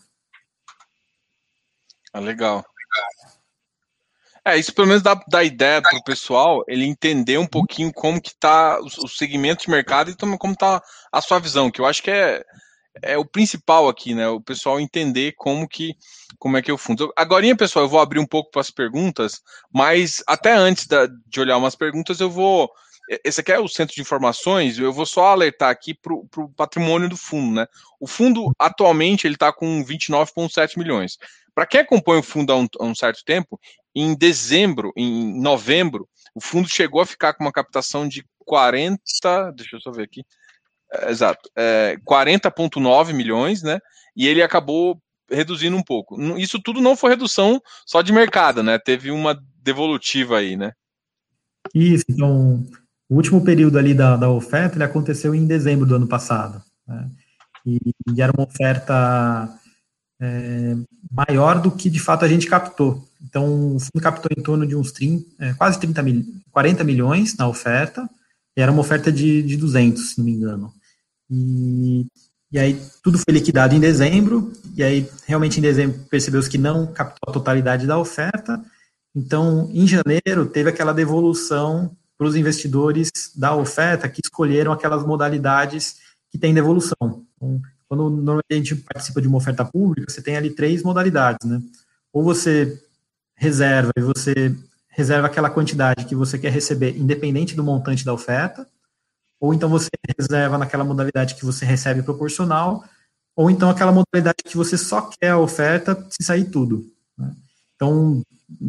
Ah, 2.13 2.19
legal. 2.19 2.65
É, 4.43 4.57
isso 4.57 4.73
pelo 4.73 4.87
menos 4.87 5.03
dá, 5.03 5.13
dá 5.27 5.43
ideia 5.43 5.81
para 5.81 5.97
o 5.97 6.03
pessoal 6.03 6.63
ele 6.67 6.83
entender 6.83 7.37
um 7.37 7.45
pouquinho 7.45 7.93
como 7.93 8.19
que 8.19 8.29
está 8.29 8.79
o, 8.81 8.85
o 8.85 9.07
segmento 9.07 9.63
de 9.63 9.69
mercado 9.69 10.09
e 10.09 10.15
como 10.15 10.53
está 10.53 10.81
a 11.11 11.21
sua 11.21 11.39
visão, 11.39 11.69
que 11.69 11.79
eu 11.79 11.85
acho 11.85 12.01
que 12.01 12.09
é, 12.09 12.43
é 13.01 13.17
o 13.17 13.25
principal 13.25 13.87
aqui, 13.87 14.13
né? 14.13 14.27
O 14.27 14.41
pessoal 14.41 14.79
entender 14.79 15.33
como 15.37 15.67
que 15.67 15.95
como 16.39 16.57
é 16.57 16.61
que 16.61 16.71
eu 16.71 16.77
fundo. 16.77 17.11
Agora, 17.15 17.55
pessoal, 17.55 17.85
eu 17.85 17.89
vou 17.89 17.99
abrir 17.99 18.19
um 18.19 18.25
pouco 18.25 18.49
para 18.51 18.61
as 18.61 18.71
perguntas, 18.71 19.41
mas 19.71 20.23
até 20.27 20.53
antes 20.53 20.87
da, 20.87 21.07
de 21.27 21.39
olhar 21.39 21.57
umas 21.57 21.75
perguntas, 21.75 22.19
eu 22.19 22.29
vou. 22.29 22.69
Esse 23.25 23.41
aqui 23.41 23.51
é 23.51 23.59
o 23.59 23.67
centro 23.67 23.93
de 23.93 24.01
informações, 24.01 24.79
eu 24.79 24.93
vou 24.93 25.05
só 25.05 25.27
alertar 25.27 25.69
aqui 25.69 25.93
para 25.93 26.13
o 26.13 26.49
patrimônio 26.55 27.09
do 27.09 27.17
fundo, 27.17 27.55
né? 27.55 27.67
O 27.99 28.07
fundo, 28.07 28.51
atualmente, 28.57 29.27
ele 29.27 29.35
está 29.35 29.51
com 29.51 29.83
29,7 29.83 30.77
milhões. 30.77 31.17
Para 31.53 31.65
quem 31.65 31.81
acompanha 31.81 32.21
o 32.21 32.23
fundo 32.23 32.53
há 32.53 32.57
um, 32.57 32.67
há 32.79 32.85
um, 32.85 32.95
certo 32.95 33.23
tempo, 33.25 33.59
em 33.93 34.15
dezembro, 34.15 34.93
em 34.95 35.39
novembro, 35.41 36.07
o 36.33 36.39
fundo 36.39 36.69
chegou 36.69 37.01
a 37.01 37.05
ficar 37.05 37.33
com 37.33 37.43
uma 37.43 37.51
captação 37.51 38.07
de 38.07 38.23
40, 38.45 39.01
deixa 39.55 39.75
eu 39.75 39.81
só 39.81 39.91
ver 39.91 40.03
aqui, 40.03 40.23
exato, 41.07 41.49
é, 41.55 41.97
40,9 42.05 43.13
milhões, 43.13 43.61
né? 43.63 43.79
E 44.15 44.27
ele 44.27 44.41
acabou 44.41 45.01
reduzindo 45.29 45.75
um 45.77 45.83
pouco. 45.83 46.21
Isso 46.37 46.61
tudo 46.61 46.81
não 46.81 46.95
foi 46.95 47.11
redução 47.11 47.61
só 47.85 48.01
de 48.01 48.11
mercado, 48.11 48.61
né? 48.61 48.77
Teve 48.77 49.11
uma 49.11 49.39
devolutiva 49.63 50.37
aí, 50.37 50.57
né? 50.57 50.73
Isso, 51.73 52.03
então, 52.09 52.63
o 53.09 53.15
último 53.15 53.43
período 53.43 53.77
ali 53.77 53.93
da, 53.93 54.17
da 54.17 54.29
oferta, 54.29 54.75
ele 54.75 54.83
aconteceu 54.83 55.33
em 55.33 55.45
dezembro 55.45 55.85
do 55.85 55.95
ano 55.95 56.07
passado, 56.07 56.61
né? 56.87 57.09
E, 57.65 57.77
e 58.13 58.21
era 58.21 58.33
uma 58.35 58.45
oferta 58.45 59.47
é, 60.19 60.75
maior 61.11 61.61
do 61.61 61.71
que 61.71 61.89
de 61.89 61.99
fato 61.99 62.25
a 62.25 62.27
gente 62.27 62.47
captou. 62.47 63.07
Então, 63.21 63.75
o 63.75 63.79
fundo 63.79 64.01
captou 64.01 64.29
em 64.35 64.41
torno 64.41 64.65
de 64.65 64.75
uns 64.75 64.91
30, 64.91 65.25
é, 65.39 65.53
quase 65.53 65.79
30 65.79 66.01
mil, 66.03 66.25
40 66.51 66.83
milhões 66.83 67.37
na 67.37 67.47
oferta, 67.47 68.09
e 68.57 68.61
era 68.61 68.71
uma 68.71 68.81
oferta 68.81 69.11
de, 69.11 69.43
de 69.43 69.55
200, 69.55 70.11
se 70.11 70.17
não 70.17 70.25
me 70.25 70.31
engano. 70.31 70.73
E, 71.31 72.05
e 72.51 72.59
aí 72.59 72.81
tudo 73.01 73.17
foi 73.17 73.33
liquidado 73.33 73.73
em 73.73 73.79
dezembro, 73.79 74.51
e 74.75 74.83
aí 74.83 75.09
realmente 75.25 75.59
em 75.59 75.61
dezembro 75.61 75.99
percebeu-se 76.09 76.49
que 76.49 76.57
não 76.57 76.85
captou 76.87 77.29
a 77.29 77.33
totalidade 77.33 77.87
da 77.87 77.97
oferta, 77.97 78.61
então 79.15 79.69
em 79.73 79.87
janeiro 79.87 80.45
teve 80.45 80.69
aquela 80.69 80.93
devolução 80.93 81.95
para 82.17 82.27
os 82.27 82.35
investidores 82.35 83.09
da 83.35 83.55
oferta 83.55 84.07
que 84.07 84.21
escolheram 84.23 84.71
aquelas 84.71 85.03
modalidades 85.03 85.95
que 86.29 86.37
têm 86.37 86.53
devolução. 86.53 87.25
Então, 87.35 87.61
quando 87.87 88.09
normalmente 88.09 88.45
a 88.51 88.55
gente 88.55 88.75
participa 88.75 89.21
de 89.21 89.27
uma 89.27 89.37
oferta 89.37 89.65
pública, 89.65 90.11
você 90.11 90.21
tem 90.21 90.37
ali 90.37 90.51
três 90.51 90.83
modalidades, 90.83 91.49
né? 91.49 91.61
Ou 92.13 92.23
você 92.23 92.79
reserva 93.35 93.91
e 93.97 94.01
você 94.01 94.55
reserva 94.87 95.27
aquela 95.27 95.49
quantidade 95.49 96.05
que 96.05 96.15
você 96.15 96.37
quer 96.37 96.51
receber, 96.51 96.95
independente 96.95 97.55
do 97.55 97.63
montante 97.63 98.05
da 98.05 98.13
oferta, 98.13 98.67
ou 99.41 99.55
então 99.55 99.67
você 99.67 99.89
reserva 100.17 100.55
naquela 100.55 100.83
modalidade 100.83 101.33
que 101.33 101.43
você 101.43 101.65
recebe 101.65 102.03
proporcional, 102.03 102.85
ou 103.35 103.49
então 103.49 103.71
aquela 103.71 103.91
modalidade 103.91 104.43
que 104.45 104.55
você 104.55 104.77
só 104.77 105.09
quer 105.19 105.31
a 105.31 105.39
oferta 105.39 106.05
se 106.11 106.23
sair 106.23 106.45
tudo. 106.45 106.85
Né? 107.17 107.33
Então, 107.75 108.21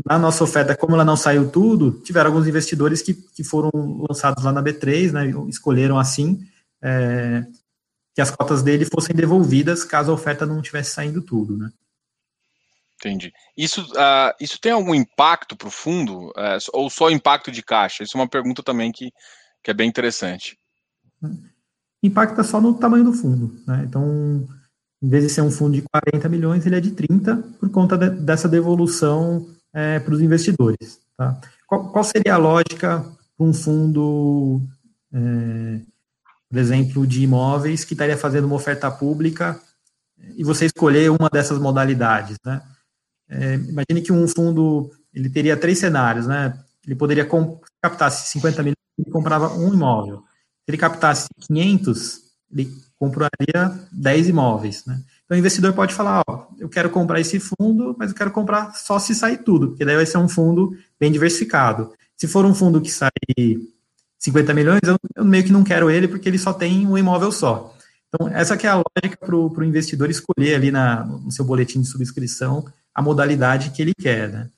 na 0.06 0.18
nossa 0.18 0.42
oferta, 0.42 0.74
como 0.74 0.94
ela 0.94 1.04
não 1.04 1.16
saiu 1.16 1.50
tudo, 1.50 2.00
tiveram 2.00 2.30
alguns 2.30 2.48
investidores 2.48 3.02
que, 3.02 3.12
que 3.12 3.44
foram 3.44 3.70
lançados 4.08 4.42
lá 4.42 4.50
na 4.50 4.62
B3, 4.62 5.12
né, 5.12 5.30
escolheram 5.46 5.98
assim, 5.98 6.40
é, 6.80 7.44
que 8.14 8.22
as 8.22 8.30
cotas 8.30 8.62
dele 8.62 8.86
fossem 8.86 9.14
devolvidas 9.14 9.84
caso 9.84 10.10
a 10.10 10.14
oferta 10.14 10.46
não 10.46 10.62
tivesse 10.62 10.92
saindo 10.92 11.20
tudo, 11.20 11.56
né? 11.58 11.70
Entendi. 12.96 13.32
Isso, 13.56 13.82
uh, 13.82 14.32
isso 14.40 14.60
tem 14.60 14.72
algum 14.72 14.94
impacto 14.94 15.56
para 15.56 15.66
o 15.66 15.72
fundo 15.72 16.28
uh, 16.30 16.58
ou 16.72 16.88
só 16.88 17.10
impacto 17.10 17.50
de 17.50 17.60
caixa? 17.60 18.04
Isso 18.04 18.16
é 18.16 18.20
uma 18.20 18.28
pergunta 18.28 18.62
também 18.62 18.92
que, 18.92 19.12
que 19.62 19.70
é 19.72 19.74
bem 19.74 19.88
interessante. 19.88 20.56
Impacta 22.02 22.42
só 22.42 22.60
no 22.60 22.74
tamanho 22.74 23.04
do 23.04 23.12
fundo, 23.12 23.54
né? 23.66 23.84
Então, 23.86 24.46
em 25.02 25.08
vez 25.08 25.24
de 25.24 25.30
ser 25.30 25.42
um 25.42 25.50
fundo 25.50 25.74
de 25.74 25.82
40 25.82 26.28
milhões, 26.28 26.66
ele 26.66 26.76
é 26.76 26.80
de 26.80 26.92
30 26.92 27.36
por 27.58 27.70
conta 27.70 27.96
de, 27.96 28.10
dessa 28.10 28.48
devolução 28.48 29.46
é, 29.72 29.98
para 30.00 30.14
os 30.14 30.20
investidores. 30.20 31.00
Tá? 31.16 31.40
Qual, 31.66 31.90
qual, 31.90 32.04
seria 32.04 32.34
a 32.34 32.38
lógica 32.38 33.04
para 33.36 33.46
um 33.46 33.52
fundo 33.52 34.60
é, 35.12 35.80
por 36.52 36.58
exemplo, 36.58 37.06
de 37.06 37.22
imóveis 37.22 37.82
que 37.82 37.94
estaria 37.94 38.16
fazendo 38.16 38.44
uma 38.44 38.56
oferta 38.56 38.90
pública 38.90 39.58
e 40.36 40.44
você 40.44 40.66
escolher 40.66 41.10
uma 41.10 41.30
dessas 41.30 41.58
modalidades, 41.58 42.36
né? 42.44 42.60
É, 43.26 43.54
imagine 43.54 44.02
que 44.02 44.12
um 44.12 44.28
fundo 44.28 44.90
ele 45.14 45.30
teria 45.30 45.56
três 45.56 45.78
cenários, 45.78 46.26
né? 46.26 46.58
Ele 46.86 46.94
poderia 46.94 47.26
captasse 47.80 48.30
50 48.32 48.62
milhões 48.62 48.76
e 48.98 49.10
comprava 49.10 49.54
um 49.54 49.72
imóvel. 49.72 50.22
Se 50.64 50.70
ele 50.70 50.78
captasse 50.78 51.28
500, 51.46 52.20
ele 52.52 52.72
compraria 52.96 53.80
10 53.90 54.28
imóveis, 54.28 54.84
né? 54.86 55.02
Então 55.24 55.36
o 55.36 55.38
investidor 55.38 55.72
pode 55.72 55.94
falar, 55.94 56.22
ó, 56.28 56.46
eu 56.58 56.68
quero 56.68 56.90
comprar 56.90 57.20
esse 57.20 57.40
fundo, 57.40 57.96
mas 57.98 58.10
eu 58.10 58.16
quero 58.16 58.30
comprar 58.30 58.74
só 58.74 58.98
se 58.98 59.14
sair 59.14 59.38
tudo, 59.38 59.68
porque 59.68 59.84
daí 59.84 59.96
vai 59.96 60.06
ser 60.06 60.18
um 60.18 60.28
fundo 60.28 60.76
bem 61.00 61.10
diversificado. 61.10 61.92
Se 62.16 62.28
for 62.28 62.44
um 62.44 62.54
fundo 62.54 62.80
que 62.80 62.90
sai 62.90 63.10
50 64.18 64.54
milhões, 64.54 64.80
eu, 64.84 64.96
eu, 65.16 65.24
meio 65.24 65.42
que 65.42 65.50
não 65.50 65.64
quero 65.64 65.90
ele 65.90 66.06
porque 66.06 66.28
ele 66.28 66.38
só 66.38 66.52
tem 66.52 66.86
um 66.86 66.96
imóvel 66.96 67.32
só. 67.32 67.74
Então, 68.08 68.28
essa 68.28 68.56
que 68.56 68.66
é 68.66 68.70
a 68.70 68.76
lógica 68.76 69.16
para 69.18 69.34
o 69.34 69.64
investidor 69.64 70.10
escolher 70.10 70.54
ali 70.54 70.70
na, 70.70 71.04
no 71.04 71.32
seu 71.32 71.44
boletim 71.44 71.80
de 71.80 71.88
subscrição 71.88 72.64
a 72.94 73.00
modalidade 73.00 73.70
que 73.70 73.80
ele 73.80 73.94
quer, 73.94 74.28
né? 74.28 74.50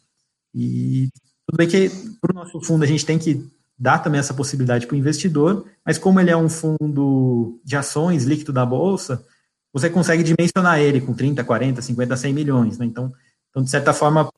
E 0.54 1.08
tudo 1.46 1.56
bem 1.56 1.68
que 1.68 1.88
para 2.20 2.32
o 2.32 2.34
nosso 2.34 2.60
fundo 2.60 2.84
a 2.84 2.86
gente 2.86 3.06
tem 3.06 3.18
que 3.18 3.48
dar 3.78 3.98
também 3.98 4.20
essa 4.20 4.34
possibilidade 4.34 4.86
para 4.86 4.94
o 4.94 4.98
investidor, 4.98 5.66
mas 5.84 5.98
como 5.98 6.20
ele 6.20 6.30
é 6.30 6.36
um 6.36 6.48
fundo 6.48 7.60
de 7.64 7.76
ações 7.76 8.24
líquido 8.24 8.52
da 8.52 8.64
Bolsa, 8.64 9.24
você 9.72 9.90
consegue 9.90 10.22
dimensionar 10.22 10.78
ele 10.78 11.00
com 11.00 11.12
30, 11.12 11.42
40, 11.42 11.82
50, 11.82 12.16
100 12.16 12.32
milhões, 12.32 12.78
né? 12.78 12.86
Então, 12.86 13.12
então 13.50 13.62
de 13.62 13.70
certa 13.70 13.92
forma, 13.92 14.30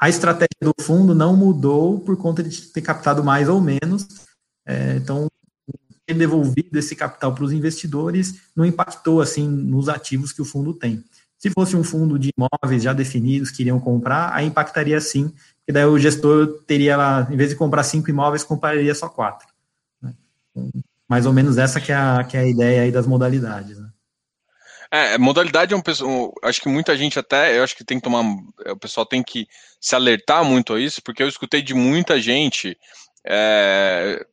a 0.00 0.08
estratégia 0.08 0.48
do 0.62 0.72
fundo 0.80 1.14
não 1.14 1.36
mudou 1.36 2.00
por 2.00 2.16
conta 2.16 2.42
de 2.42 2.62
ter 2.62 2.80
captado 2.80 3.22
mais 3.22 3.48
ou 3.48 3.60
menos, 3.60 4.06
é, 4.66 4.96
então, 4.96 5.28
ter 6.06 6.14
devolvido 6.14 6.78
esse 6.78 6.94
capital 6.96 7.34
para 7.34 7.44
os 7.44 7.52
investidores 7.52 8.40
não 8.54 8.64
impactou 8.64 9.20
assim 9.20 9.48
nos 9.48 9.88
ativos 9.88 10.32
que 10.32 10.42
o 10.42 10.44
fundo 10.44 10.74
tem. 10.74 11.02
Se 11.38 11.50
fosse 11.50 11.76
um 11.76 11.84
fundo 11.84 12.18
de 12.18 12.30
imóveis 12.36 12.82
já 12.82 12.92
definidos 12.92 13.50
que 13.50 13.62
iriam 13.62 13.78
comprar, 13.78 14.32
aí 14.32 14.46
impactaria 14.46 14.98
sim, 15.00 15.32
porque 15.64 15.72
daí 15.72 15.86
o 15.86 15.98
gestor 15.98 16.62
teria 16.66 16.94
lá, 16.94 17.26
em 17.30 17.36
vez 17.36 17.48
de 17.48 17.56
comprar 17.56 17.82
cinco 17.84 18.10
imóveis, 18.10 18.44
compraria 18.44 18.94
só 18.94 19.08
quatro. 19.08 19.48
Né? 20.02 20.12
Então, 20.50 20.70
mais 21.08 21.24
ou 21.24 21.32
menos 21.32 21.56
essa 21.56 21.80
que 21.80 21.90
é 21.90 21.94
a, 21.94 22.22
que 22.22 22.36
é 22.36 22.40
a 22.40 22.46
ideia 22.46 22.82
aí 22.82 22.92
das 22.92 23.06
modalidades. 23.06 23.78
Né? 23.78 23.88
É, 24.90 25.16
modalidade 25.16 25.72
é 25.72 25.76
um 25.76 25.80
pessoal. 25.80 26.34
Acho 26.42 26.60
que 26.60 26.68
muita 26.68 26.94
gente 26.98 27.18
até. 27.18 27.58
Eu 27.58 27.64
acho 27.64 27.74
que 27.74 27.82
tem 27.82 27.98
que 27.98 28.04
tomar. 28.04 28.22
O 28.70 28.76
pessoal 28.76 29.06
tem 29.06 29.22
que 29.22 29.46
se 29.80 29.94
alertar 29.94 30.44
muito 30.44 30.74
a 30.74 30.80
isso, 30.80 31.02
porque 31.02 31.22
eu 31.22 31.28
escutei 31.28 31.62
de 31.62 31.72
muita 31.72 32.20
gente. 32.20 32.78
É, 33.24 34.24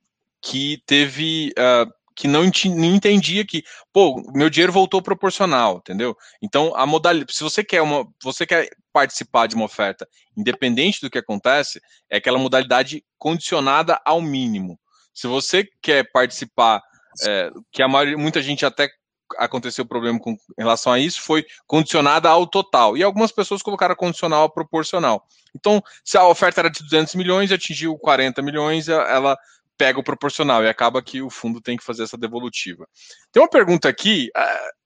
que 0.42 0.84
teve. 0.86 1.54
Uh, 1.58 2.01
que 2.16 2.28
não, 2.28 2.44
entendia 2.46 3.46
que, 3.46 3.64
pô, 3.92 4.22
meu 4.34 4.50
dinheiro 4.50 4.72
voltou 4.72 5.02
proporcional, 5.02 5.78
entendeu? 5.78 6.16
Então, 6.42 6.76
a 6.76 6.86
modalidade, 6.86 7.34
se 7.34 7.44
você 7.44 7.64
quer 7.64 7.82
uma, 7.82 8.06
você 8.24 8.46
quer 8.46 8.70
participar 8.92 9.48
de 9.48 9.56
uma 9.56 9.66
oferta, 9.66 10.08
independente 10.36 11.02
do 11.02 11.10
que 11.10 11.18
acontece, 11.18 11.82
é 12.10 12.18
aquela 12.18 12.38
modalidade 12.38 13.04
condicionada 13.18 14.00
ao 14.06 14.22
mínimo. 14.22 14.80
Se 15.14 15.28
você 15.28 15.68
quer 15.82 16.10
participar, 16.12 16.82
é, 17.24 17.50
que 17.72 17.82
a 17.82 17.88
maioria, 17.88 18.18
muita 18.18 18.42
gente 18.42 18.66
até 18.66 18.90
aconteceu 19.38 19.86
problema 19.86 20.20
com 20.20 20.32
em 20.32 20.38
relação 20.58 20.92
a 20.92 21.00
isso, 21.00 21.22
foi 21.22 21.46
condicionada 21.66 22.30
ao 22.30 22.46
total. 22.46 22.98
E 22.98 23.04
algumas 23.04 23.32
pessoas 23.32 23.62
colocaram 23.62 23.96
condicional 23.96 24.44
ao 24.44 24.50
proporcional. 24.52 25.26
Então, 25.56 25.82
se 26.04 26.18
a 26.18 26.28
oferta 26.28 26.62
era 26.62 26.70
de 26.70 26.84
200 26.84 27.16
milhões, 27.16 27.52
atingiu 27.52 27.98
40 27.98 28.42
milhões, 28.42 28.88
ela 28.88 29.38
pega 29.82 30.00
o 30.00 30.04
proporcional 30.04 30.64
e 30.64 30.70
acaba 30.70 31.02
que 31.02 31.24
o 31.24 31.30
fundo 31.32 31.60
tem 31.60 31.76
que 31.76 31.84
fazer 31.84 32.04
essa 32.04 32.16
devolutiva. 32.16 32.88
Tem 33.32 33.42
uma 33.42 33.50
pergunta 33.50 33.90
aqui, 33.90 34.30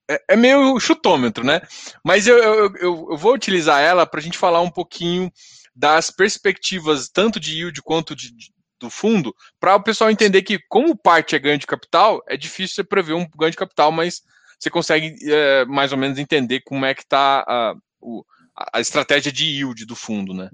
é, 0.09 0.21
é 0.29 0.35
meio 0.37 0.79
chutômetro, 0.79 1.45
né? 1.45 1.59
Mas 2.01 2.27
eu, 2.27 2.37
eu, 2.37 2.75
eu, 2.77 3.17
vou 3.17 3.33
utilizar 3.33 3.81
ela 3.81 4.05
para 4.05 4.21
a 4.21 4.23
gente 4.23 4.37
falar 4.37 4.61
um 4.61 4.71
pouquinho 4.71 5.29
das 5.75 6.09
perspectivas 6.09 7.09
tanto 7.09 7.41
de 7.41 7.57
yield 7.57 7.81
quanto 7.81 8.15
de, 8.15 8.33
de 8.33 8.55
do 8.79 8.89
fundo, 8.89 9.33
para 9.59 9.75
o 9.75 9.83
pessoal 9.83 10.11
entender 10.11 10.41
que, 10.43 10.59
como 10.69 10.97
parte 10.97 11.35
é 11.35 11.39
ganho 11.39 11.57
de 11.57 11.65
capital, 11.65 12.21
é 12.27 12.35
difícil 12.35 12.75
você 12.75 12.83
prever 12.83 13.13
um 13.13 13.27
ganho 13.37 13.51
de 13.51 13.57
capital, 13.57 13.89
mas 13.89 14.21
você 14.59 14.69
consegue 14.69 15.15
é, 15.23 15.65
mais 15.65 15.91
ou 15.91 15.97
menos 15.97 16.19
entender 16.19 16.61
como 16.61 16.85
é 16.85 16.93
que 16.93 17.01
está 17.01 17.43
a, 17.47 17.73
a, 18.73 18.81
estratégia 18.81 19.31
de 19.31 19.45
yield 19.45 19.85
do 19.85 19.95
fundo, 19.95 20.33
né? 20.33 20.49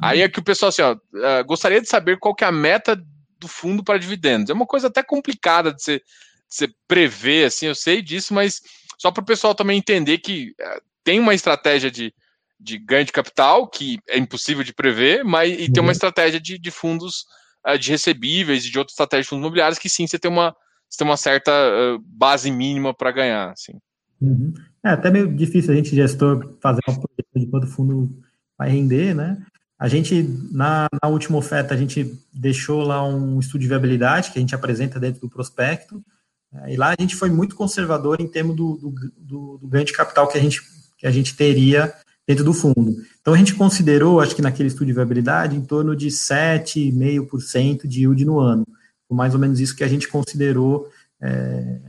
Aí 0.00 0.22
é 0.22 0.28
que 0.28 0.40
o 0.40 0.44
pessoal 0.44 0.70
assim, 0.70 0.82
ó, 0.82 0.94
uh, 0.94 1.44
gostaria 1.46 1.80
de 1.80 1.88
saber 1.88 2.18
qual 2.18 2.34
que 2.34 2.44
é 2.44 2.48
a 2.48 2.52
meta 2.52 3.00
do 3.40 3.48
fundo 3.48 3.82
para 3.82 3.98
dividendos. 3.98 4.50
É 4.50 4.52
uma 4.52 4.66
coisa 4.66 4.88
até 4.88 5.02
complicada 5.02 5.72
de 5.72 6.02
você 6.48 6.68
prever, 6.86 7.46
assim, 7.46 7.66
eu 7.66 7.74
sei 7.74 8.02
disso, 8.02 8.34
mas 8.34 8.60
só 8.98 9.10
para 9.10 9.22
o 9.22 9.26
pessoal 9.26 9.54
também 9.54 9.78
entender 9.78 10.18
que 10.18 10.54
uh, 10.60 10.82
tem 11.02 11.18
uma 11.18 11.34
estratégia 11.34 11.90
de, 11.90 12.12
de 12.58 12.76
ganho 12.78 13.06
de 13.06 13.12
capital, 13.12 13.66
que 13.66 13.98
é 14.08 14.18
impossível 14.18 14.62
de 14.62 14.74
prever, 14.74 15.24
mas 15.24 15.52
e 15.52 15.72
tem 15.72 15.80
uma 15.80 15.86
uhum. 15.86 15.92
estratégia 15.92 16.40
de, 16.40 16.58
de 16.58 16.70
fundos 16.70 17.24
uh, 17.66 17.78
de 17.78 17.90
recebíveis 17.90 18.64
e 18.64 18.70
de 18.70 18.78
outras 18.78 18.92
estratégias 18.92 19.26
de 19.26 19.30
fundos 19.30 19.42
imobiliários 19.42 19.78
que 19.78 19.88
sim, 19.88 20.06
você 20.06 20.18
tem 20.18 20.30
uma, 20.30 20.54
você 20.88 20.98
tem 20.98 21.06
uma 21.06 21.16
certa 21.16 21.50
uh, 21.50 21.98
base 22.04 22.50
mínima 22.50 22.92
para 22.92 23.12
ganhar. 23.12 23.52
Assim. 23.52 23.78
Uhum. 24.20 24.52
É 24.84 24.90
até 24.90 25.10
meio 25.10 25.34
difícil 25.34 25.72
a 25.72 25.76
gente, 25.76 25.94
gestor, 25.94 26.56
fazer 26.60 26.80
uma 26.86 27.00
projeção 27.00 27.42
de 27.42 27.46
quanto 27.46 27.64
o 27.64 27.70
fundo 27.70 28.22
vai 28.58 28.68
render, 28.68 29.14
né? 29.14 29.42
A 29.80 29.88
gente, 29.88 30.22
na, 30.52 30.86
na, 31.02 31.08
última 31.08 31.38
oferta, 31.38 31.72
a 31.72 31.76
gente 31.76 32.22
deixou 32.30 32.82
lá 32.82 33.02
um 33.02 33.40
estudo 33.40 33.62
de 33.62 33.66
viabilidade 33.66 34.30
que 34.30 34.38
a 34.38 34.40
gente 34.42 34.54
apresenta 34.54 35.00
dentro 35.00 35.22
do 35.22 35.30
prospecto, 35.30 36.04
é, 36.52 36.74
e 36.74 36.76
lá 36.76 36.90
a 36.90 36.96
gente 37.00 37.16
foi 37.16 37.30
muito 37.30 37.56
conservador 37.56 38.20
em 38.20 38.28
termos 38.28 38.54
do, 38.54 38.76
do, 38.76 38.90
do, 39.16 39.58
do, 39.58 39.68
ganho 39.68 39.86
de 39.86 39.94
capital 39.94 40.28
que 40.28 40.36
a, 40.36 40.40
gente, 40.40 40.60
que 40.98 41.06
a 41.06 41.10
gente 41.10 41.34
teria 41.34 41.94
dentro 42.28 42.44
do 42.44 42.52
fundo. 42.52 42.94
Então 43.22 43.32
a 43.32 43.38
gente 43.38 43.54
considerou, 43.54 44.20
acho 44.20 44.36
que 44.36 44.42
naquele 44.42 44.68
estudo 44.68 44.88
de 44.88 44.92
viabilidade, 44.92 45.56
em 45.56 45.62
torno 45.62 45.96
de 45.96 46.08
7,5% 46.08 47.86
de 47.86 48.00
yield 48.00 48.22
no 48.26 48.38
ano. 48.38 48.66
Foi 49.08 49.16
mais 49.16 49.32
ou 49.32 49.40
menos 49.40 49.60
isso 49.60 49.74
que 49.74 49.84
a 49.84 49.88
gente 49.88 50.08
considerou 50.08 50.90
é, 51.22 51.80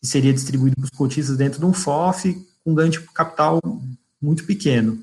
que 0.00 0.06
seria 0.06 0.34
distribuído 0.34 0.74
para 0.76 0.84
os 0.84 0.90
cotistas 0.90 1.36
dentro 1.36 1.60
de 1.60 1.64
um 1.64 1.72
FOF 1.72 2.36
com 2.64 2.74
ganho 2.74 2.90
de 2.90 3.00
capital 3.00 3.60
muito 4.20 4.44
pequeno. 4.44 5.00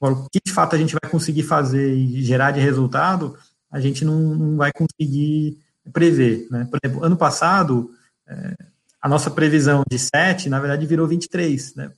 Agora, 0.00 0.20
o 0.20 0.28
que 0.30 0.40
de 0.44 0.52
fato 0.52 0.74
a 0.74 0.78
gente 0.78 0.96
vai 1.00 1.10
conseguir 1.10 1.42
fazer 1.42 1.94
e 1.94 2.22
gerar 2.22 2.52
de 2.52 2.60
resultado, 2.60 3.36
a 3.70 3.78
gente 3.78 4.04
não, 4.04 4.18
não 4.18 4.56
vai 4.56 4.72
conseguir 4.72 5.58
prever. 5.92 6.46
Né? 6.50 6.66
Por 6.70 6.78
exemplo, 6.82 7.04
ano 7.04 7.16
passado, 7.16 7.90
é, 8.26 8.54
a 9.00 9.08
nossa 9.08 9.30
previsão 9.30 9.82
de 9.88 9.98
7, 9.98 10.48
na 10.48 10.58
verdade, 10.58 10.86
virou 10.86 11.06
23, 11.06 11.74
né? 11.74 11.92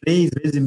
Três 0.00 0.30
vezes, 0.30 0.62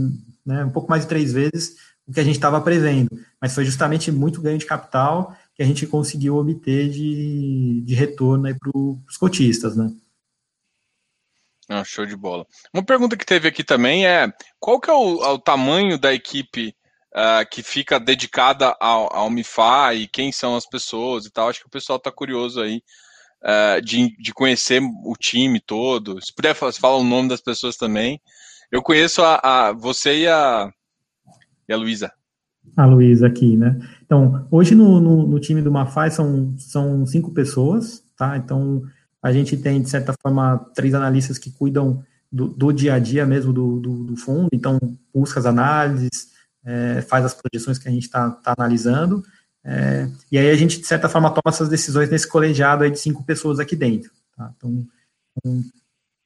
né? 0.45 0.65
um 0.65 0.69
pouco 0.69 0.89
mais 0.89 1.03
de 1.03 1.09
três 1.09 1.31
vezes 1.31 1.75
o 2.07 2.13
que 2.13 2.19
a 2.19 2.23
gente 2.23 2.35
estava 2.35 2.61
prevendo. 2.61 3.09
Mas 3.39 3.53
foi 3.53 3.65
justamente 3.65 4.11
muito 4.11 4.41
ganho 4.41 4.57
de 4.57 4.65
capital 4.65 5.35
que 5.53 5.61
a 5.61 5.65
gente 5.65 5.85
conseguiu 5.85 6.37
obter 6.37 6.89
de, 6.89 7.81
de 7.81 7.93
retorno 7.93 8.43
para 8.57 8.71
os 8.73 9.17
cotistas, 9.17 9.75
né? 9.75 9.91
Ah, 11.69 11.83
show 11.83 12.05
de 12.05 12.15
bola. 12.15 12.45
Uma 12.73 12.83
pergunta 12.83 13.17
que 13.17 13.25
teve 13.25 13.47
aqui 13.47 13.63
também 13.63 14.07
é 14.07 14.31
qual 14.59 14.79
que 14.79 14.89
é 14.89 14.93
o, 14.93 15.33
o 15.33 15.39
tamanho 15.39 15.97
da 15.97 16.13
equipe 16.13 16.73
uh, 17.13 17.47
que 17.51 17.61
fica 17.61 17.99
dedicada 17.99 18.75
ao, 18.79 19.13
ao 19.13 19.29
MIFA 19.29 19.93
e 19.95 20.07
quem 20.07 20.31
são 20.31 20.55
as 20.55 20.65
pessoas 20.65 21.25
e 21.25 21.31
tal? 21.31 21.49
Acho 21.49 21.59
que 21.59 21.67
o 21.67 21.71
pessoal 21.71 21.97
está 21.97 22.11
curioso 22.11 22.61
aí 22.61 22.81
uh, 23.43 23.81
de, 23.81 24.15
de 24.17 24.33
conhecer 24.33 24.81
o 24.81 25.13
time 25.19 25.59
todo. 25.59 26.23
Se 26.23 26.33
puder 26.33 26.55
falar 26.55 26.95
o 26.95 27.03
nome 27.03 27.29
das 27.29 27.41
pessoas 27.41 27.75
também. 27.75 28.21
Eu 28.71 28.81
conheço 28.81 29.21
a, 29.21 29.39
a 29.67 29.71
você 29.71 30.21
e 30.21 30.27
a, 30.27 30.69
e 31.67 31.73
a 31.73 31.77
Luísa. 31.77 32.11
A 32.75 32.85
Luísa 32.85 33.27
aqui, 33.27 33.55
né? 33.55 33.79
Então, 34.05 34.45
hoje 34.51 34.75
no, 34.75 34.99
no, 34.99 35.25
no, 35.25 35.39
time 35.39 35.61
do 35.61 35.71
Mafai 35.71 36.11
são, 36.11 36.53
são 36.57 37.05
cinco 37.05 37.33
pessoas, 37.33 38.03
tá? 38.17 38.35
Então, 38.35 38.81
a 39.27 39.33
gente 39.33 39.57
tem, 39.57 39.81
de 39.81 39.89
certa 39.89 40.15
forma, 40.21 40.57
três 40.73 40.93
analistas 40.93 41.37
que 41.37 41.51
cuidam 41.51 42.01
do, 42.31 42.47
do 42.47 42.71
dia 42.71 42.93
a 42.93 42.99
dia 42.99 43.25
mesmo 43.25 43.51
do, 43.51 43.79
do, 43.79 44.03
do, 44.05 44.15
fundo, 44.15 44.47
então, 44.53 44.79
busca 45.13 45.39
as 45.39 45.45
análises, 45.45 46.29
é, 46.63 47.01
faz 47.01 47.25
as 47.25 47.33
projeções 47.33 47.77
que 47.77 47.89
a 47.89 47.91
gente 47.91 48.03
está 48.03 48.31
tá 48.31 48.53
analisando, 48.57 49.21
é, 49.65 50.09
e 50.31 50.37
aí 50.37 50.49
a 50.49 50.55
gente, 50.55 50.79
de 50.79 50.87
certa 50.87 51.09
forma, 51.09 51.29
toma 51.29 51.53
essas 51.53 51.67
decisões 51.67 52.09
nesse 52.09 52.25
colegiado 52.25 52.85
aí 52.85 52.91
de 52.91 52.99
cinco 52.99 53.21
pessoas 53.25 53.59
aqui 53.59 53.75
dentro. 53.75 54.09
Tá? 54.35 54.53
Então, 54.55 54.87
um, 55.45 55.61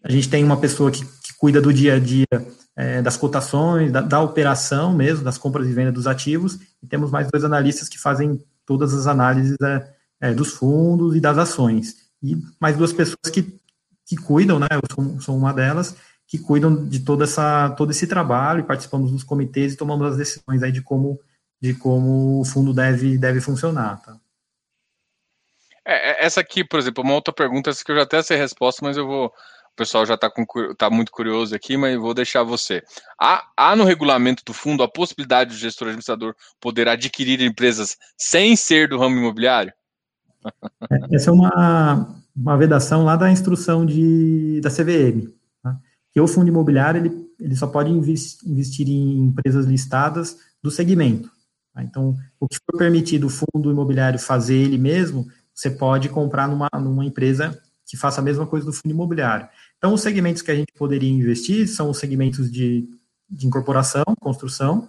a 0.03 0.11
gente 0.11 0.29
tem 0.29 0.43
uma 0.43 0.57
pessoa 0.57 0.91
que, 0.91 1.03
que 1.03 1.33
cuida 1.39 1.59
do 1.59 1.73
dia 1.73 1.95
a 1.95 1.99
dia 1.99 2.27
é, 2.75 3.01
das 3.01 3.17
cotações, 3.17 3.91
da, 3.91 4.01
da, 4.01 4.21
operação 4.21 4.93
mesmo, 4.93 5.23
das 5.23 5.39
compras 5.39 5.67
e 5.67 5.73
vendas 5.73 5.93
dos 5.93 6.05
ativos, 6.05 6.59
e 6.83 6.87
temos 6.87 7.09
mais 7.09 7.31
dois 7.31 7.43
analistas 7.43 7.89
que 7.89 7.99
fazem 7.99 8.39
todas 8.63 8.93
as 8.93 9.07
análises 9.07 9.57
é, 9.59 9.91
é 10.21 10.33
dos 10.33 10.51
fundos 10.51 11.15
e 11.15 11.19
das 11.19 11.39
ações. 11.39 12.00
E 12.21 12.37
mais 12.59 12.77
duas 12.77 12.93
pessoas 12.93 13.29
que, 13.31 13.59
que 14.05 14.15
cuidam, 14.15 14.59
né, 14.59 14.67
eu 14.71 14.81
sou, 14.93 15.21
sou 15.21 15.37
uma 15.37 15.53
delas, 15.53 15.95
que 16.27 16.37
cuidam 16.37 16.87
de 16.87 16.99
toda 16.99 17.23
essa, 17.23 17.69
todo 17.71 17.91
esse 17.91 18.07
trabalho, 18.07 18.61
e 18.61 18.67
participamos 18.67 19.11
dos 19.11 19.23
comitês 19.23 19.73
e 19.73 19.77
tomamos 19.77 20.07
as 20.07 20.17
decisões 20.17 20.63
aí 20.63 20.71
de 20.71 20.81
como 20.81 21.19
de 21.61 21.75
como 21.75 22.41
o 22.41 22.45
fundo 22.45 22.73
deve, 22.73 23.17
deve 23.17 23.39
funcionar. 23.39 24.01
Tá? 24.01 24.17
É, 25.85 26.23
é 26.23 26.25
essa 26.25 26.41
aqui, 26.41 26.63
por 26.63 26.79
exemplo, 26.79 27.03
uma 27.03 27.13
outra 27.13 27.33
pergunta, 27.33 27.69
essa 27.69 27.85
que 27.85 27.91
eu 27.91 27.95
já 27.95 28.01
até 28.01 28.21
sei 28.23 28.37
a 28.37 28.39
resposta, 28.39 28.83
mas 28.83 28.97
eu 28.97 29.05
vou. 29.05 29.27
O 29.27 29.75
pessoal 29.75 30.05
já 30.05 30.15
está 30.15 30.29
tá 30.77 30.89
muito 30.89 31.13
curioso 31.13 31.55
aqui, 31.55 31.77
mas 31.77 31.97
vou 31.97 32.13
deixar 32.13 32.43
você. 32.43 32.83
Há, 33.17 33.49
há 33.55 33.73
no 33.73 33.85
regulamento 33.85 34.43
do 34.43 34.53
fundo 34.53 34.83
a 34.83 34.91
possibilidade 34.91 35.51
do 35.51 35.55
gestor 35.55 35.87
administrador 35.87 36.35
poder 36.59 36.89
adquirir 36.89 37.41
empresas 37.41 37.97
sem 38.17 38.55
ser 38.57 38.89
do 38.89 38.97
ramo 38.97 39.15
imobiliário? 39.15 39.71
É, 40.89 41.15
essa 41.15 41.29
é 41.29 41.33
uma, 41.33 42.15
uma 42.35 42.57
vedação 42.57 43.03
lá 43.03 43.15
da 43.15 43.31
instrução 43.31 43.85
de, 43.85 44.59
da 44.61 44.69
CVM. 44.69 45.31
Tá? 45.61 45.79
Que 46.11 46.19
o 46.19 46.27
fundo 46.27 46.47
imobiliário 46.47 46.99
ele, 47.01 47.27
ele 47.39 47.55
só 47.55 47.67
pode 47.67 47.89
investir 47.91 48.87
em 48.87 49.19
empresas 49.19 49.65
listadas 49.65 50.37
do 50.61 50.71
segmento. 50.71 51.29
Tá? 51.73 51.83
Então, 51.83 52.15
o 52.39 52.47
que 52.47 52.57
for 52.57 52.77
permitido 52.77 53.27
o 53.27 53.29
fundo 53.29 53.71
imobiliário 53.71 54.19
fazer 54.19 54.55
ele 54.55 54.77
mesmo, 54.77 55.27
você 55.53 55.69
pode 55.69 56.09
comprar 56.09 56.47
numa, 56.47 56.69
numa 56.73 57.05
empresa 57.05 57.59
que 57.85 57.97
faça 57.97 58.21
a 58.21 58.23
mesma 58.23 58.47
coisa 58.47 58.65
do 58.65 58.73
fundo 58.73 58.91
imobiliário. 58.91 59.47
Então, 59.77 59.93
os 59.93 60.01
segmentos 60.01 60.41
que 60.41 60.51
a 60.51 60.55
gente 60.55 60.71
poderia 60.77 61.09
investir 61.09 61.67
são 61.67 61.89
os 61.89 61.97
segmentos 61.97 62.49
de, 62.49 62.87
de 63.29 63.47
incorporação, 63.47 64.03
construção, 64.19 64.87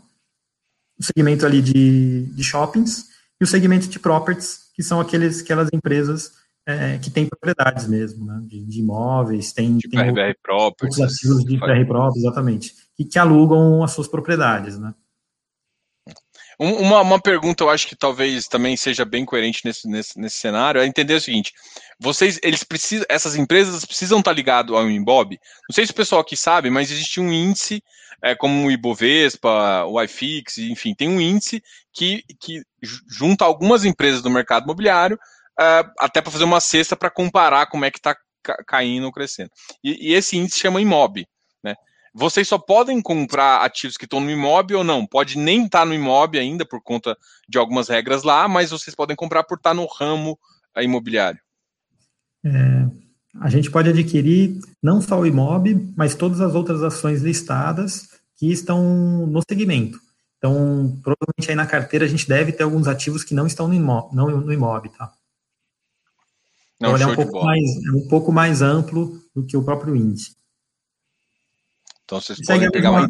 o 0.99 1.03
segmento 1.03 1.45
ali 1.45 1.61
de, 1.61 2.27
de 2.27 2.45
shoppings 2.45 3.09
e 3.41 3.45
o 3.45 3.47
segmento 3.47 3.89
de 3.89 3.99
properties, 3.99 4.62
que 4.75 4.83
são 4.83 5.01
aqueles, 5.01 5.43
aquelas 5.43 5.69
empresas 5.73 6.33
é, 6.67 6.99
que 6.99 7.11
têm 7.11 7.27
propriedades 7.27 7.87
mesmo, 7.87 8.25
né, 8.25 8.41
de, 8.45 8.65
de 8.65 8.81
imóveis, 8.81 9.53
tem, 9.53 9.77
de 9.77 9.89
tem 9.89 10.01
PRBR 10.01 10.35
Properties, 10.43 11.01
ativos 11.01 11.45
de 11.45 11.59
PRBR 11.59 11.87
Properties, 11.87 12.25
exatamente, 12.25 12.75
e 12.99 13.05
que 13.05 13.19
alugam 13.19 13.83
as 13.83 13.93
suas 13.93 14.09
propriedades, 14.09 14.79
né. 14.79 14.95
Uma, 16.59 17.01
uma 17.01 17.21
pergunta, 17.21 17.65
eu 17.65 17.71
acho 17.71 17.89
que 17.89 17.97
talvez 17.97 18.47
também 18.47 18.77
seja 18.77 19.05
bem 19.05 19.25
coerente 19.25 19.63
nesse, 19.65 19.89
nesse, 19.89 20.19
nesse 20.19 20.37
cenário, 20.37 20.81
é 20.81 20.87
entender 20.87 21.15
o 21.15 21.21
seguinte: 21.21 21.53
vocês, 21.99 22.39
eles 22.43 22.63
precisam, 22.63 23.05
essas 23.09 23.35
empresas 23.35 23.85
precisam 23.85 24.21
estar 24.21 24.33
ligadas 24.33 24.75
ao 24.75 24.89
Imbob. 24.89 25.39
Não 25.69 25.75
sei 25.75 25.87
se 25.87 25.93
o 25.93 25.95
pessoal 25.95 26.21
aqui 26.21 26.37
sabe, 26.37 26.71
mas 26.71 26.91
existe 26.91 27.21
um 27.21 27.33
índice, 27.33 27.83
é, 28.23 28.35
como 28.35 28.67
o 28.67 28.71
Ibovespa, 28.71 29.85
o 29.87 30.01
iFix, 30.03 30.59
enfim, 30.59 30.95
tem 30.95 31.09
um 31.09 31.21
índice 31.21 31.63
que, 31.93 32.23
que 32.41 32.63
junta 33.09 33.45
algumas 33.45 33.85
empresas 33.85 34.23
do 34.23 34.31
mercado 34.31 34.65
imobiliário, 34.65 35.19
é, 35.61 35.85
até 35.99 36.21
para 36.21 36.31
fazer 36.31 36.45
uma 36.45 36.61
cesta 36.61 36.97
para 36.97 37.11
comparar 37.11 37.67
como 37.67 37.85
é 37.85 37.91
que 37.91 37.99
está 37.99 38.17
caindo 38.67 39.05
ou 39.05 39.13
crescendo. 39.13 39.51
E, 39.83 40.11
e, 40.11 40.15
esse 40.15 40.37
índice 40.37 40.59
chama 40.59 40.81
Imob 40.81 41.25
vocês 42.15 42.47
só 42.47 42.59
podem 42.59 43.01
comprar 43.01 43.65
ativos 43.65 43.97
que 43.97 44.05
estão 44.05 44.21
no 44.21 44.31
imóvel 44.31 44.79
ou 44.79 44.85
não. 44.85 45.07
Pode 45.07 45.39
nem 45.39 45.65
estar 45.65 45.81
tá 45.81 45.85
no 45.85 45.95
imóvel 45.95 46.41
ainda 46.41 46.65
por 46.65 46.83
conta 46.83 47.17
de 47.49 47.59
algumas 47.59 47.89
regras 47.89 48.23
lá, 48.23 48.47
mas 48.47 48.71
vocês 48.71 48.95
podem 48.95 49.17
comprar 49.17 49.45
por 49.45 49.57
estar 49.57 49.73
no 49.73 49.87
ramo 49.87 50.39
eh, 50.77 50.85
imobiliário. 50.85 51.41
É, 52.45 52.51
a 53.41 53.49
gente 53.49 53.71
pode 53.71 53.89
adquirir 53.89 54.61
não 54.83 55.01
só 55.01 55.19
o 55.19 55.27
imóvel, 55.27 55.81
mas 55.97 56.15
todas 56.15 56.41
as 56.41 56.55
outras 56.55 56.83
ações 56.83 57.23
listadas 57.23 58.09
que 58.37 58.51
estão 58.53 59.27
no 59.27 59.41
segmento. 59.49 59.99
Então, 60.39 60.99
provavelmente 61.03 61.49
aí 61.49 61.55
na 61.55 61.67
carteira 61.67 62.05
a 62.05 62.09
gente 62.09 62.29
deve 62.29 62.53
ter 62.53 62.65
alguns 62.65 62.89
ativos 62.89 63.23
que 63.23 63.35
não 63.35 63.47
estão 63.47 63.69
no 63.69 63.75
imóvel, 63.75 64.11
não 64.13 64.41
no 64.41 64.53
imóvel 64.53 64.91
tá? 64.91 65.13
Não, 66.81 66.97
então, 66.97 67.11
é 67.11 67.13
um 67.13 67.15
pouco, 67.15 67.45
mais, 67.45 67.63
é 67.87 67.91
um 67.93 68.09
pouco 68.09 68.33
mais 68.33 68.63
amplo 68.63 69.23
do 69.35 69.47
que 69.47 69.57
o 69.57 69.63
próprio 69.63 69.95
índice. 69.95 70.37
Então 72.05 72.21
vocês 72.21 72.41
que 72.41 72.47
podem 72.47 72.71
pegar 72.71 72.91
uma... 72.91 73.07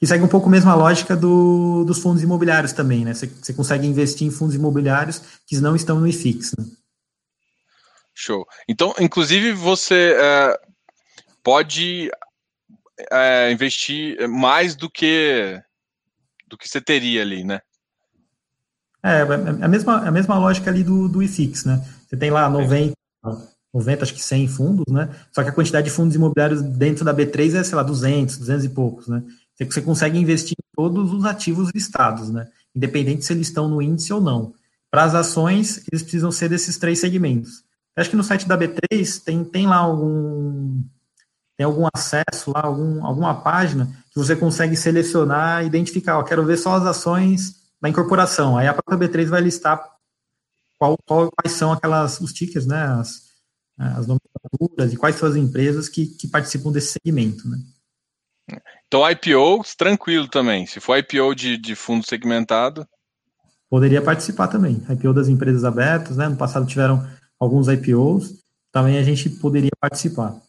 Que 0.00 0.06
segue 0.06 0.22
um 0.22 0.28
pouco 0.28 0.48
mesmo 0.48 0.70
a 0.70 0.74
lógica 0.74 1.16
do, 1.16 1.84
dos 1.84 2.00
fundos 2.00 2.22
imobiliários 2.22 2.72
também, 2.72 3.04
né? 3.04 3.14
Você, 3.14 3.26
você, 3.26 3.52
consegue 3.52 3.86
investir 3.86 4.26
em 4.26 4.30
fundos 4.30 4.54
imobiliários 4.54 5.22
que 5.46 5.56
não 5.58 5.74
estão 5.74 5.98
no 5.98 6.06
IFIX, 6.06 6.54
né? 6.56 6.66
Show. 8.20 8.44
Então, 8.68 8.92
inclusive, 8.98 9.52
você. 9.52 10.16
É, 10.18 10.68
pode 11.48 12.10
é, 13.12 13.50
investir 13.52 14.28
mais 14.28 14.74
do 14.74 14.90
que 14.90 15.62
do 16.46 16.58
que 16.58 16.68
você 16.68 16.80
teria 16.80 17.22
ali, 17.22 17.44
né? 17.44 17.60
É, 19.02 19.20
é, 19.20 19.60
é 19.60 19.64
a 19.64 19.68
mesma, 19.68 20.08
a 20.08 20.10
mesma 20.10 20.38
lógica 20.38 20.70
ali 20.70 20.82
do, 20.82 21.08
do 21.08 21.22
IFIX, 21.22 21.64
né? 21.64 21.88
Você 22.06 22.16
tem 22.16 22.30
lá 22.30 22.50
90, 22.50 22.92
90, 23.72 24.02
acho 24.02 24.14
que 24.14 24.22
100 24.22 24.48
fundos, 24.48 24.92
né? 24.92 25.08
Só 25.32 25.42
que 25.42 25.50
a 25.50 25.52
quantidade 25.52 25.86
de 25.86 25.90
fundos 25.90 26.16
imobiliários 26.16 26.60
dentro 26.60 27.04
da 27.04 27.14
B3 27.14 27.54
é, 27.54 27.62
sei 27.62 27.76
lá, 27.76 27.82
200, 27.82 28.38
200 28.38 28.64
e 28.64 28.68
poucos, 28.70 29.08
né? 29.08 29.22
Você 29.58 29.80
consegue 29.80 30.18
investir 30.18 30.56
em 30.58 30.76
todos 30.76 31.12
os 31.12 31.24
ativos 31.24 31.70
listados, 31.74 32.30
né? 32.30 32.48
Independente 32.74 33.24
se 33.24 33.32
eles 33.32 33.48
estão 33.48 33.68
no 33.68 33.80
índice 33.80 34.12
ou 34.12 34.20
não. 34.20 34.54
Para 34.90 35.04
as 35.04 35.14
ações, 35.14 35.82
eles 35.90 36.02
precisam 36.02 36.32
ser 36.32 36.48
desses 36.48 36.78
três 36.78 36.98
segmentos. 36.98 37.67
Acho 38.00 38.10
que 38.10 38.16
no 38.16 38.24
site 38.24 38.46
da 38.46 38.56
B3 38.56 39.22
tem, 39.24 39.44
tem 39.44 39.66
lá 39.66 39.76
algum 39.76 40.82
tem 41.56 41.64
algum 41.64 41.88
acesso 41.92 42.52
lá, 42.52 42.60
algum, 42.64 43.04
alguma 43.04 43.42
página 43.42 43.86
que 44.12 44.18
você 44.18 44.36
consegue 44.36 44.76
selecionar, 44.76 45.66
identificar, 45.66 46.18
ó, 46.18 46.22
quero 46.22 46.46
ver 46.46 46.56
só 46.56 46.74
as 46.74 46.86
ações 46.86 47.56
da 47.82 47.88
incorporação. 47.88 48.56
Aí 48.56 48.68
a 48.68 48.74
própria 48.74 49.08
B3 49.08 49.26
vai 49.26 49.40
listar 49.40 49.84
qual, 50.78 50.96
qual, 51.04 51.28
quais 51.32 51.56
são 51.56 51.72
aquelas, 51.72 52.20
os 52.20 52.32
tickers, 52.32 52.64
né, 52.64 52.80
as, 53.00 53.22
as 53.76 54.06
nomenclaturas 54.06 54.92
e 54.92 54.96
quais 54.96 55.16
são 55.16 55.28
as 55.28 55.34
empresas 55.34 55.88
que, 55.88 56.06
que 56.06 56.28
participam 56.28 56.70
desse 56.70 56.92
segmento, 56.92 57.48
né. 57.48 57.58
Então, 58.86 59.08
IPO, 59.10 59.62
tranquilo 59.76 60.28
também. 60.28 60.64
Se 60.64 60.80
for 60.80 60.96
IPO 60.96 61.34
de, 61.34 61.58
de 61.58 61.74
fundo 61.74 62.06
segmentado. 62.06 62.86
Poderia 63.68 64.00
participar 64.00 64.48
também. 64.48 64.82
IPO 64.88 65.12
das 65.12 65.28
empresas 65.28 65.64
abertas, 65.64 66.16
né? 66.16 66.26
No 66.28 66.36
passado 66.36 66.64
tiveram 66.66 67.06
alguns 67.38 67.68
IPOs, 67.68 68.42
também 68.72 68.98
a 68.98 69.02
gente 69.02 69.30
poderia 69.30 69.70
participar. 69.80 70.40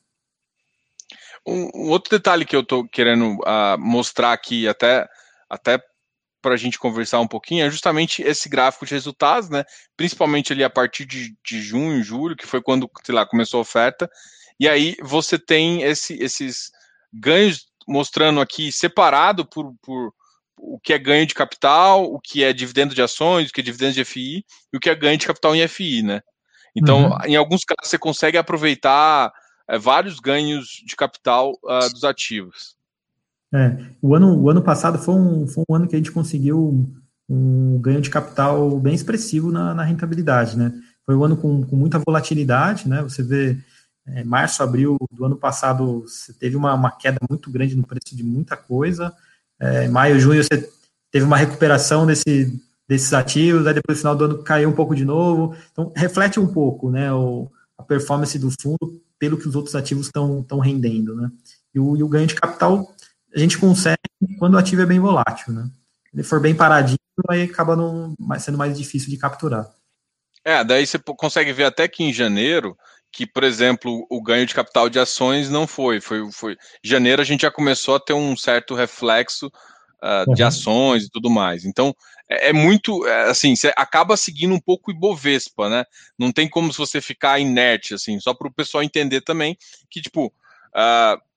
Um, 1.47 1.69
um 1.73 1.89
outro 1.89 2.09
detalhe 2.11 2.45
que 2.45 2.55
eu 2.55 2.61
estou 2.61 2.87
querendo 2.87 3.35
uh, 3.35 3.77
mostrar 3.79 4.33
aqui, 4.33 4.67
até, 4.67 5.07
até 5.49 5.81
para 6.41 6.53
a 6.53 6.57
gente 6.57 6.79
conversar 6.79 7.19
um 7.19 7.27
pouquinho, 7.27 7.65
é 7.65 7.71
justamente 7.71 8.21
esse 8.21 8.47
gráfico 8.49 8.85
de 8.85 8.93
resultados, 8.93 9.49
né? 9.49 9.63
Principalmente 9.95 10.53
ali 10.53 10.63
a 10.63 10.69
partir 10.69 11.05
de, 11.05 11.35
de 11.45 11.61
junho, 11.61 12.03
julho, 12.03 12.35
que 12.35 12.47
foi 12.47 12.61
quando, 12.61 12.89
sei 13.03 13.15
lá, 13.15 13.25
começou 13.25 13.59
a 13.59 13.61
oferta. 13.61 14.09
E 14.59 14.67
aí 14.67 14.95
você 15.01 15.39
tem 15.39 15.83
esse, 15.83 16.13
esses 16.21 16.71
ganhos 17.13 17.67
mostrando 17.87 18.39
aqui 18.39 18.71
separado 18.71 19.45
por, 19.45 19.73
por 19.81 20.13
o 20.57 20.79
que 20.79 20.93
é 20.93 20.99
ganho 20.99 21.25
de 21.25 21.33
capital, 21.33 22.03
o 22.03 22.19
que 22.19 22.43
é 22.43 22.53
dividendo 22.53 22.93
de 22.93 23.01
ações, 23.01 23.49
o 23.49 23.53
que 23.53 23.61
é 23.61 23.63
dividendo 23.63 23.93
de 23.93 24.05
FI 24.05 24.45
e 24.73 24.77
o 24.77 24.79
que 24.79 24.89
é 24.89 24.95
ganho 24.95 25.17
de 25.17 25.25
capital 25.25 25.55
em 25.55 25.67
FI, 25.67 26.03
né? 26.03 26.21
Então, 26.75 27.09
uhum. 27.09 27.17
em 27.25 27.35
alguns 27.35 27.63
casos, 27.63 27.89
você 27.89 27.97
consegue 27.97 28.37
aproveitar 28.37 29.31
é, 29.67 29.77
vários 29.77 30.19
ganhos 30.19 30.81
de 30.85 30.95
capital 30.95 31.53
uh, 31.63 31.91
dos 31.91 32.03
ativos. 32.03 32.75
É, 33.53 33.77
o 34.01 34.15
ano, 34.15 34.39
o 34.39 34.49
ano 34.49 34.61
passado 34.61 34.99
foi 34.99 35.15
um, 35.15 35.47
foi 35.47 35.63
um 35.67 35.75
ano 35.75 35.87
que 35.87 35.95
a 35.95 35.97
gente 35.97 36.11
conseguiu 36.11 36.87
um 37.27 37.79
ganho 37.79 38.01
de 38.01 38.09
capital 38.09 38.79
bem 38.79 38.93
expressivo 38.93 39.51
na, 39.51 39.73
na 39.73 39.83
rentabilidade, 39.83 40.57
né? 40.57 40.73
Foi 41.05 41.15
um 41.15 41.23
ano 41.23 41.37
com, 41.37 41.63
com 41.63 41.75
muita 41.75 41.99
volatilidade, 41.99 42.87
né? 42.87 43.01
Você 43.03 43.23
vê, 43.23 43.57
é, 44.07 44.23
março, 44.23 44.61
abril 44.63 44.97
do 45.11 45.25
ano 45.25 45.35
passado, 45.35 46.01
você 46.01 46.33
teve 46.33 46.55
uma, 46.55 46.73
uma 46.73 46.91
queda 46.91 47.19
muito 47.29 47.51
grande 47.51 47.75
no 47.75 47.85
preço 47.85 48.15
de 48.15 48.23
muita 48.23 48.55
coisa. 48.57 49.13
É, 49.59 49.87
maio, 49.87 50.19
junho, 50.19 50.43
você 50.43 50.69
teve 51.11 51.25
uma 51.25 51.37
recuperação 51.37 52.05
desse, 52.05 52.59
desses 52.89 53.13
ativos, 53.13 53.67
aí 53.67 53.73
depois 53.75 53.99
no 53.99 54.01
final 54.01 54.15
do 54.15 54.25
ano 54.25 54.43
caiu 54.43 54.67
um 54.67 54.73
pouco 54.73 54.95
de 54.95 55.05
novo. 55.05 55.55
Então, 55.71 55.93
reflete 55.95 56.39
um 56.39 56.47
pouco, 56.47 56.89
né? 56.89 57.13
O, 57.13 57.47
a 57.77 57.83
performance 57.83 58.37
do 58.39 58.49
fundo 58.59 58.99
pelo 59.19 59.37
que 59.37 59.47
os 59.47 59.55
outros 59.55 59.75
ativos 59.75 60.07
estão 60.07 60.59
rendendo, 60.59 61.15
né? 61.15 61.29
E 61.73 61.79
o, 61.79 61.95
e 61.95 62.01
o, 62.01 62.09
ganho 62.09 62.25
de 62.25 62.33
capital 62.33 62.91
a 63.33 63.37
gente 63.37 63.59
consegue 63.59 63.99
quando 64.39 64.55
o 64.55 64.57
ativo 64.57 64.81
é 64.81 64.87
bem 64.87 64.99
volátil, 64.99 65.53
né? 65.53 65.69
Se 66.09 66.15
ele 66.15 66.23
for 66.23 66.41
bem 66.41 66.55
paradinho, 66.55 66.97
aí 67.29 67.43
acaba 67.43 67.75
não, 67.75 68.15
sendo 68.39 68.57
mais 68.57 68.75
difícil 68.75 69.11
de 69.11 69.17
capturar. 69.17 69.69
É, 70.43 70.63
daí 70.63 70.87
você 70.87 70.97
consegue 70.97 71.53
ver 71.53 71.65
até 71.65 71.87
que 71.87 72.03
em 72.03 72.11
janeiro, 72.11 72.75
que, 73.11 73.27
por 73.27 73.43
exemplo, 73.43 74.07
o 74.09 74.19
ganho 74.19 74.47
de 74.47 74.55
capital 74.55 74.89
de 74.89 74.97
ações 74.97 75.47
não 75.47 75.67
foi. 75.67 76.01
Foi, 76.01 76.31
foi. 76.31 76.57
Janeiro 76.83 77.21
a 77.21 77.25
gente 77.25 77.41
já 77.41 77.51
começou 77.51 77.93
a 77.95 77.99
ter 77.99 78.13
um 78.13 78.35
certo 78.35 78.73
reflexo 78.73 79.51
uh, 80.03 80.29
uhum. 80.29 80.33
de 80.33 80.43
ações 80.43 81.05
e 81.05 81.09
tudo 81.09 81.29
mais. 81.29 81.65
Então, 81.65 81.95
é, 82.29 82.49
é 82.49 82.53
muito, 82.53 83.05
é, 83.05 83.29
assim, 83.29 83.55
você 83.55 83.71
acaba 83.75 84.17
seguindo 84.17 84.53
um 84.53 84.59
pouco 84.59 84.91
o 84.91 84.93
Ibovespa, 84.93 85.69
né? 85.69 85.85
Não 86.17 86.31
tem 86.31 86.49
como 86.49 86.71
se 86.71 86.77
você 86.77 87.01
ficar 87.01 87.39
inerte, 87.39 87.93
assim, 87.93 88.19
só 88.19 88.33
para 88.33 88.47
o 88.47 88.53
pessoal 88.53 88.83
entender 88.83 89.21
também 89.21 89.57
que, 89.89 90.01
tipo, 90.01 90.27
uh, 90.27 91.29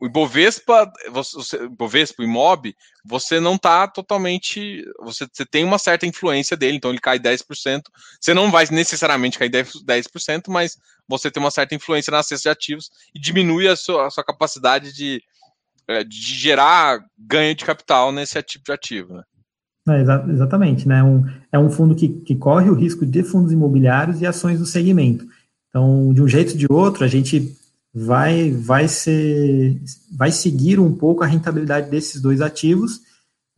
o 0.00 0.06
Ibovespa, 0.06 0.90
você, 1.10 1.64
Ibovespa, 1.64 2.22
o 2.22 2.24
Imob, 2.24 2.74
você 3.04 3.38
não 3.38 3.56
está 3.56 3.86
totalmente. 3.86 4.82
Você, 5.00 5.28
você, 5.30 5.44
tem 5.44 5.62
uma 5.62 5.78
certa 5.78 6.06
influência 6.06 6.56
dele, 6.56 6.78
então 6.78 6.90
ele 6.90 6.98
cai 6.98 7.18
10%. 7.18 7.82
Você 8.18 8.32
não 8.32 8.50
vai 8.50 8.64
necessariamente 8.70 9.38
cair 9.38 9.50
10%, 9.50 9.84
10% 9.84 10.44
mas 10.48 10.78
você 11.06 11.30
tem 11.30 11.42
uma 11.42 11.50
certa 11.50 11.74
influência 11.74 12.10
na 12.10 12.22
cesta 12.22 12.48
de 12.48 12.52
ativos 12.52 12.90
e 13.14 13.20
diminui 13.20 13.68
a 13.68 13.76
sua, 13.76 14.06
a 14.06 14.10
sua 14.10 14.24
capacidade 14.24 14.90
de, 14.94 15.22
de 16.04 16.34
gerar 16.34 17.04
ganho 17.18 17.54
de 17.54 17.64
capital 17.64 18.12
nesse 18.12 18.40
tipo 18.42 18.64
de 18.64 18.72
ativo. 18.72 19.14
Né? 19.14 19.22
É, 19.88 20.00
exa 20.00 20.24
exatamente, 20.28 20.86
né? 20.86 21.02
Um, 21.02 21.24
é 21.50 21.58
um 21.58 21.70
fundo 21.70 21.94
que, 21.94 22.08
que 22.08 22.36
corre 22.36 22.70
o 22.70 22.74
risco 22.74 23.06
de 23.06 23.22
fundos 23.22 23.52
imobiliários 23.52 24.20
e 24.20 24.26
ações 24.26 24.58
do 24.58 24.66
segmento. 24.66 25.26
Então, 25.68 26.12
de 26.12 26.22
um 26.22 26.28
jeito 26.28 26.52
ou 26.52 26.58
de 26.58 26.66
outro, 26.70 27.04
a 27.04 27.08
gente 27.08 27.56
vai, 27.92 28.50
vai, 28.50 28.88
ser, 28.88 29.80
vai 30.16 30.30
seguir 30.30 30.78
um 30.78 30.94
pouco 30.94 31.22
a 31.22 31.26
rentabilidade 31.26 31.90
desses 31.90 32.20
dois 32.20 32.40
ativos. 32.40 33.00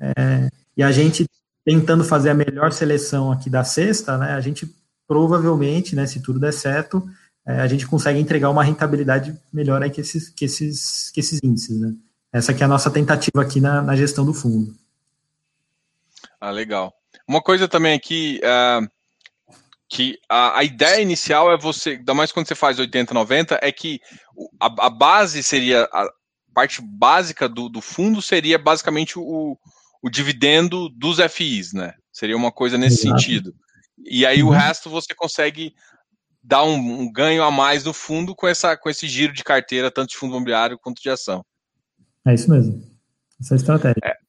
É, 0.00 0.48
e 0.76 0.82
a 0.82 0.90
gente 0.90 1.26
tentando 1.64 2.04
fazer 2.04 2.30
a 2.30 2.34
melhor 2.34 2.72
seleção 2.72 3.30
aqui 3.30 3.48
da 3.48 3.64
sexta, 3.64 4.18
né? 4.18 4.32
A 4.32 4.40
gente 4.40 4.68
provavelmente, 5.06 5.94
né, 5.94 6.06
se 6.06 6.20
tudo 6.20 6.40
der 6.40 6.52
certo, 6.52 7.06
é, 7.46 7.60
a 7.60 7.66
gente 7.66 7.86
consegue 7.86 8.18
entregar 8.18 8.50
uma 8.50 8.64
rentabilidade 8.64 9.36
melhor 9.52 9.82
aí 9.82 9.90
que 9.90 10.00
esses, 10.00 10.28
que 10.28 10.44
esses, 10.44 11.10
que 11.10 11.20
esses 11.20 11.40
índices, 11.42 11.78
né? 11.78 11.94
Essa 12.32 12.52
aqui 12.52 12.62
é 12.62 12.64
a 12.64 12.68
nossa 12.68 12.90
tentativa 12.90 13.42
aqui 13.42 13.60
na, 13.60 13.82
na 13.82 13.94
gestão 13.94 14.24
do 14.24 14.32
fundo. 14.32 14.74
Ah, 16.40 16.50
legal. 16.50 16.92
Uma 17.28 17.42
coisa 17.42 17.68
também 17.68 17.94
aqui, 17.94 18.40
uh, 18.42 18.88
que 19.88 20.18
a, 20.28 20.58
a, 20.58 20.64
ideia 20.64 21.00
inicial 21.02 21.52
é 21.52 21.58
você, 21.58 21.90
ainda 21.90 22.14
mais 22.14 22.32
quando 22.32 22.48
você 22.48 22.54
faz 22.54 22.78
80, 22.78 23.12
90, 23.12 23.60
é 23.62 23.70
que 23.70 24.00
a, 24.58 24.86
a 24.86 24.90
base 24.90 25.42
seria, 25.42 25.84
a 25.92 26.10
parte 26.54 26.80
básica 26.80 27.48
do, 27.48 27.68
do 27.68 27.80
fundo 27.80 28.22
seria 28.22 28.58
basicamente 28.58 29.18
o, 29.18 29.56
o 30.02 30.10
dividendo 30.10 30.88
dos 30.88 31.18
FIs, 31.30 31.72
né? 31.72 31.94
Seria 32.10 32.36
uma 32.36 32.50
coisa 32.50 32.78
nesse 32.78 33.06
Exato. 33.06 33.20
sentido. 33.20 33.54
E 33.98 34.26
aí 34.26 34.42
uhum. 34.42 34.48
o 34.48 34.52
resto 34.52 34.90
você 34.90 35.14
consegue 35.14 35.74
dar 36.42 36.64
um, 36.64 36.74
um, 36.74 37.12
ganho 37.12 37.44
a 37.44 37.50
mais 37.50 37.84
no 37.84 37.92
fundo 37.92 38.34
com, 38.34 38.48
essa, 38.48 38.76
com 38.76 38.90
esse 38.90 39.06
giro 39.06 39.32
de 39.32 39.44
carteira, 39.44 39.90
tanto 39.90 40.10
de 40.10 40.16
fundo 40.16 40.34
imobiliário 40.34 40.78
quanto 40.78 41.00
de 41.00 41.08
ação. 41.08 41.44
É 42.26 42.34
isso 42.34 42.50
mesmo. 42.50 42.82
Essa 43.40 43.54
é 43.54 43.56
a 43.56 43.56
estratégia. 43.56 44.00
É. 44.04 44.22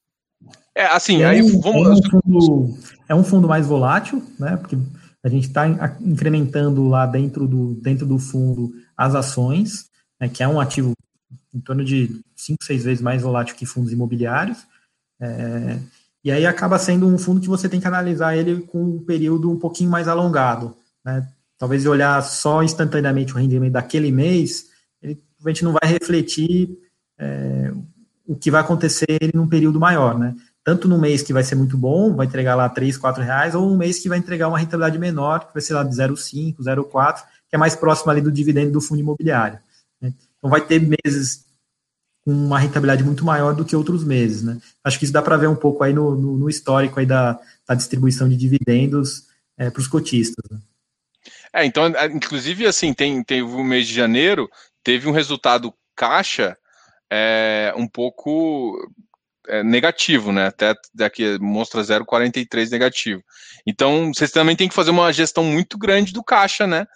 É, 0.75 0.85
assim, 0.87 1.21
é 1.21 1.25
aí 1.25 1.41
um, 1.43 1.61
vamos... 1.61 1.87
é, 1.87 1.91
um 1.91 2.09
fundo, 2.09 2.77
é 3.09 3.15
um 3.15 3.23
fundo 3.23 3.47
mais 3.47 3.67
volátil, 3.67 4.23
né? 4.39 4.57
Porque 4.57 4.75
a 5.23 5.29
gente 5.29 5.47
está 5.47 5.67
incrementando 6.01 6.87
lá 6.87 7.05
dentro 7.05 7.47
do, 7.47 7.75
dentro 7.75 8.05
do 8.05 8.17
fundo 8.17 8.73
as 8.97 9.15
ações, 9.15 9.89
né, 10.19 10.27
que 10.27 10.43
é 10.43 10.47
um 10.47 10.59
ativo 10.59 10.93
em 11.53 11.61
torno 11.61 11.83
de 11.85 12.21
5, 12.35 12.63
6 12.63 12.83
vezes 12.83 13.01
mais 13.01 13.21
volátil 13.21 13.55
que 13.55 13.65
fundos 13.65 13.93
imobiliários. 13.93 14.65
É, 15.21 15.79
e 16.23 16.31
aí 16.31 16.45
acaba 16.45 16.79
sendo 16.79 17.07
um 17.07 17.17
fundo 17.17 17.39
que 17.39 17.47
você 17.47 17.69
tem 17.69 17.79
que 17.79 17.87
analisar 17.87 18.35
ele 18.35 18.61
com 18.61 18.83
um 18.83 19.03
período 19.03 19.49
um 19.51 19.59
pouquinho 19.59 19.89
mais 19.89 20.07
alongado. 20.07 20.75
Né? 21.05 21.25
Talvez 21.57 21.85
olhar 21.85 22.21
só 22.23 22.63
instantaneamente 22.63 23.33
o 23.33 23.37
rendimento 23.37 23.73
daquele 23.73 24.11
mês, 24.11 24.69
ele 25.01 25.21
a 25.45 25.49
gente 25.49 25.63
não 25.63 25.73
vai 25.73 25.91
refletir 25.91 26.77
é, 27.19 27.71
o 28.27 28.35
que 28.35 28.51
vai 28.51 28.61
acontecer 28.61 29.05
ele 29.09 29.31
num 29.33 29.47
período 29.47 29.79
maior, 29.79 30.17
né? 30.17 30.35
tanto 30.63 30.87
no 30.87 30.97
mês 30.97 31.21
que 31.21 31.33
vai 31.33 31.43
ser 31.43 31.55
muito 31.55 31.77
bom, 31.77 32.15
vai 32.15 32.25
entregar 32.25 32.55
lá 32.55 32.69
3, 32.69 32.97
4 32.97 33.21
reais, 33.21 33.53
ou 33.53 33.69
um 33.69 33.75
mês 33.75 33.99
que 33.99 34.07
vai 34.07 34.17
entregar 34.17 34.47
uma 34.47 34.57
rentabilidade 34.57 34.97
menor, 34.97 35.47
que 35.47 35.53
vai 35.53 35.61
ser 35.61 35.73
lá 35.73 35.83
de 35.83 35.93
0,5, 35.93 36.55
0,4, 36.57 37.23
que 37.49 37.55
é 37.55 37.57
mais 37.57 37.75
próximo 37.75 38.11
ali 38.11 38.21
do 38.21 38.31
dividendo 38.31 38.71
do 38.71 38.81
fundo 38.81 39.01
imobiliário. 39.01 39.59
Né? 40.01 40.13
Então 40.37 40.49
vai 40.49 40.61
ter 40.61 40.79
meses 40.79 41.45
com 42.23 42.31
uma 42.31 42.57
rentabilidade 42.57 43.03
muito 43.03 43.25
maior 43.25 43.53
do 43.53 43.65
que 43.65 43.75
outros 43.75 44.05
meses. 44.05 44.41
Né? 44.41 44.57
Acho 44.83 44.97
que 44.97 45.03
isso 45.03 45.13
dá 45.13 45.21
para 45.21 45.35
ver 45.35 45.49
um 45.49 45.55
pouco 45.55 45.83
aí 45.83 45.91
no, 45.91 46.15
no, 46.15 46.37
no 46.37 46.49
histórico 46.49 46.97
aí 46.97 47.05
da, 47.05 47.37
da, 47.67 47.75
distribuição 47.75 48.29
de 48.29 48.37
dividendos 48.37 49.27
é, 49.57 49.69
para 49.69 49.81
os 49.81 49.87
cotistas. 49.87 50.49
Né? 50.49 50.59
É, 51.53 51.65
então, 51.65 51.87
é, 51.87 52.05
inclusive, 52.05 52.65
assim, 52.65 52.93
tem, 52.93 53.21
tem 53.21 53.41
o 53.41 53.63
mês 53.65 53.85
de 53.85 53.93
janeiro, 53.93 54.49
teve 54.81 55.09
um 55.09 55.11
resultado 55.11 55.73
caixa 55.93 56.57
é, 57.15 57.73
um 57.77 57.87
pouco 57.87 58.75
é, 59.47 59.63
negativo, 59.63 60.31
né? 60.31 60.47
Até 60.47 60.73
daqui 60.93 61.37
mostra 61.39 61.81
0,43 61.81 62.71
negativo. 62.71 63.23
Então, 63.67 64.11
vocês 64.13 64.31
também 64.31 64.55
têm 64.55 64.67
que 64.67 64.73
fazer 64.73 64.89
uma 64.89 65.13
gestão 65.13 65.43
muito 65.43 65.77
grande 65.77 66.11
do 66.11 66.23
caixa, 66.23 66.65
né? 66.65 66.87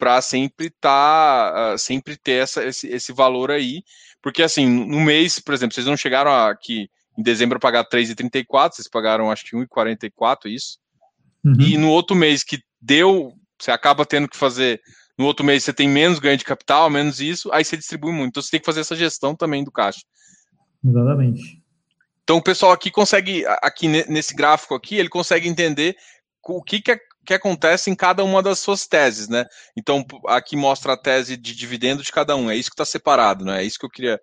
para 0.00 0.22
sempre 0.22 0.68
estar, 0.68 1.52
tá, 1.52 1.74
uh, 1.74 1.78
sempre 1.78 2.16
ter 2.16 2.42
essa, 2.42 2.64
esse, 2.64 2.88
esse 2.88 3.12
valor 3.12 3.50
aí, 3.50 3.84
porque 4.22 4.42
assim, 4.42 4.66
no 4.66 4.98
mês, 4.98 5.38
por 5.38 5.52
exemplo, 5.52 5.74
vocês 5.74 5.86
não 5.86 5.96
chegaram 5.96 6.32
aqui 6.32 6.88
em 7.18 7.22
dezembro 7.22 7.58
a 7.58 7.60
pagar 7.60 7.84
3,34, 7.84 8.72
vocês 8.72 8.88
pagaram 8.88 9.30
acho 9.30 9.44
que 9.44 9.54
1,44, 9.54 10.46
isso. 10.46 10.78
Uhum. 11.44 11.60
E 11.60 11.76
no 11.76 11.90
outro 11.90 12.16
mês 12.16 12.42
que 12.42 12.62
deu, 12.80 13.34
você 13.58 13.70
acaba 13.70 14.06
tendo 14.06 14.26
que 14.26 14.38
fazer. 14.38 14.80
No 15.20 15.26
outro 15.26 15.44
mês 15.44 15.62
você 15.62 15.72
tem 15.74 15.86
menos 15.86 16.18
ganho 16.18 16.38
de 16.38 16.46
capital, 16.46 16.88
menos 16.88 17.20
isso, 17.20 17.52
aí 17.52 17.62
você 17.62 17.76
distribui 17.76 18.10
muito. 18.10 18.30
Então 18.30 18.42
você 18.42 18.52
tem 18.52 18.60
que 18.60 18.64
fazer 18.64 18.80
essa 18.80 18.96
gestão 18.96 19.36
também 19.36 19.62
do 19.62 19.70
caixa. 19.70 20.00
Exatamente. 20.82 21.62
Então 22.24 22.38
o 22.38 22.42
pessoal 22.42 22.72
aqui 22.72 22.90
consegue, 22.90 23.44
aqui 23.62 23.86
nesse 23.86 24.34
gráfico 24.34 24.74
aqui, 24.74 24.96
ele 24.96 25.10
consegue 25.10 25.46
entender 25.46 25.94
o 26.42 26.62
que, 26.62 26.80
que, 26.80 26.92
é, 26.92 26.98
que 27.26 27.34
acontece 27.34 27.90
em 27.90 27.94
cada 27.94 28.24
uma 28.24 28.42
das 28.42 28.60
suas 28.60 28.86
teses, 28.86 29.28
né? 29.28 29.44
Então 29.76 30.02
aqui 30.26 30.56
mostra 30.56 30.94
a 30.94 30.96
tese 30.96 31.36
de 31.36 31.54
dividendo 31.54 32.02
de 32.02 32.10
cada 32.10 32.34
um. 32.34 32.50
É 32.50 32.56
isso 32.56 32.70
que 32.70 32.74
está 32.74 32.86
separado, 32.86 33.44
né? 33.44 33.62
É 33.62 33.66
isso 33.66 33.78
que 33.78 33.84
eu 33.84 33.90
queria 33.90 34.18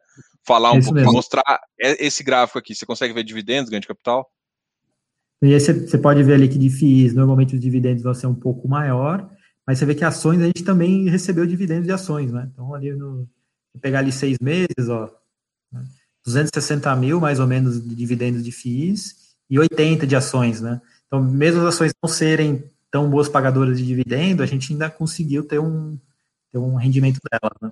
falar 0.47 0.71
um 0.71 0.81
pouco, 0.81 1.13
mostrar 1.13 1.61
esse 1.77 2.23
gráfico 2.23 2.57
aqui. 2.57 2.73
Você 2.73 2.87
consegue 2.87 3.13
ver 3.13 3.23
dividendos, 3.23 3.69
ganho 3.69 3.81
de 3.81 3.87
capital? 3.87 4.27
E 5.43 5.53
aí 5.53 5.59
você 5.59 5.97
pode 5.99 6.23
ver 6.23 6.33
ali 6.33 6.47
que 6.47 6.57
de 6.57 6.71
FIIs, 6.71 7.13
normalmente 7.13 7.53
os 7.53 7.61
dividendos 7.61 8.01
vão 8.01 8.15
ser 8.15 8.25
um 8.25 8.33
pouco 8.33 8.67
maior, 8.67 9.29
mas 9.67 9.77
você 9.77 9.85
vê 9.85 9.93
que 9.93 10.05
ações 10.05 10.41
a 10.41 10.45
gente 10.45 10.63
também 10.63 11.09
recebeu 11.09 11.45
dividendos 11.45 11.85
de 11.85 11.91
ações, 11.91 12.31
né? 12.31 12.49
Então 12.53 12.73
ali 12.73 12.93
no 12.93 13.27
pegar 13.81 13.99
ali 13.99 14.11
seis 14.11 14.37
meses, 14.41 14.89
ó, 14.89 15.13
260 16.25 16.95
mil 16.95 17.19
mais 17.19 17.39
ou 17.39 17.45
menos 17.45 17.83
de 17.83 17.93
dividendos 17.93 18.43
de 18.43 18.51
FIIs 18.51 19.35
e 19.49 19.59
80 19.59 20.07
de 20.07 20.15
ações, 20.15 20.61
né? 20.61 20.81
Então, 21.07 21.21
mesmo 21.21 21.61
as 21.61 21.75
ações 21.75 21.93
não 22.01 22.09
serem 22.09 22.63
tão 22.91 23.09
boas 23.09 23.29
pagadoras 23.29 23.77
de 23.77 23.85
dividendo, 23.85 24.43
a 24.43 24.45
gente 24.45 24.73
ainda 24.73 24.89
conseguiu 24.89 25.43
ter 25.43 25.59
um, 25.59 25.97
ter 26.51 26.57
um 26.57 26.75
rendimento 26.75 27.19
dela, 27.29 27.53
né? 27.61 27.71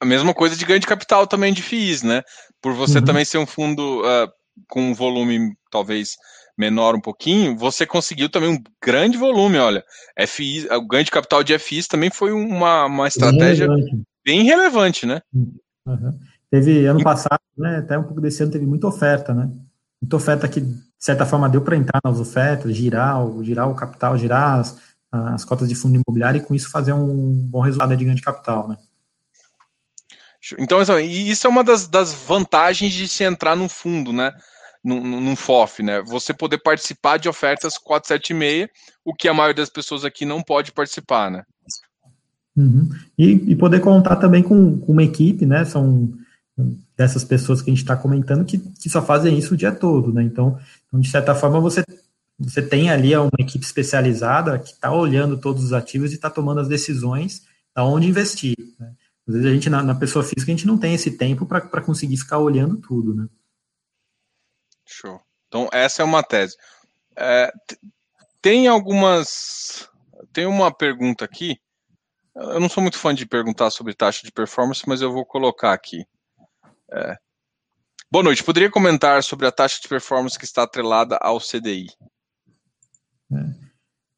A 0.00 0.06
mesma 0.06 0.32
coisa 0.32 0.56
de 0.56 0.64
ganho 0.64 0.80
de 0.80 0.86
capital 0.86 1.26
também 1.26 1.52
de 1.52 1.62
FIIs, 1.62 2.02
né? 2.02 2.22
Por 2.62 2.72
você 2.72 2.98
uhum. 2.98 3.04
também 3.04 3.24
ser 3.24 3.38
um 3.38 3.46
fundo 3.46 4.00
uh, 4.00 4.32
com 4.68 4.90
um 4.90 4.94
volume 4.94 5.54
talvez 5.70 6.16
menor 6.60 6.94
um 6.94 7.00
pouquinho, 7.00 7.56
você 7.56 7.86
conseguiu 7.86 8.28
também 8.28 8.50
um 8.50 8.62
grande 8.84 9.16
volume, 9.16 9.56
olha. 9.56 9.82
FI, 10.28 10.68
o 10.70 10.86
ganho 10.86 11.04
de 11.04 11.10
capital 11.10 11.42
de 11.42 11.58
FIs 11.58 11.88
também 11.88 12.10
foi 12.10 12.32
uma, 12.32 12.84
uma 12.84 13.08
estratégia 13.08 13.66
bem 13.66 13.76
relevante, 13.76 14.02
bem 14.24 14.42
relevante 14.42 15.06
né? 15.06 15.22
Uhum. 15.86 16.18
Teve 16.50 16.84
ano 16.84 17.02
passado, 17.02 17.40
né, 17.56 17.78
até 17.78 17.98
um 17.98 18.02
pouco 18.02 18.20
desse 18.20 18.42
ano 18.42 18.52
teve 18.52 18.66
muita 18.66 18.86
oferta, 18.86 19.32
né? 19.32 19.50
Muita 20.02 20.16
oferta 20.16 20.48
que, 20.48 20.60
de 20.60 20.82
certa 20.98 21.24
forma, 21.24 21.48
deu 21.48 21.62
para 21.62 21.76
entrar 21.76 22.00
nas 22.04 22.20
ofertas, 22.20 22.76
girar 22.76 23.24
o, 23.24 23.42
girar 23.42 23.70
o 23.70 23.74
capital, 23.74 24.18
girar 24.18 24.60
as, 24.60 24.78
as 25.10 25.44
cotas 25.44 25.68
de 25.68 25.74
fundo 25.74 25.94
imobiliário 25.96 26.38
e 26.38 26.44
com 26.44 26.54
isso 26.54 26.70
fazer 26.70 26.92
um 26.92 27.32
bom 27.48 27.60
resultado 27.60 27.96
de 27.96 28.04
ganho 28.04 28.16
de 28.16 28.22
capital, 28.22 28.68
né? 28.68 28.76
Então, 30.58 30.80
isso 30.80 31.46
é 31.46 31.50
uma 31.50 31.62
das, 31.62 31.86
das 31.86 32.12
vantagens 32.12 32.92
de 32.92 33.06
se 33.06 33.24
entrar 33.24 33.54
num 33.54 33.68
fundo, 33.68 34.12
né? 34.12 34.32
Num, 34.82 35.20
num 35.20 35.36
FOF, 35.36 35.82
né? 35.82 36.02
Você 36.06 36.32
poder 36.32 36.58
participar 36.58 37.18
de 37.18 37.28
ofertas 37.28 37.76
476, 37.76 38.68
o 39.04 39.14
que 39.14 39.28
a 39.28 39.34
maioria 39.34 39.62
das 39.62 39.68
pessoas 39.68 40.06
aqui 40.06 40.24
não 40.24 40.42
pode 40.42 40.72
participar, 40.72 41.30
né? 41.30 41.42
Uhum. 42.56 42.88
E, 43.18 43.52
e, 43.52 43.56
poder 43.56 43.80
contar 43.80 44.16
também 44.16 44.42
com, 44.42 44.78
com, 44.78 44.92
uma 44.92 45.02
equipe, 45.02 45.44
né? 45.44 45.64
São 45.64 46.12
dessas 46.96 47.24
pessoas 47.24 47.62
que 47.62 47.70
a 47.70 47.72
gente 47.72 47.82
está 47.82 47.96
comentando 47.96 48.44
que, 48.44 48.58
que 48.58 48.90
só 48.90 49.00
fazem 49.00 49.38
isso 49.38 49.54
o 49.54 49.56
dia 49.56 49.72
todo, 49.72 50.12
né? 50.12 50.22
Então, 50.22 50.58
então, 50.88 51.00
de 51.00 51.10
certa 51.10 51.34
forma, 51.34 51.60
você, 51.60 51.84
você 52.38 52.60
tem 52.60 52.90
ali 52.90 53.14
uma 53.16 53.30
equipe 53.38 53.64
especializada 53.64 54.58
que 54.58 54.72
está 54.72 54.92
olhando 54.92 55.38
todos 55.38 55.64
os 55.64 55.72
ativos 55.72 56.12
e 56.12 56.16
está 56.16 56.28
tomando 56.28 56.60
as 56.60 56.68
decisões 56.68 57.42
aonde 57.74 58.08
investir. 58.08 58.56
Né? 58.78 58.92
Às 59.26 59.34
vezes 59.34 59.48
a 59.48 59.54
gente, 59.54 59.70
na, 59.70 59.82
na 59.82 59.94
pessoa 59.94 60.24
física, 60.24 60.50
a 60.50 60.54
gente 60.54 60.66
não 60.66 60.76
tem 60.76 60.94
esse 60.94 61.12
tempo 61.12 61.46
para 61.46 61.80
conseguir 61.80 62.16
ficar 62.16 62.38
olhando 62.38 62.76
tudo, 62.76 63.14
né? 63.14 63.28
Show. 64.92 65.20
Então, 65.48 65.68
essa 65.72 66.02
é 66.02 66.04
uma 66.04 66.22
tese. 66.22 66.56
É, 67.16 67.52
tem 68.42 68.68
algumas. 68.68 69.88
Tem 70.32 70.46
uma 70.46 70.72
pergunta 70.72 71.24
aqui. 71.24 71.58
Eu 72.34 72.60
não 72.60 72.68
sou 72.68 72.82
muito 72.82 72.98
fã 72.98 73.14
de 73.14 73.26
perguntar 73.26 73.70
sobre 73.70 73.94
taxa 73.94 74.22
de 74.24 74.32
performance, 74.32 74.82
mas 74.86 75.00
eu 75.00 75.12
vou 75.12 75.24
colocar 75.24 75.72
aqui. 75.72 76.04
É. 76.92 77.16
Boa 78.10 78.24
noite. 78.24 78.44
Poderia 78.44 78.70
comentar 78.70 79.22
sobre 79.22 79.46
a 79.46 79.52
taxa 79.52 79.80
de 79.80 79.88
performance 79.88 80.38
que 80.38 80.44
está 80.44 80.62
atrelada 80.62 81.16
ao 81.20 81.38
CDI? 81.38 81.86
É. 83.32 83.70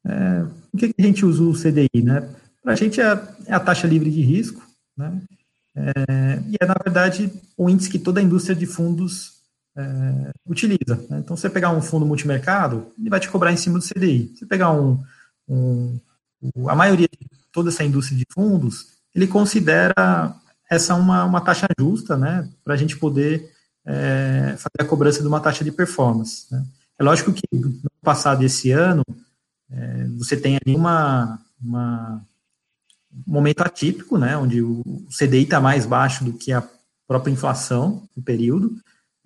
É, 0.05 0.43
por 0.71 0.79
que 0.79 0.93
a 0.97 1.01
gente 1.01 1.25
usa 1.25 1.43
o 1.43 1.53
CDI? 1.53 2.03
Né? 2.03 2.29
Para 2.61 2.73
a 2.73 2.75
gente 2.75 2.99
é, 2.99 3.05
é, 3.47 3.53
a 3.53 3.59
taxa 3.59 3.87
livre 3.87 4.11
de 4.11 4.21
risco, 4.21 4.61
né? 4.97 5.21
É, 5.75 6.39
e 6.49 6.55
é, 6.59 6.65
na 6.65 6.75
verdade, 6.83 7.31
o 7.57 7.69
índice 7.69 7.89
que 7.89 7.97
toda 7.97 8.19
a 8.19 8.23
indústria 8.23 8.55
de 8.55 8.65
fundos 8.65 9.32
é, 9.75 10.31
utiliza. 10.45 10.95
Né? 11.09 11.19
Então, 11.19 11.35
você 11.35 11.49
pegar 11.49 11.71
um 11.71 11.81
fundo 11.81 12.05
multimercado, 12.05 12.91
ele 12.99 13.09
vai 13.09 13.19
te 13.19 13.29
cobrar 13.29 13.51
em 13.51 13.57
cima 13.57 13.79
do 13.79 13.85
CDI. 13.85 14.33
Se 14.35 14.45
pegar 14.45 14.71
um, 14.71 15.03
um, 15.47 15.99
a 16.67 16.75
maioria 16.75 17.07
de 17.07 17.27
toda 17.51 17.69
essa 17.69 17.83
indústria 17.83 18.17
de 18.17 18.25
fundos, 18.31 18.87
ele 19.13 19.27
considera 19.27 20.35
essa 20.69 20.95
uma, 20.95 21.23
uma 21.25 21.41
taxa 21.41 21.67
justa, 21.79 22.17
né, 22.17 22.49
para 22.63 22.73
a 22.73 22.77
gente 22.77 22.97
poder 22.97 23.51
é, 23.85 24.55
fazer 24.57 24.81
a 24.81 24.85
cobrança 24.85 25.21
de 25.21 25.27
uma 25.27 25.39
taxa 25.39 25.63
de 25.63 25.71
performance. 25.71 26.45
Né? 26.51 26.63
É 26.97 27.03
lógico 27.03 27.33
que 27.33 27.43
no 27.51 27.91
passado 28.01 28.43
esse 28.43 28.71
ano, 28.71 29.03
é, 29.71 30.07
você 30.17 30.35
tem 30.37 30.57
ali 30.57 30.75
uma, 30.75 31.39
uma 31.61 32.25
um 33.27 33.33
momento 33.33 33.61
atípico, 33.61 34.17
né, 34.17 34.35
onde 34.35 34.61
o 34.61 35.05
CDI 35.09 35.43
está 35.43 35.61
mais 35.61 35.85
baixo 35.85 36.23
do 36.23 36.33
que 36.33 36.51
a 36.51 36.67
própria 37.07 37.31
inflação 37.31 38.07
no 38.15 38.23
período, 38.23 38.75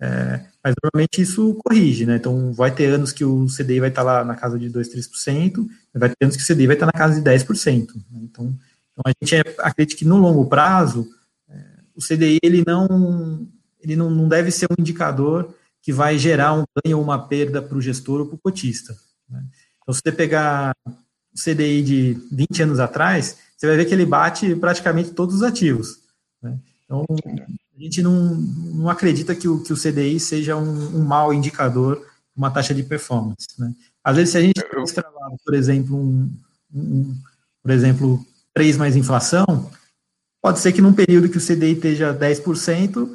é, 0.00 0.40
mas 0.62 0.74
normalmente 0.82 1.20
isso 1.20 1.54
corrige, 1.54 2.06
né? 2.06 2.16
Então 2.16 2.52
vai 2.52 2.70
ter 2.72 2.86
anos 2.86 3.12
que 3.12 3.24
o 3.24 3.46
CDI 3.46 3.80
vai 3.80 3.88
estar 3.88 4.02
lá 4.02 4.24
na 4.24 4.36
casa 4.36 4.58
de 4.58 4.68
2, 4.68 4.88
3%, 4.88 5.66
vai 5.94 6.08
ter 6.08 6.24
anos 6.24 6.36
que 6.36 6.42
o 6.42 6.46
CDI 6.46 6.66
vai 6.66 6.76
estar 6.76 6.86
na 6.86 6.92
casa 6.92 7.20
de 7.20 7.28
10%. 7.28 7.94
Né? 8.10 8.20
Então, 8.22 8.56
então 8.92 9.02
a 9.04 9.10
gente 9.10 9.48
acredita 9.58 9.98
que 9.98 10.04
no 10.04 10.16
longo 10.16 10.46
prazo 10.46 11.08
é, 11.48 11.56
o 11.96 12.00
CDI 12.00 12.38
ele 12.42 12.62
não 12.66 13.48
ele 13.80 13.96
não, 13.96 14.10
não 14.10 14.28
deve 14.28 14.50
ser 14.50 14.66
um 14.70 14.80
indicador 14.80 15.54
que 15.82 15.92
vai 15.92 16.18
gerar 16.18 16.54
um 16.54 16.64
ganho 16.84 16.98
ou 16.98 17.02
uma 17.02 17.26
perda 17.26 17.62
para 17.62 17.76
o 17.76 17.80
gestor 17.80 18.20
ou 18.20 18.26
para 18.26 18.34
o 18.34 18.38
cotista. 18.38 18.96
Né? 19.28 19.44
Então, 19.82 19.94
se 19.94 20.00
você 20.04 20.12
pegar 20.12 20.74
o 20.86 21.40
CDI 21.40 21.82
de 21.82 22.12
20 22.30 22.62
anos 22.64 22.80
atrás, 22.80 23.38
você 23.56 23.66
vai 23.66 23.76
ver 23.76 23.84
que 23.86 23.94
ele 23.94 24.04
bate 24.04 24.54
praticamente 24.56 25.12
todos 25.12 25.36
os 25.36 25.42
ativos. 25.42 26.00
Né? 26.42 26.58
Então, 26.84 27.06
a 27.78 27.82
gente 27.82 28.02
não, 28.02 28.34
não 28.34 28.88
acredita 28.88 29.34
que 29.34 29.46
o, 29.46 29.62
que 29.62 29.72
o 29.72 29.76
CDI 29.76 30.18
seja 30.18 30.56
um, 30.56 30.98
um 30.98 31.04
mau 31.04 31.32
indicador, 31.32 32.04
uma 32.36 32.50
taxa 32.50 32.74
de 32.74 32.82
performance. 32.82 33.46
Né? 33.56 33.72
Às 34.02 34.16
vezes, 34.16 34.32
se 34.32 34.38
a 34.38 34.40
gente 34.40 34.60
tivesse 34.60 34.94
travado, 34.94 35.36
por 35.44 35.54
exemplo, 35.54 35.96
um, 35.96 36.32
um, 36.74 37.16
por 37.62 37.70
exemplo, 37.70 38.24
3 38.52 38.76
mais 38.76 38.96
inflação, 38.96 39.70
pode 40.42 40.58
ser 40.58 40.72
que 40.72 40.80
num 40.80 40.92
período 40.92 41.28
que 41.28 41.38
o 41.38 41.40
CDI 41.40 41.74
esteja 41.74 42.12
10%, 42.12 43.08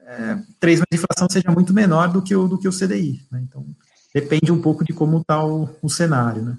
é, 0.00 0.38
3 0.58 0.80
mais 0.80 1.02
inflação 1.02 1.28
seja 1.30 1.50
muito 1.50 1.72
menor 1.72 2.08
do 2.08 2.20
que 2.20 2.36
o, 2.36 2.46
do 2.46 2.58
que 2.58 2.68
o 2.68 2.72
CDI. 2.72 3.24
Né? 3.30 3.40
Então, 3.42 3.64
depende 4.14 4.52
um 4.52 4.60
pouco 4.60 4.84
de 4.84 4.92
como 4.92 5.18
está 5.18 5.42
o, 5.44 5.68
o 5.80 5.88
cenário, 5.88 6.42
né? 6.42 6.58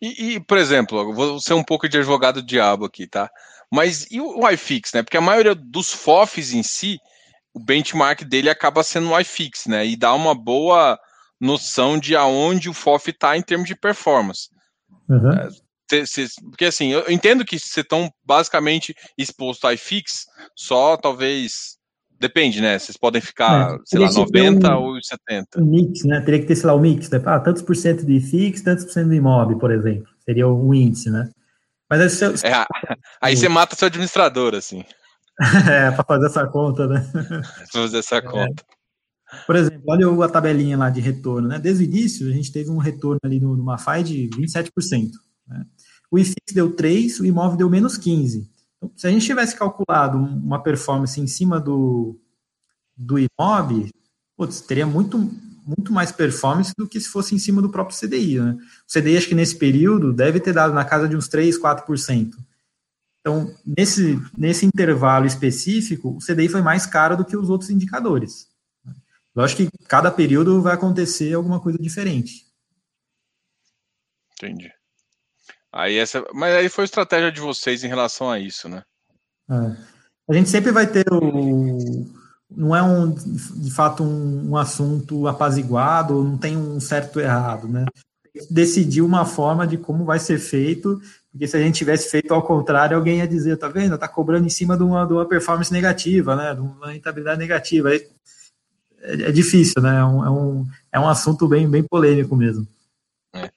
E, 0.00 0.34
e, 0.34 0.40
por 0.40 0.58
exemplo, 0.58 1.14
vou 1.14 1.40
ser 1.40 1.54
um 1.54 1.62
pouco 1.62 1.88
de 1.88 1.96
advogado 1.96 2.42
diabo 2.42 2.84
aqui, 2.84 3.06
tá? 3.06 3.30
Mas 3.72 4.06
e 4.10 4.20
o 4.20 4.48
iFix, 4.50 4.92
né? 4.92 5.02
Porque 5.02 5.16
a 5.16 5.22
maioria 5.22 5.54
dos 5.54 5.92
FOFs 5.92 6.52
em 6.52 6.62
si, 6.62 6.98
o 7.54 7.58
benchmark 7.58 8.22
dele 8.22 8.50
acaba 8.50 8.82
sendo 8.82 9.08
o 9.08 9.18
iFix, 9.18 9.66
né? 9.66 9.86
E 9.86 9.96
dá 9.96 10.12
uma 10.12 10.34
boa 10.34 10.98
noção 11.40 11.98
de 11.98 12.14
aonde 12.14 12.68
o 12.68 12.74
FOF 12.74 13.10
está 13.10 13.36
em 13.36 13.42
termos 13.42 13.66
de 13.66 13.74
performance. 13.74 14.48
Uhum. 15.08 15.32
É, 15.32 15.48
porque 16.50 16.66
assim, 16.66 16.92
eu 16.92 17.10
entendo 17.10 17.44
que 17.44 17.58
vocês 17.58 17.78
estão 17.78 18.10
basicamente 18.24 18.94
exposto 19.16 19.66
a 19.66 19.74
iFix, 19.74 20.26
só 20.54 20.96
talvez 20.96 21.78
Depende, 22.22 22.60
né? 22.60 22.78
Vocês 22.78 22.96
podem 22.96 23.20
ficar, 23.20 23.74
é, 23.74 23.78
sei 23.84 23.98
lá, 23.98 24.12
90 24.12 24.78
um, 24.78 24.80
ou 24.80 25.02
70. 25.02 25.60
Um 25.60 25.66
mix, 25.66 26.04
né? 26.04 26.20
Teria 26.20 26.38
que 26.38 26.46
ter, 26.46 26.54
sei 26.54 26.66
lá, 26.68 26.74
o 26.74 26.78
um 26.78 26.80
mix, 26.80 27.10
né? 27.10 27.20
Ah, 27.26 27.40
tantos 27.40 27.62
por 27.62 27.74
cento 27.74 28.06
de 28.06 28.20
fix, 28.20 28.62
tantos 28.62 28.84
por 28.84 28.92
cento 28.92 29.08
de 29.08 29.16
imob, 29.16 29.58
por 29.58 29.72
exemplo. 29.72 30.06
Seria 30.24 30.46
o 30.46 30.72
índice, 30.72 31.10
né? 31.10 31.28
Mas 31.92 32.00
aí, 32.00 32.08
você, 32.08 32.46
é, 32.46 32.64
aí 33.20 33.36
você 33.36 33.50
mata 33.50 33.76
seu 33.76 33.86
administrador, 33.86 34.54
assim. 34.54 34.82
é, 35.70 35.90
para 35.90 36.02
fazer 36.02 36.24
essa 36.24 36.46
conta, 36.46 36.86
né? 36.86 37.06
Pra 37.12 37.82
fazer 37.82 37.98
essa 37.98 38.16
é. 38.16 38.22
conta. 38.22 38.64
Por 39.46 39.54
exemplo, 39.56 39.82
olha 39.86 40.24
a 40.24 40.28
tabelinha 40.28 40.78
lá 40.78 40.88
de 40.88 41.02
retorno, 41.02 41.48
né? 41.48 41.58
Desde 41.58 41.84
o 41.84 41.86
início, 41.86 42.26
a 42.30 42.32
gente 42.32 42.50
teve 42.50 42.70
um 42.70 42.78
retorno 42.78 43.20
ali 43.22 43.38
no, 43.38 43.54
no 43.54 43.62
Mafai 43.62 44.02
de 44.02 44.30
27%. 44.30 45.10
Né? 45.46 45.66
O 46.10 46.18
IFIX 46.18 46.54
deu 46.54 46.74
3, 46.74 47.20
o 47.20 47.26
imóvel 47.26 47.58
deu 47.58 47.68
menos 47.68 47.98
15. 47.98 48.50
Então, 48.78 48.90
se 48.96 49.06
a 49.06 49.10
gente 49.10 49.26
tivesse 49.26 49.54
calculado 49.54 50.16
uma 50.16 50.62
performance 50.62 51.20
em 51.20 51.26
cima 51.26 51.60
do, 51.60 52.18
do 52.96 53.18
IMOB, 53.18 53.90
putz, 54.34 54.62
teria 54.62 54.86
muito, 54.86 55.30
muito 55.64 55.92
mais 55.92 56.12
performance 56.12 56.72
do 56.76 56.88
que 56.88 57.00
se 57.00 57.08
fosse 57.08 57.34
em 57.34 57.38
cima 57.38 57.62
do 57.62 57.70
próprio 57.70 57.98
CDI. 57.98 58.40
Né? 58.40 58.56
O 58.88 58.92
CDI, 58.92 59.16
acho 59.16 59.28
que 59.28 59.34
nesse 59.34 59.56
período, 59.56 60.12
deve 60.12 60.40
ter 60.40 60.52
dado 60.52 60.74
na 60.74 60.84
casa 60.84 61.08
de 61.08 61.16
uns 61.16 61.28
3, 61.28 61.58
4%. 61.58 62.34
Então, 63.20 63.54
nesse, 63.64 64.20
nesse 64.36 64.66
intervalo 64.66 65.26
específico, 65.26 66.16
o 66.16 66.18
CDI 66.18 66.48
foi 66.48 66.60
mais 66.60 66.86
caro 66.86 67.16
do 67.16 67.24
que 67.24 67.36
os 67.36 67.48
outros 67.48 67.70
indicadores. 67.70 68.48
Lógico 69.34 69.62
que 69.62 69.84
cada 69.86 70.10
período 70.10 70.60
vai 70.60 70.74
acontecer 70.74 71.32
alguma 71.32 71.60
coisa 71.60 71.78
diferente. 71.78 72.46
Entendi. 74.34 74.70
Aí 75.72 75.96
essa, 75.96 76.22
mas 76.34 76.54
aí 76.54 76.68
foi 76.68 76.82
a 76.82 76.84
estratégia 76.84 77.32
de 77.32 77.40
vocês 77.40 77.82
em 77.82 77.88
relação 77.88 78.30
a 78.30 78.38
isso, 78.38 78.68
né? 78.68 78.82
É. 79.48 79.54
A 80.28 80.34
gente 80.34 80.50
sempre 80.50 80.70
vai 80.70 80.86
ter 80.86 81.04
o. 81.10 82.21
Não 82.56 82.74
é 82.74 82.82
um, 82.82 83.10
de 83.10 83.70
fato 83.70 84.02
um, 84.02 84.50
um 84.50 84.56
assunto 84.56 85.26
apaziguado, 85.26 86.22
não 86.22 86.36
tem 86.36 86.56
um 86.56 86.80
certo 86.80 87.20
errado, 87.20 87.68
né? 87.68 87.86
Decidir 88.50 89.02
uma 89.02 89.24
forma 89.24 89.66
de 89.66 89.76
como 89.76 90.04
vai 90.04 90.18
ser 90.18 90.38
feito, 90.38 91.00
porque 91.30 91.46
se 91.48 91.56
a 91.56 91.60
gente 91.60 91.76
tivesse 91.76 92.10
feito 92.10 92.32
ao 92.32 92.42
contrário, 92.42 92.96
alguém 92.96 93.18
ia 93.18 93.28
dizer, 93.28 93.56
tá 93.56 93.68
vendo? 93.68 93.96
Tá 93.96 94.06
cobrando 94.06 94.46
em 94.46 94.50
cima 94.50 94.76
de 94.76 94.82
uma, 94.82 95.06
de 95.06 95.12
uma 95.14 95.26
performance 95.26 95.72
negativa, 95.72 96.36
né? 96.36 96.54
De 96.54 96.60
uma 96.60 96.92
rentabilidade 96.92 97.38
negativa. 97.38 97.94
É, 97.94 98.02
é 99.00 99.32
difícil, 99.32 99.80
né? 99.82 99.98
É 99.98 100.04
um, 100.04 100.24
é 100.24 100.30
um, 100.30 100.66
é 100.92 101.00
um 101.00 101.08
assunto 101.08 101.48
bem, 101.48 101.68
bem 101.68 101.82
polêmico 101.82 102.36
mesmo. 102.36 102.66
É. 103.34 103.50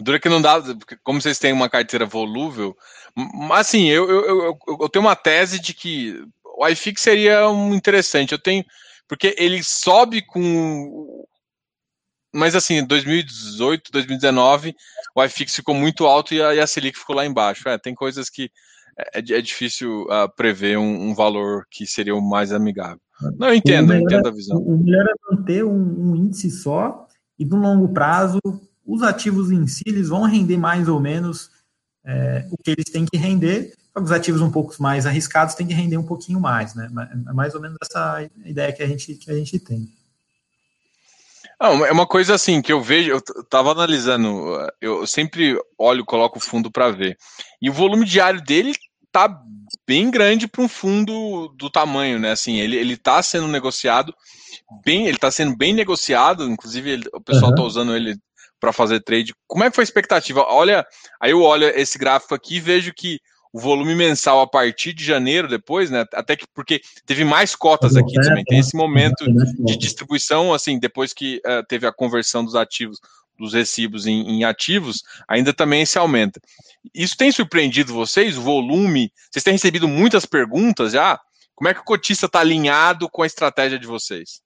Dura 0.00 0.18
que 0.18 0.30
não 0.30 0.40
dá, 0.40 0.62
como 1.04 1.20
vocês 1.20 1.38
têm 1.38 1.52
uma 1.52 1.68
carteira 1.68 2.06
volúvel, 2.06 2.74
assim, 3.52 3.88
eu, 3.88 4.08
eu, 4.08 4.24
eu, 4.26 4.58
eu 4.80 4.88
tenho 4.88 5.04
uma 5.04 5.16
tese 5.16 5.60
de 5.60 5.74
que 5.74 6.24
o 6.60 6.68
iFix 6.68 7.00
seria 7.00 7.48
um 7.48 7.74
interessante. 7.74 8.32
Eu 8.32 8.38
tenho, 8.38 8.62
porque 9.08 9.34
ele 9.38 9.62
sobe 9.64 10.20
com. 10.20 11.24
Mas 12.32 12.54
assim, 12.54 12.84
2018, 12.84 13.90
2019, 13.90 14.76
o 15.16 15.24
iFix 15.24 15.56
ficou 15.56 15.74
muito 15.74 16.06
alto 16.06 16.34
e 16.34 16.42
a, 16.42 16.54
e 16.54 16.60
a 16.60 16.66
Selic 16.66 16.98
ficou 16.98 17.16
lá 17.16 17.24
embaixo. 17.24 17.66
É, 17.68 17.78
tem 17.78 17.94
coisas 17.94 18.28
que 18.28 18.50
é, 19.14 19.18
é 19.18 19.40
difícil 19.40 20.02
uh, 20.02 20.28
prever 20.36 20.78
um, 20.78 21.08
um, 21.08 21.14
valor 21.14 21.64
que 21.70 21.86
seria 21.86 22.14
o 22.14 22.20
mais 22.20 22.52
amigável. 22.52 23.00
Não, 23.38 23.48
eu 23.48 23.54
entendo, 23.54 23.94
eu 23.94 24.00
entendo 24.00 24.28
a 24.28 24.30
visão. 24.30 24.58
O 24.58 24.76
melhor 24.76 25.06
é 25.06 25.34
manter 25.34 25.64
um, 25.64 26.10
um 26.10 26.16
índice 26.16 26.50
só 26.50 27.06
e 27.38 27.44
no 27.44 27.56
longo 27.56 27.92
prazo 27.92 28.38
os 28.86 29.02
ativos 29.02 29.50
em 29.50 29.66
si 29.66 29.82
eles 29.86 30.08
vão 30.08 30.22
render 30.22 30.56
mais 30.56 30.88
ou 30.88 31.00
menos 31.00 31.50
é, 32.04 32.46
o 32.50 32.56
que 32.62 32.70
eles 32.70 32.84
têm 32.84 33.06
que 33.06 33.18
render. 33.18 33.72
Os 33.94 34.12
ativos 34.12 34.40
um 34.40 34.50
pouco 34.50 34.74
mais 34.80 35.06
arriscados 35.06 35.54
têm 35.54 35.66
que 35.66 35.74
render 35.74 35.96
um 35.96 36.06
pouquinho 36.06 36.40
mais, 36.40 36.74
né? 36.74 36.88
É 37.28 37.32
mais 37.32 37.54
ou 37.54 37.60
menos 37.60 37.76
essa 37.82 38.28
ideia 38.44 38.72
que 38.72 38.82
a 38.82 38.86
gente, 38.86 39.14
que 39.14 39.30
a 39.30 39.34
gente 39.34 39.58
tem. 39.58 39.88
Não, 41.60 41.84
é 41.84 41.92
uma 41.92 42.06
coisa 42.06 42.34
assim 42.34 42.62
que 42.62 42.72
eu 42.72 42.80
vejo, 42.80 43.10
eu 43.10 43.18
estava 43.18 43.72
analisando, 43.72 44.56
eu 44.80 45.06
sempre 45.06 45.60
olho, 45.76 46.06
coloco 46.06 46.38
o 46.38 46.42
fundo 46.42 46.70
para 46.70 46.90
ver. 46.90 47.18
E 47.60 47.68
o 47.68 47.72
volume 47.72 48.06
diário 48.06 48.40
dele 48.42 48.72
tá 49.12 49.42
bem 49.86 50.10
grande 50.10 50.48
para 50.48 50.62
um 50.62 50.68
fundo 50.68 51.48
do 51.56 51.68
tamanho, 51.68 52.18
né? 52.18 52.30
Assim, 52.30 52.58
ele, 52.58 52.76
ele 52.76 52.96
tá 52.96 53.22
sendo 53.22 53.46
negociado 53.46 54.14
bem, 54.84 55.06
ele 55.06 55.16
está 55.16 55.30
sendo 55.30 55.54
bem 55.56 55.74
negociado, 55.74 56.44
inclusive 56.44 56.90
ele, 56.90 57.04
o 57.12 57.20
pessoal 57.20 57.52
uhum. 57.52 57.64
usando 57.64 57.94
ele 57.94 58.16
para 58.58 58.72
fazer 58.72 59.00
trade. 59.00 59.34
Como 59.46 59.64
é 59.64 59.68
que 59.68 59.74
foi 59.74 59.82
a 59.82 59.84
expectativa? 59.84 60.44
Olha, 60.48 60.86
aí 61.20 61.32
eu 61.32 61.42
olho 61.42 61.66
esse 61.68 61.98
gráfico 61.98 62.34
aqui 62.34 62.56
e 62.56 62.60
vejo 62.60 62.92
que 62.94 63.18
o 63.52 63.58
volume 63.58 63.94
mensal 63.94 64.40
a 64.40 64.46
partir 64.46 64.92
de 64.92 65.04
janeiro 65.04 65.48
depois, 65.48 65.90
né? 65.90 66.04
Até 66.14 66.36
que 66.36 66.46
porque 66.54 66.80
teve 67.04 67.24
mais 67.24 67.56
cotas 67.56 67.96
aqui 67.96 68.14
também. 68.14 68.44
Tem 68.44 68.58
esse 68.58 68.76
momento 68.76 69.24
de 69.64 69.76
distribuição, 69.76 70.54
assim, 70.54 70.78
depois 70.78 71.12
que 71.12 71.38
uh, 71.38 71.66
teve 71.66 71.86
a 71.86 71.92
conversão 71.92 72.44
dos 72.44 72.54
ativos, 72.54 72.98
dos 73.36 73.52
recibos 73.52 74.06
em, 74.06 74.20
em, 74.28 74.44
ativos, 74.44 75.02
ainda 75.26 75.52
também 75.52 75.84
se 75.84 75.98
aumenta. 75.98 76.40
Isso 76.94 77.16
tem 77.16 77.32
surpreendido 77.32 77.92
vocês? 77.92 78.38
O 78.38 78.42
volume? 78.42 79.12
Vocês 79.30 79.42
têm 79.42 79.54
recebido 79.54 79.88
muitas 79.88 80.24
perguntas 80.24 80.92
já? 80.92 81.18
Como 81.54 81.68
é 81.68 81.74
que 81.74 81.80
o 81.80 81.84
cotista 81.84 82.26
está 82.26 82.40
alinhado 82.40 83.08
com 83.08 83.22
a 83.22 83.26
estratégia 83.26 83.78
de 83.78 83.86
vocês? 83.86 84.40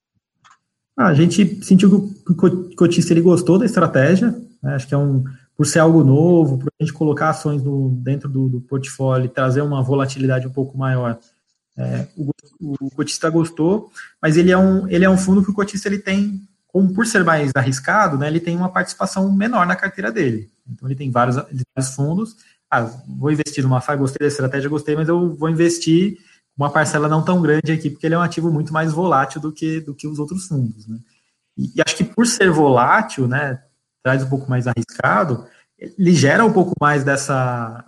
Ah, 0.96 1.08
a 1.08 1.14
gente 1.14 1.62
sentiu 1.64 2.08
que 2.24 2.32
o 2.32 2.76
cotista 2.76 3.12
ele 3.12 3.20
gostou 3.20 3.58
da 3.58 3.66
estratégia, 3.66 4.30
né? 4.62 4.74
acho 4.74 4.86
que 4.86 4.94
é 4.94 4.98
um, 4.98 5.24
por 5.56 5.66
ser 5.66 5.78
algo 5.78 6.02
novo, 6.02 6.58
por 6.58 6.68
a 6.68 6.84
gente 6.84 6.92
colocar 6.92 7.30
ações 7.30 7.62
no, 7.62 7.90
dentro 8.02 8.28
do, 8.28 8.48
do 8.48 8.60
portfólio 8.60 9.26
e 9.26 9.28
trazer 9.28 9.62
uma 9.62 9.82
volatilidade 9.82 10.46
um 10.46 10.52
pouco 10.52 10.76
maior. 10.76 11.18
É, 11.76 12.06
o, 12.16 12.30
o, 12.60 12.90
cotista 12.90 13.28
gostou, 13.30 13.90
mas 14.22 14.36
ele 14.36 14.50
é 14.50 14.58
um, 14.58 14.88
ele 14.88 15.04
é 15.04 15.10
um 15.10 15.18
fundo 15.18 15.42
que 15.42 15.50
o 15.50 15.54
cotista 15.54 15.88
ele 15.88 15.98
tem, 15.98 16.40
como 16.68 16.92
por 16.92 17.06
ser 17.06 17.24
mais 17.24 17.50
arriscado, 17.54 18.16
né, 18.16 18.28
ele 18.28 18.40
tem 18.40 18.56
uma 18.56 18.68
participação 18.68 19.32
menor 19.32 19.66
na 19.66 19.76
carteira 19.76 20.10
dele. 20.10 20.50
Então 20.68 20.88
ele 20.88 20.96
tem 20.96 21.10
vários, 21.10 21.36
vários 21.36 21.94
fundos. 21.94 22.36
Ah, 22.70 22.82
vou 23.06 23.30
investir 23.30 23.62
numa 23.62 23.80
FAI, 23.80 23.96
gostei 23.96 24.24
da 24.24 24.28
estratégia, 24.28 24.70
gostei, 24.70 24.96
mas 24.96 25.08
eu 25.08 25.34
vou 25.36 25.48
investir 25.48 26.18
uma 26.56 26.70
parcela 26.70 27.08
não 27.08 27.24
tão 27.24 27.42
grande 27.42 27.72
aqui, 27.72 27.90
porque 27.90 28.06
ele 28.06 28.14
é 28.14 28.18
um 28.18 28.22
ativo 28.22 28.50
muito 28.50 28.72
mais 28.72 28.92
volátil 28.92 29.40
do 29.40 29.52
que, 29.52 29.80
do 29.80 29.94
que 29.94 30.06
os 30.06 30.18
outros 30.18 30.46
fundos. 30.46 30.86
Né? 30.86 30.98
E, 31.56 31.72
e, 31.76 31.82
acho 31.84 31.96
que 31.96 32.04
por 32.04 32.26
ser 32.26 32.50
volátil, 32.50 33.26
né, 33.28 33.60
traz 34.04 34.22
um 34.22 34.28
pouco 34.28 34.48
mais 34.48 34.66
arriscado, 34.66 35.48
ele 35.78 36.12
gera 36.14 36.44
um 36.44 36.52
pouco 36.52 36.74
mais 36.80 37.02
dessa, 37.02 37.84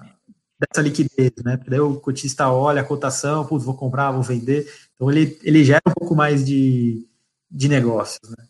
dessa 0.58 0.82
liquidez, 0.82 1.32
né? 1.44 1.56
Porque 1.56 1.70
daí 1.70 1.78
o 1.78 2.00
cotista 2.00 2.50
olha 2.50 2.80
a 2.80 2.84
cotação, 2.84 3.46
putz, 3.46 3.64
vou 3.64 3.76
comprar, 3.76 4.10
vou 4.10 4.22
vender. 4.22 4.66
Então 4.94 5.10
ele, 5.10 5.38
ele 5.42 5.62
gera 5.62 5.82
um 5.86 5.92
pouco 5.92 6.16
mais 6.16 6.44
de, 6.44 7.06
de 7.50 7.68
negócios, 7.68 8.28
né? 8.30 8.44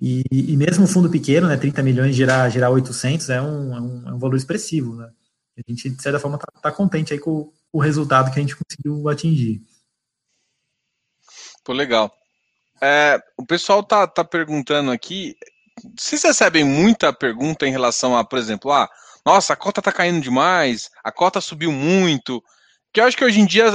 E, 0.00 0.22
e 0.30 0.56
mesmo 0.56 0.84
um 0.84 0.86
fundo 0.86 1.10
pequeno, 1.10 1.46
né, 1.46 1.58
30 1.58 1.82
milhões, 1.82 2.16
gerar, 2.16 2.48
gerar 2.48 2.70
800 2.70 3.28
é 3.28 3.42
um, 3.42 3.76
é 3.76 3.80
um, 3.80 4.08
é 4.08 4.12
um 4.14 4.18
valor 4.18 4.36
expressivo, 4.36 4.94
né? 4.94 5.10
A 5.58 5.70
gente, 5.70 5.90
de 5.90 6.02
certa 6.02 6.18
forma, 6.18 6.36
está 6.36 6.50
tá 6.62 6.72
contente 6.72 7.12
aí 7.12 7.18
com, 7.18 7.52
o 7.72 7.78
resultado 7.78 8.32
que 8.32 8.38
a 8.38 8.42
gente 8.42 8.56
conseguiu 8.56 9.08
atingir. 9.08 9.62
Pô, 11.64 11.72
legal. 11.72 12.12
É, 12.82 13.22
o 13.36 13.44
pessoal 13.44 13.82
tá, 13.82 14.06
tá 14.06 14.24
perguntando 14.24 14.90
aqui, 14.90 15.36
vocês 15.98 16.22
recebem 16.22 16.64
muita 16.64 17.12
pergunta 17.12 17.66
em 17.66 17.70
relação 17.70 18.16
a, 18.16 18.24
por 18.24 18.38
exemplo, 18.38 18.72
ah, 18.72 18.88
nossa, 19.24 19.52
a 19.52 19.56
cota 19.56 19.82
tá 19.82 19.92
caindo 19.92 20.20
demais, 20.20 20.90
a 21.04 21.12
cota 21.12 21.40
subiu 21.40 21.70
muito, 21.72 22.42
que 22.92 23.00
eu 23.00 23.04
acho 23.04 23.16
que 23.16 23.24
hoje 23.24 23.40
em 23.40 23.46
dia 23.46 23.66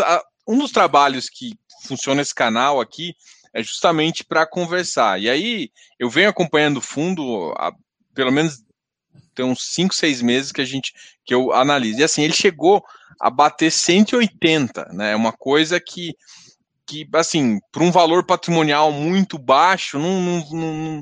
um 0.47 0.57
dos 0.57 0.71
trabalhos 0.71 1.29
que 1.29 1.53
funciona 1.87 2.21
esse 2.21 2.33
canal 2.33 2.79
aqui 2.79 3.15
é 3.53 3.63
justamente 3.63 4.23
para 4.23 4.45
conversar. 4.45 5.19
E 5.21 5.29
aí 5.29 5.69
eu 5.99 6.09
venho 6.09 6.29
acompanhando 6.29 6.77
o 6.77 6.81
fundo 6.81 7.53
há 7.57 7.71
pelo 8.13 8.31
menos 8.31 8.63
tem 9.33 9.45
uns 9.45 9.73
5, 9.73 9.93
6 9.93 10.21
meses 10.21 10.51
que 10.51 10.61
a 10.61 10.65
gente 10.65 10.93
que 11.25 11.33
eu 11.33 11.51
analiso. 11.53 11.99
E 11.99 12.03
assim, 12.03 12.23
ele 12.23 12.33
chegou 12.33 12.83
a 13.19 13.29
bater 13.29 13.71
180, 13.71 14.89
né? 14.93 15.11
É 15.11 15.15
uma 15.15 15.33
coisa 15.33 15.79
que 15.79 16.15
que 16.87 17.07
assim, 17.13 17.59
para 17.71 17.83
um 17.83 17.91
valor 17.91 18.25
patrimonial 18.25 18.91
muito 18.91 19.37
baixo, 19.37 19.97
não, 19.97 20.21
não, 20.21 20.39
não, 20.51 21.01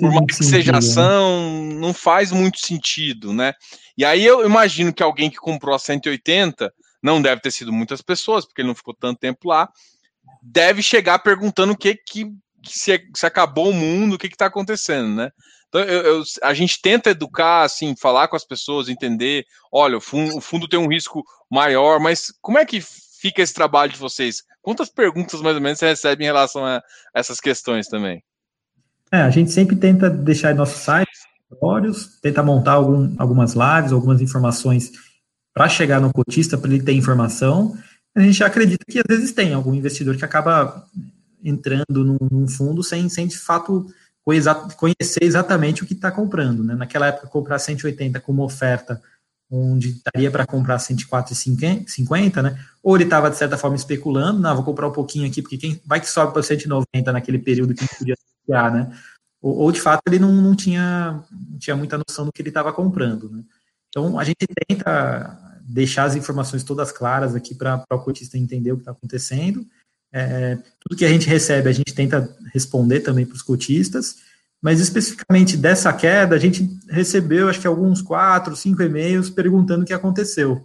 por 0.00 0.12
mais 0.12 0.36
que 0.36 0.44
seja 0.44 0.72
né? 0.72 0.78
ação, 0.78 1.50
não 1.74 1.92
faz 1.92 2.30
muito 2.30 2.58
sentido, 2.58 3.32
né? 3.32 3.52
E 3.98 4.04
aí 4.04 4.24
eu 4.24 4.46
imagino 4.46 4.92
que 4.92 5.02
alguém 5.02 5.30
que 5.30 5.36
comprou 5.36 5.74
a 5.74 5.78
180, 5.78 6.72
não 7.02 7.20
deve 7.20 7.40
ter 7.40 7.50
sido 7.50 7.72
muitas 7.72 8.00
pessoas, 8.00 8.44
porque 8.44 8.62
ele 8.62 8.68
não 8.68 8.74
ficou 8.74 8.94
tanto 8.94 9.18
tempo 9.18 9.48
lá, 9.48 9.68
deve 10.42 10.82
chegar 10.82 11.18
perguntando 11.18 11.72
o 11.72 11.76
que 11.76 11.94
que 11.94 12.30
se, 12.64 13.00
se 13.14 13.26
acabou 13.26 13.70
o 13.70 13.74
mundo, 13.74 14.14
o 14.14 14.18
que 14.18 14.26
está 14.26 14.46
acontecendo, 14.46 15.08
né? 15.08 15.30
Então, 15.68 15.80
eu, 15.80 16.02
eu, 16.02 16.22
a 16.42 16.54
gente 16.54 16.80
tenta 16.80 17.10
educar, 17.10 17.62
assim, 17.62 17.94
falar 17.96 18.28
com 18.28 18.36
as 18.36 18.44
pessoas, 18.44 18.88
entender, 18.88 19.44
olha, 19.70 19.98
o 19.98 20.00
fundo, 20.00 20.36
o 20.36 20.40
fundo 20.40 20.68
tem 20.68 20.78
um 20.78 20.88
risco 20.88 21.22
maior, 21.50 22.00
mas 22.00 22.32
como 22.40 22.58
é 22.58 22.64
que 22.64 22.80
fica 23.20 23.42
esse 23.42 23.54
trabalho 23.54 23.92
de 23.92 23.98
vocês? 23.98 24.42
Quantas 24.62 24.88
perguntas, 24.88 25.40
mais 25.40 25.56
ou 25.56 25.62
menos, 25.62 25.78
você 25.78 25.86
recebe 25.86 26.24
em 26.24 26.26
relação 26.26 26.64
a 26.64 26.82
essas 27.14 27.40
questões 27.40 27.86
também? 27.86 28.22
É, 29.12 29.18
a 29.18 29.30
gente 29.30 29.50
sempre 29.52 29.76
tenta 29.76 30.10
deixar 30.10 30.52
em 30.52 30.56
nossos 30.56 30.82
sites, 30.82 31.26
tenta 32.20 32.42
montar 32.42 32.72
algum, 32.72 33.14
algumas 33.18 33.54
lives, 33.54 33.92
algumas 33.92 34.20
informações 34.20 34.90
para 35.54 35.68
chegar 35.68 36.00
no 36.00 36.12
cotista, 36.12 36.58
para 36.58 36.70
ele 36.70 36.82
ter 36.82 36.92
informação. 36.92 37.76
A 38.14 38.20
gente 38.20 38.42
acredita 38.42 38.84
que 38.88 38.98
às 38.98 39.04
vezes 39.08 39.32
tem 39.32 39.54
algum 39.54 39.74
investidor 39.74 40.16
que 40.16 40.24
acaba 40.24 40.86
entrando 41.42 42.04
num, 42.04 42.18
num 42.30 42.48
fundo 42.48 42.82
sem, 42.82 43.08
sem 43.08 43.26
de 43.26 43.38
fato 43.38 43.86
conhecer 44.76 45.22
exatamente 45.22 45.84
o 45.84 45.86
que 45.86 45.94
está 45.94 46.10
comprando. 46.10 46.64
Né? 46.64 46.74
Naquela 46.74 47.06
época, 47.06 47.28
comprar 47.28 47.58
180 47.60 48.18
como 48.20 48.42
oferta, 48.42 49.00
onde 49.50 50.00
daria 50.12 50.30
para 50.30 50.44
comprar 50.44 50.78
104,50, 50.78 52.42
né? 52.42 52.58
Ou 52.86 52.96
ele 52.96 53.02
estava, 53.02 53.28
de 53.28 53.36
certa 53.36 53.58
forma, 53.58 53.74
especulando, 53.74 54.38
não, 54.38 54.54
vou 54.54 54.64
comprar 54.64 54.86
um 54.86 54.92
pouquinho 54.92 55.26
aqui, 55.26 55.42
porque 55.42 55.58
quem 55.58 55.82
vai 55.84 56.00
que 56.00 56.08
sobe 56.08 56.32
para 56.32 56.40
190 56.40 57.12
naquele 57.12 57.36
período 57.36 57.74
que 57.74 57.84
podia 57.98 58.14
negociar, 58.14 58.72
né? 58.72 58.96
Ou, 59.42 59.56
ou, 59.56 59.72
de 59.72 59.80
fato, 59.80 60.02
ele 60.06 60.20
não, 60.20 60.30
não, 60.30 60.54
tinha, 60.54 61.20
não 61.50 61.58
tinha 61.58 61.74
muita 61.74 61.98
noção 61.98 62.24
do 62.24 62.30
que 62.30 62.40
ele 62.40 62.50
estava 62.50 62.72
comprando. 62.72 63.28
Né? 63.28 63.42
Então, 63.88 64.16
a 64.20 64.22
gente 64.22 64.46
tenta 64.68 65.36
deixar 65.62 66.04
as 66.04 66.14
informações 66.14 66.62
todas 66.62 66.92
claras 66.92 67.34
aqui 67.34 67.56
para 67.56 67.84
o 67.90 67.98
cotista 67.98 68.38
entender 68.38 68.70
o 68.70 68.76
que 68.76 68.82
está 68.82 68.92
acontecendo, 68.92 69.66
é, 70.12 70.56
tudo 70.78 70.96
que 70.96 71.04
a 71.04 71.08
gente 71.08 71.26
recebe, 71.26 71.68
a 71.68 71.72
gente 71.72 71.92
tenta 71.92 72.32
responder 72.54 73.00
também 73.00 73.26
para 73.26 73.34
os 73.34 73.42
cotistas. 73.42 74.18
mas 74.62 74.78
especificamente 74.78 75.56
dessa 75.56 75.92
queda, 75.92 76.36
a 76.36 76.38
gente 76.38 76.70
recebeu, 76.88 77.48
acho 77.48 77.60
que 77.60 77.66
alguns 77.66 78.00
quatro, 78.00 78.54
cinco 78.54 78.80
e-mails 78.80 79.28
perguntando 79.28 79.82
o 79.82 79.84
que 79.84 79.92
aconteceu. 79.92 80.64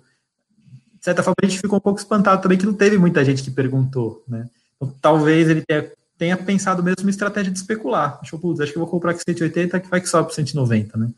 De 1.02 1.06
certa 1.06 1.24
forma, 1.24 1.36
a 1.41 1.45
gente 1.47 1.60
ficou 1.60 1.80
um 1.80 1.82
pouco 1.82 1.99
espantado 1.99 2.43
também 2.43 2.60
que 2.60 2.66
não 2.66 2.76
teve 2.76 2.95
muita 2.95 3.26
gente 3.26 3.41
que 3.41 3.49
perguntou, 3.49 4.24
né? 4.28 4.47
Então, 4.76 4.95
talvez 5.02 5.49
ele 5.49 5.64
tenha, 5.64 5.91
tenha 6.16 6.38
pensado 6.38 6.84
mesmo 6.84 7.02
uma 7.02 7.10
estratégia 7.10 7.52
de 7.52 7.58
especular. 7.58 8.20
Acho, 8.22 8.38
putz, 8.38 8.60
acho 8.60 8.72
que 8.72 8.78
eu 8.78 8.84
vou 8.84 8.89
comprar 8.89 9.12
aqui 9.12 9.24
180, 9.26 9.80
que 9.80 9.89
vai 9.89 9.99
que 9.99 10.08
sobe 10.08 10.28
para 10.28 10.36
190, 10.36 10.95
né? 10.99 11.10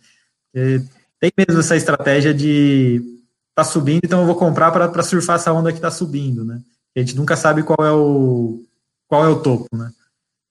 E 0.56 0.82
tem 1.20 1.34
mesmo 1.38 1.60
essa 1.60 1.76
estratégia 1.76 2.34
de 2.34 3.02
tá 3.54 3.66
subindo, 3.66 4.02
então 4.06 4.22
eu 4.22 4.26
vou 4.26 4.36
comprar 4.36 4.72
para 4.72 5.04
surfar 5.04 5.36
essa 5.36 5.52
onda 5.52 5.72
que 5.72 5.80
está 5.80 5.92
subindo, 5.92 6.46
né? 6.46 6.62
A 6.96 7.00
gente 7.02 7.18
nunca 7.18 7.36
sabe 7.36 7.62
qual 7.62 7.86
é 7.86 7.92
o 7.92 8.64
qual 9.06 9.26
é 9.26 9.28
o 9.28 9.42
topo, 9.42 9.68
né? 9.76 9.92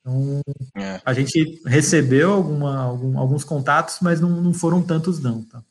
Então, 0.00 0.42
é. 0.76 1.00
a 1.04 1.14
gente 1.14 1.62
recebeu 1.64 2.32
alguma, 2.32 2.76
algum, 2.82 3.18
alguns 3.18 3.44
contatos, 3.44 3.96
mas 4.02 4.20
não, 4.20 4.28
não 4.42 4.52
foram 4.52 4.82
tantos 4.82 5.20
não, 5.20 5.42
tá? 5.42 5.62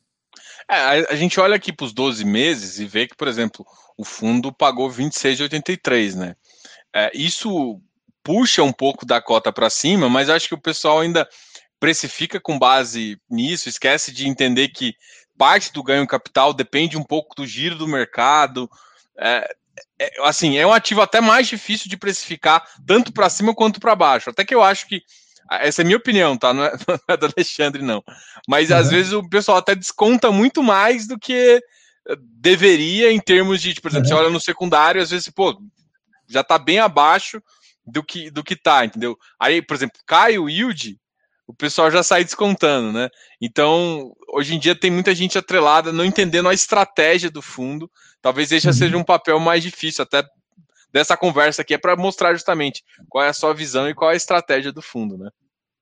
É, 0.69 0.75
a, 0.75 0.91
a, 1.11 1.15
gente 1.15 1.39
olha 1.39 1.55
aqui 1.55 1.71
para 1.71 1.85
os 1.85 1.93
12 1.93 2.23
meses 2.25 2.79
e 2.79 2.85
vê 2.85 3.07
que, 3.07 3.15
por 3.15 3.27
exemplo, 3.27 3.65
o 3.97 4.03
fundo 4.03 4.51
pagou 4.51 4.89
26,83, 4.89 6.15
né? 6.15 6.35
É, 6.93 7.11
isso 7.13 7.81
puxa 8.23 8.63
um 8.63 8.71
pouco 8.71 9.05
da 9.05 9.21
cota 9.21 9.51
para 9.51 9.69
cima, 9.69 10.09
mas 10.09 10.29
acho 10.29 10.47
que 10.47 10.53
o 10.53 10.61
pessoal 10.61 10.99
ainda 10.99 11.27
precifica 11.79 12.39
com 12.39 12.59
base 12.59 13.19
nisso, 13.29 13.67
esquece 13.67 14.11
de 14.11 14.27
entender 14.27 14.69
que 14.69 14.93
parte 15.37 15.73
do 15.73 15.81
ganho 15.81 16.05
capital 16.05 16.53
depende 16.53 16.97
um 16.97 17.03
pouco 17.03 17.35
do 17.35 17.47
giro 17.47 17.75
do 17.75 17.87
mercado. 17.87 18.69
É, 19.17 19.51
é, 19.99 20.11
assim, 20.23 20.57
é 20.57 20.67
um 20.67 20.73
ativo 20.73 21.01
até 21.01 21.19
mais 21.19 21.47
difícil 21.47 21.89
de 21.89 21.97
precificar, 21.97 22.63
tanto 22.85 23.11
para 23.11 23.29
cima 23.29 23.55
quanto 23.55 23.79
para 23.79 23.95
baixo. 23.95 24.29
Até 24.29 24.45
que 24.45 24.53
eu 24.53 24.61
acho 24.61 24.87
que. 24.87 25.01
Essa 25.59 25.81
é 25.81 25.83
a 25.83 25.85
minha 25.85 25.97
opinião, 25.97 26.37
tá? 26.37 26.53
Não 26.53 26.63
é, 26.63 26.71
não 26.87 26.99
é 27.07 27.17
do 27.17 27.25
Alexandre, 27.25 27.81
não. 27.81 28.03
Mas 28.47 28.69
uhum. 28.69 28.77
às 28.77 28.89
vezes 28.89 29.13
o 29.13 29.27
pessoal 29.27 29.57
até 29.57 29.75
desconta 29.75 30.31
muito 30.31 30.63
mais 30.63 31.07
do 31.07 31.19
que 31.19 31.61
deveria 32.17 33.11
em 33.11 33.19
termos 33.19 33.61
de, 33.61 33.73
tipo, 33.73 33.83
por 33.83 33.91
exemplo, 33.91 34.09
uhum. 34.09 34.15
você 34.15 34.21
olha 34.21 34.29
no 34.29 34.39
secundário, 34.39 35.01
às 35.01 35.11
vezes, 35.11 35.29
pô, 35.29 35.57
já 36.27 36.43
tá 36.43 36.57
bem 36.57 36.79
abaixo 36.79 37.41
do 37.85 38.03
que, 38.03 38.31
do 38.31 38.43
que 38.43 38.55
tá, 38.55 38.85
entendeu? 38.85 39.17
Aí, 39.39 39.61
por 39.61 39.75
exemplo, 39.75 39.99
cai 40.05 40.37
o 40.37 40.49
yield, 40.49 40.97
o 41.45 41.53
pessoal 41.53 41.91
já 41.91 42.01
sai 42.01 42.23
descontando, 42.23 42.91
né? 42.91 43.09
Então, 43.41 44.13
hoje 44.29 44.55
em 44.55 44.59
dia 44.59 44.73
tem 44.73 44.89
muita 44.89 45.13
gente 45.13 45.37
atrelada, 45.37 45.91
não 45.91 46.05
entendendo 46.05 46.47
a 46.47 46.53
estratégia 46.53 47.29
do 47.29 47.41
fundo. 47.41 47.91
Talvez 48.21 48.51
esse 48.51 48.67
uhum. 48.67 48.73
seja 48.73 48.97
um 48.97 49.03
papel 49.03 49.39
mais 49.39 49.61
difícil, 49.61 50.03
até 50.03 50.23
dessa 50.91 51.15
conversa 51.17 51.61
aqui, 51.61 51.73
é 51.73 51.77
para 51.77 51.95
mostrar 51.95 52.33
justamente 52.33 52.83
qual 53.09 53.23
é 53.23 53.29
a 53.29 53.33
sua 53.33 53.53
visão 53.53 53.89
e 53.89 53.93
qual 53.93 54.11
é 54.11 54.13
a 54.13 54.17
estratégia 54.17 54.71
do 54.71 54.81
fundo, 54.81 55.17
né? 55.17 55.29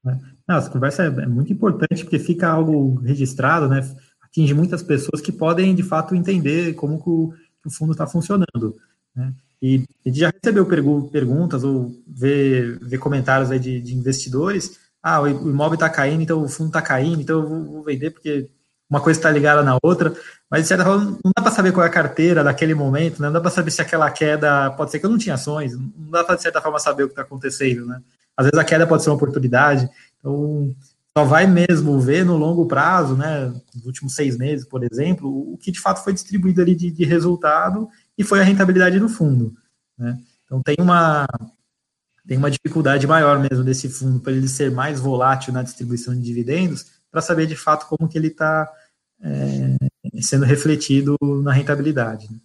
É. 0.08 0.18
Não, 0.48 0.58
essa 0.58 0.70
conversa 0.70 1.04
é 1.04 1.26
muito 1.26 1.52
importante 1.52 2.04
porque 2.04 2.20
fica 2.20 2.50
algo 2.50 2.96
registrado, 3.02 3.68
né? 3.68 3.82
Atinge 4.22 4.54
muitas 4.54 4.82
pessoas 4.82 5.22
que 5.22 5.32
podem, 5.32 5.76
de 5.76 5.84
fato, 5.84 6.16
entender 6.16 6.74
como 6.74 7.02
que 7.02 7.10
o, 7.10 7.34
fundo 7.72 7.92
está 7.92 8.08
funcionando. 8.08 8.78
Né? 9.16 9.34
E 9.62 9.84
a 10.06 10.10
gente 10.10 10.20
já 10.20 10.32
recebeu 10.32 10.66
perguntas 10.66 11.64
ou 11.64 11.92
ver, 12.08 12.80
ver 12.80 12.98
comentários 12.98 13.52
aí 13.52 13.60
de, 13.60 13.82
de 13.82 13.94
investidores 13.94 14.80
ah, 15.02 15.22
o 15.22 15.28
imóvel 15.28 15.76
está 15.76 15.90
caindo, 15.90 16.22
então 16.22 16.44
o 16.44 16.50
fundo 16.50 16.68
está 16.68 16.82
caindo, 16.82 17.22
então 17.22 17.42
eu 17.42 17.66
vou 17.66 17.84
vender 17.84 18.12
porque 18.12 18.50
uma 18.90 19.00
coisa 19.00 19.20
está 19.20 19.30
ligada 19.30 19.62
na 19.62 19.78
outra, 19.84 20.14
mas 20.50 20.64
de 20.64 20.68
certa 20.68 20.84
forma 20.84 21.20
não 21.24 21.32
dá 21.36 21.44
para 21.44 21.52
saber 21.52 21.72
qual 21.72 21.86
é 21.86 21.90
a 21.90 21.92
carteira 21.92 22.44
daquele 22.44 22.74
momento, 22.74 23.22
né? 23.22 23.28
não 23.28 23.34
dá 23.34 23.42
para 23.42 23.52
saber 23.52 23.70
se 23.72 23.82
aquela 23.82 24.10
queda, 24.10 24.72
pode 24.72 24.90
ser 24.90 25.00
que 25.00 25.06
eu 25.06 25.10
não 25.10 25.18
tinha 25.18 25.36
ações, 25.36 25.78
não 25.78 26.10
dá 26.10 26.24
para 26.24 26.36
de 26.36 26.42
certa 26.42 26.62
forma 26.62 26.80
saber 26.80 27.04
o 27.04 27.08
que 27.08 27.14
está 27.14 27.22
acontecendo, 27.22 27.86
né? 27.86 28.02
Às 28.36 28.46
vezes 28.46 28.58
a 28.58 28.64
queda 28.64 28.88
pode 28.88 29.04
ser 29.04 29.10
uma 29.10 29.18
oportunidade, 29.18 29.88
então 30.18 30.74
só 31.16 31.24
vai 31.26 31.46
mesmo 31.46 32.00
ver 32.00 32.26
no 32.26 32.38
longo 32.38 32.66
prazo, 32.66 33.16
né, 33.16 33.54
nos 33.76 33.86
últimos 33.86 34.16
seis 34.16 34.38
meses, 34.38 34.66
por 34.66 34.84
exemplo, 34.84 35.54
o 35.54 35.58
que 35.58 35.72
de 35.72 35.80
fato 35.80 36.04
foi 36.04 36.14
distribuído 36.14 36.62
ali 36.62 36.74
de, 36.74 36.90
de 36.90 37.04
resultado 37.04 37.90
e 38.18 38.24
foi 38.24 38.40
a 38.40 38.44
rentabilidade 38.44 39.00
do 39.00 39.10
fundo, 39.10 39.54
né? 39.98 40.18
Então 40.46 40.62
tem 40.64 40.78
uma 40.80 41.28
tem 42.28 42.38
uma 42.38 42.52
dificuldade 42.52 43.06
maior 43.08 43.40
mesmo 43.40 43.64
desse 43.64 43.90
fundo 43.90 44.20
para 44.20 44.32
ele 44.32 44.48
ser 44.48 44.72
mais 44.72 45.00
volátil 45.00 45.52
na 45.52 45.64
distribuição 45.64 46.14
de 46.14 46.22
dividendos, 46.22 46.86
para 47.12 47.22
saber 47.22 47.48
de 47.48 47.56
fato 47.56 47.88
como 47.88 48.08
que 48.08 48.18
ele 48.18 48.28
está 48.28 48.72
é, 49.24 50.22
sendo 50.22 50.46
refletido 50.46 51.18
na 51.44 51.52
rentabilidade. 51.52 52.28
Né? 52.32 52.38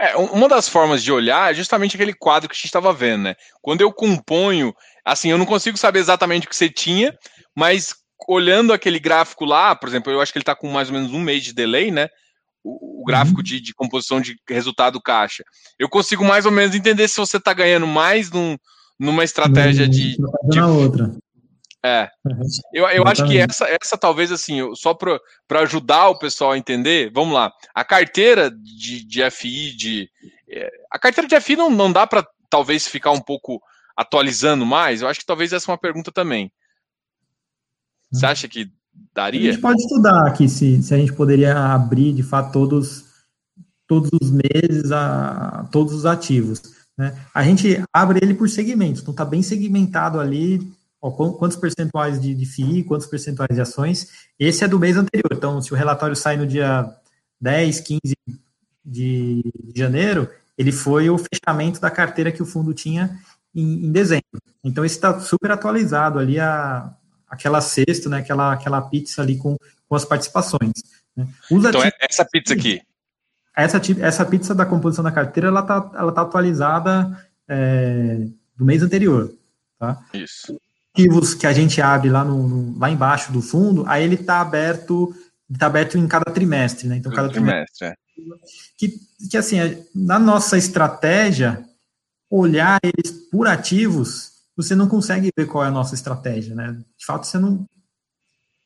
É, 0.00 0.16
uma 0.16 0.48
das 0.48 0.68
formas 0.68 1.02
de 1.02 1.10
olhar 1.12 1.50
é 1.50 1.54
justamente 1.54 1.96
aquele 1.96 2.14
quadro 2.14 2.48
que 2.48 2.54
a 2.54 2.56
gente 2.56 2.66
estava 2.66 2.92
vendo, 2.92 3.24
né? 3.24 3.36
Quando 3.60 3.80
eu 3.80 3.92
componho, 3.92 4.74
assim, 5.04 5.30
eu 5.30 5.38
não 5.38 5.44
consigo 5.44 5.76
saber 5.76 5.98
exatamente 5.98 6.46
o 6.46 6.50
que 6.50 6.56
você 6.56 6.68
tinha, 6.68 7.16
mas 7.54 7.94
olhando 8.28 8.72
aquele 8.72 8.98
gráfico 8.98 9.44
lá, 9.44 9.74
por 9.74 9.88
exemplo, 9.88 10.12
eu 10.12 10.20
acho 10.20 10.32
que 10.32 10.38
ele 10.38 10.42
está 10.42 10.54
com 10.54 10.70
mais 10.70 10.88
ou 10.88 10.94
menos 10.94 11.12
um 11.12 11.20
mês 11.20 11.42
de 11.42 11.52
delay, 11.52 11.90
né? 11.90 12.08
O, 12.62 13.02
o 13.02 13.04
gráfico 13.04 13.38
uhum. 13.38 13.42
de, 13.42 13.60
de, 13.60 13.74
composição 13.74 14.20
de 14.20 14.36
resultado 14.48 15.00
caixa. 15.00 15.42
Eu 15.78 15.88
consigo 15.88 16.24
mais 16.24 16.46
ou 16.46 16.52
menos 16.52 16.74
entender 16.74 17.08
se 17.08 17.16
você 17.16 17.36
está 17.36 17.52
ganhando 17.52 17.86
mais 17.86 18.30
num, 18.30 18.56
numa 18.98 19.24
estratégia 19.24 19.88
de, 19.88 20.16
de. 20.48 20.60
Outra. 20.60 21.12
É. 21.84 22.10
Uhum. 22.24 22.42
Eu, 22.72 22.88
eu 22.88 23.04
acho 23.06 23.24
que 23.26 23.38
essa, 23.38 23.66
essa 23.66 23.96
talvez, 23.96 24.32
assim, 24.32 24.74
só 24.74 24.94
para 24.94 25.60
ajudar 25.60 26.08
o 26.08 26.18
pessoal 26.18 26.52
a 26.52 26.58
entender, 26.58 27.10
vamos 27.12 27.34
lá. 27.34 27.52
A 27.74 27.84
carteira 27.84 28.50
de, 28.50 29.04
de 29.04 29.30
FI, 29.30 29.76
de. 29.76 30.10
É, 30.48 30.68
a 30.90 30.98
carteira 30.98 31.28
de 31.28 31.40
FI 31.40 31.56
não, 31.56 31.70
não 31.70 31.92
dá 31.92 32.06
para 32.06 32.26
talvez 32.50 32.86
ficar 32.86 33.12
um 33.12 33.20
pouco 33.20 33.62
atualizando 33.96 34.66
mais? 34.66 35.02
Eu 35.02 35.08
acho 35.08 35.20
que 35.20 35.26
talvez 35.26 35.52
essa 35.52 35.70
é 35.70 35.72
uma 35.72 35.78
pergunta 35.78 36.10
também. 36.10 36.50
Você 38.10 38.26
uhum. 38.26 38.32
acha 38.32 38.48
que 38.48 38.70
daria? 39.14 39.50
A 39.50 39.52
gente 39.52 39.62
pode 39.62 39.80
estudar 39.80 40.26
aqui 40.26 40.48
se, 40.48 40.82
se 40.82 40.94
a 40.94 40.96
gente 40.96 41.12
poderia 41.12 41.56
abrir, 41.56 42.12
de 42.12 42.22
fato, 42.22 42.52
todos, 42.52 43.04
todos 43.86 44.10
os 44.20 44.30
meses 44.30 44.90
a 44.90 45.68
todos 45.70 45.94
os 45.94 46.06
ativos. 46.06 46.60
Né? 46.96 47.16
A 47.32 47.44
gente 47.44 47.80
abre 47.92 48.18
ele 48.20 48.34
por 48.34 48.48
segmentos, 48.48 49.02
então 49.02 49.12
está 49.12 49.24
bem 49.24 49.42
segmentado 49.42 50.18
ali, 50.18 50.60
ó, 51.00 51.10
quantos 51.10 51.56
percentuais 51.56 52.20
de, 52.20 52.34
de 52.34 52.46
FII, 52.46 52.84
quantos 52.84 53.06
percentuais 53.06 53.54
de 53.54 53.60
ações. 53.60 54.08
Esse 54.38 54.64
é 54.64 54.68
do 54.68 54.78
mês 54.78 54.96
anterior, 54.96 55.30
então 55.32 55.60
se 55.60 55.72
o 55.72 55.76
relatório 55.76 56.16
sai 56.16 56.36
no 56.36 56.46
dia 56.46 56.88
10, 57.40 57.80
15 57.80 58.00
de, 58.84 59.42
de 59.64 59.78
janeiro, 59.78 60.28
ele 60.56 60.72
foi 60.72 61.08
o 61.08 61.18
fechamento 61.18 61.80
da 61.80 61.90
carteira 61.90 62.32
que 62.32 62.42
o 62.42 62.46
fundo 62.46 62.74
tinha 62.74 63.18
em, 63.54 63.86
em 63.86 63.92
dezembro. 63.92 64.42
Então 64.64 64.84
esse 64.84 64.96
está 64.96 65.18
super 65.20 65.50
atualizado 65.50 66.18
ali, 66.18 66.38
a, 66.40 66.92
aquela 67.28 67.60
cesta, 67.60 68.08
né, 68.08 68.18
aquela, 68.18 68.52
aquela 68.52 68.80
pizza 68.82 69.22
ali 69.22 69.36
com, 69.36 69.56
com 69.88 69.94
as 69.94 70.04
participações. 70.04 70.72
Né? 71.16 71.26
então 71.50 71.82
essa 72.00 72.24
pizza 72.24 72.54
aqui, 72.54 72.80
essa, 73.56 73.80
essa 74.00 74.24
pizza 74.24 74.54
da 74.54 74.66
composição 74.66 75.04
da 75.04 75.12
carteira, 75.12 75.48
ela 75.48 75.62
tá, 75.62 75.90
ela 75.94 76.12
tá 76.12 76.22
atualizada 76.22 77.28
é, 77.48 78.26
do 78.56 78.64
mês 78.64 78.82
anterior, 78.82 79.32
tá? 79.78 80.00
Isso. 80.14 80.60
Ativos 81.02 81.34
que 81.34 81.46
a 81.46 81.52
gente 81.52 81.80
abre 81.80 82.10
lá, 82.10 82.24
no, 82.24 82.48
no, 82.48 82.78
lá 82.78 82.90
embaixo 82.90 83.32
do 83.32 83.40
fundo, 83.40 83.84
aí 83.86 84.04
ele 84.04 84.16
tá 84.16 84.40
aberto, 84.40 85.14
tá 85.58 85.66
aberto 85.66 85.96
em 85.96 86.06
cada 86.08 86.32
trimestre, 86.32 86.88
né? 86.88 86.96
Então, 86.96 87.12
cada 87.12 87.28
trimestre. 87.28 87.66
trimestre 87.78 87.86
é. 87.86 88.76
que, 88.76 88.94
que, 89.30 89.36
assim, 89.36 89.60
é, 89.60 89.82
na 89.94 90.18
nossa 90.18 90.58
estratégia, 90.58 91.64
olhar 92.30 92.78
eles 92.82 93.12
por 93.30 93.46
ativos, 93.46 94.32
você 94.56 94.74
não 94.74 94.88
consegue 94.88 95.30
ver 95.36 95.46
qual 95.46 95.64
é 95.64 95.68
a 95.68 95.72
nossa 95.72 95.94
estratégia, 95.94 96.54
né? 96.54 96.76
De 96.96 97.06
fato, 97.06 97.26
você 97.26 97.38
não, 97.38 97.64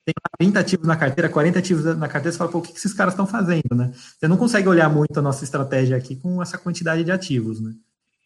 tem 0.04 0.14
30 0.38 0.58
ativos 0.58 0.86
na 0.86 0.96
carteira, 0.96 1.28
40 1.28 1.58
ativos 1.58 1.84
na 1.84 2.08
carteira, 2.08 2.32
você 2.32 2.38
fala, 2.38 2.50
pô, 2.50 2.58
o 2.58 2.62
que 2.62 2.72
esses 2.72 2.92
caras 2.92 3.14
estão 3.14 3.26
fazendo, 3.26 3.74
né? 3.74 3.92
Você 4.18 4.26
não 4.26 4.36
consegue 4.36 4.68
olhar 4.68 4.88
muito 4.88 5.16
a 5.18 5.22
nossa 5.22 5.44
estratégia 5.44 5.96
aqui 5.96 6.16
com 6.16 6.42
essa 6.42 6.58
quantidade 6.58 7.04
de 7.04 7.12
ativos, 7.12 7.60
né? 7.60 7.72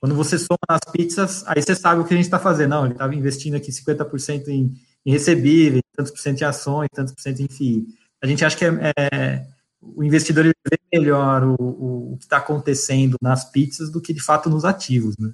Quando 0.07 0.15
você 0.15 0.39
soma 0.39 0.59
as 0.69 0.93
pizzas, 0.93 1.43
aí 1.49 1.61
você 1.61 1.75
sabe 1.75 2.01
o 2.01 2.05
que 2.05 2.15
a 2.15 2.17
gente 2.17 2.27
está 2.27 2.39
fazendo. 2.39 2.71
Não, 2.71 2.85
ele 2.85 2.95
estava 2.95 3.13
investindo 3.13 3.57
aqui 3.57 3.73
50% 3.73 4.47
em, 4.47 4.73
em 5.05 5.11
recebíveis, 5.11 5.83
tantos 5.97 6.13
por 6.13 6.21
cento 6.21 6.41
em 6.43 6.45
ações, 6.45 6.89
tantos 6.95 7.13
por 7.13 7.21
cento 7.21 7.43
em 7.43 7.49
FII. 7.49 7.87
A 8.23 8.27
gente 8.29 8.45
acha 8.45 8.57
que 8.57 8.65
é, 8.65 8.71
é 8.97 9.47
o 9.83 10.05
investidor 10.05 10.45
ele 10.45 10.55
vê 10.65 10.79
melhor 10.97 11.43
o, 11.43 11.57
o, 11.59 12.13
o 12.13 12.17
que 12.19 12.25
está 12.25 12.37
acontecendo 12.37 13.17
nas 13.21 13.51
pizzas 13.51 13.91
do 13.91 14.01
que 14.01 14.15
de 14.15 14.23
fato 14.23 14.49
nos 14.49 14.65
ativos, 14.65 15.19
né? 15.19 15.33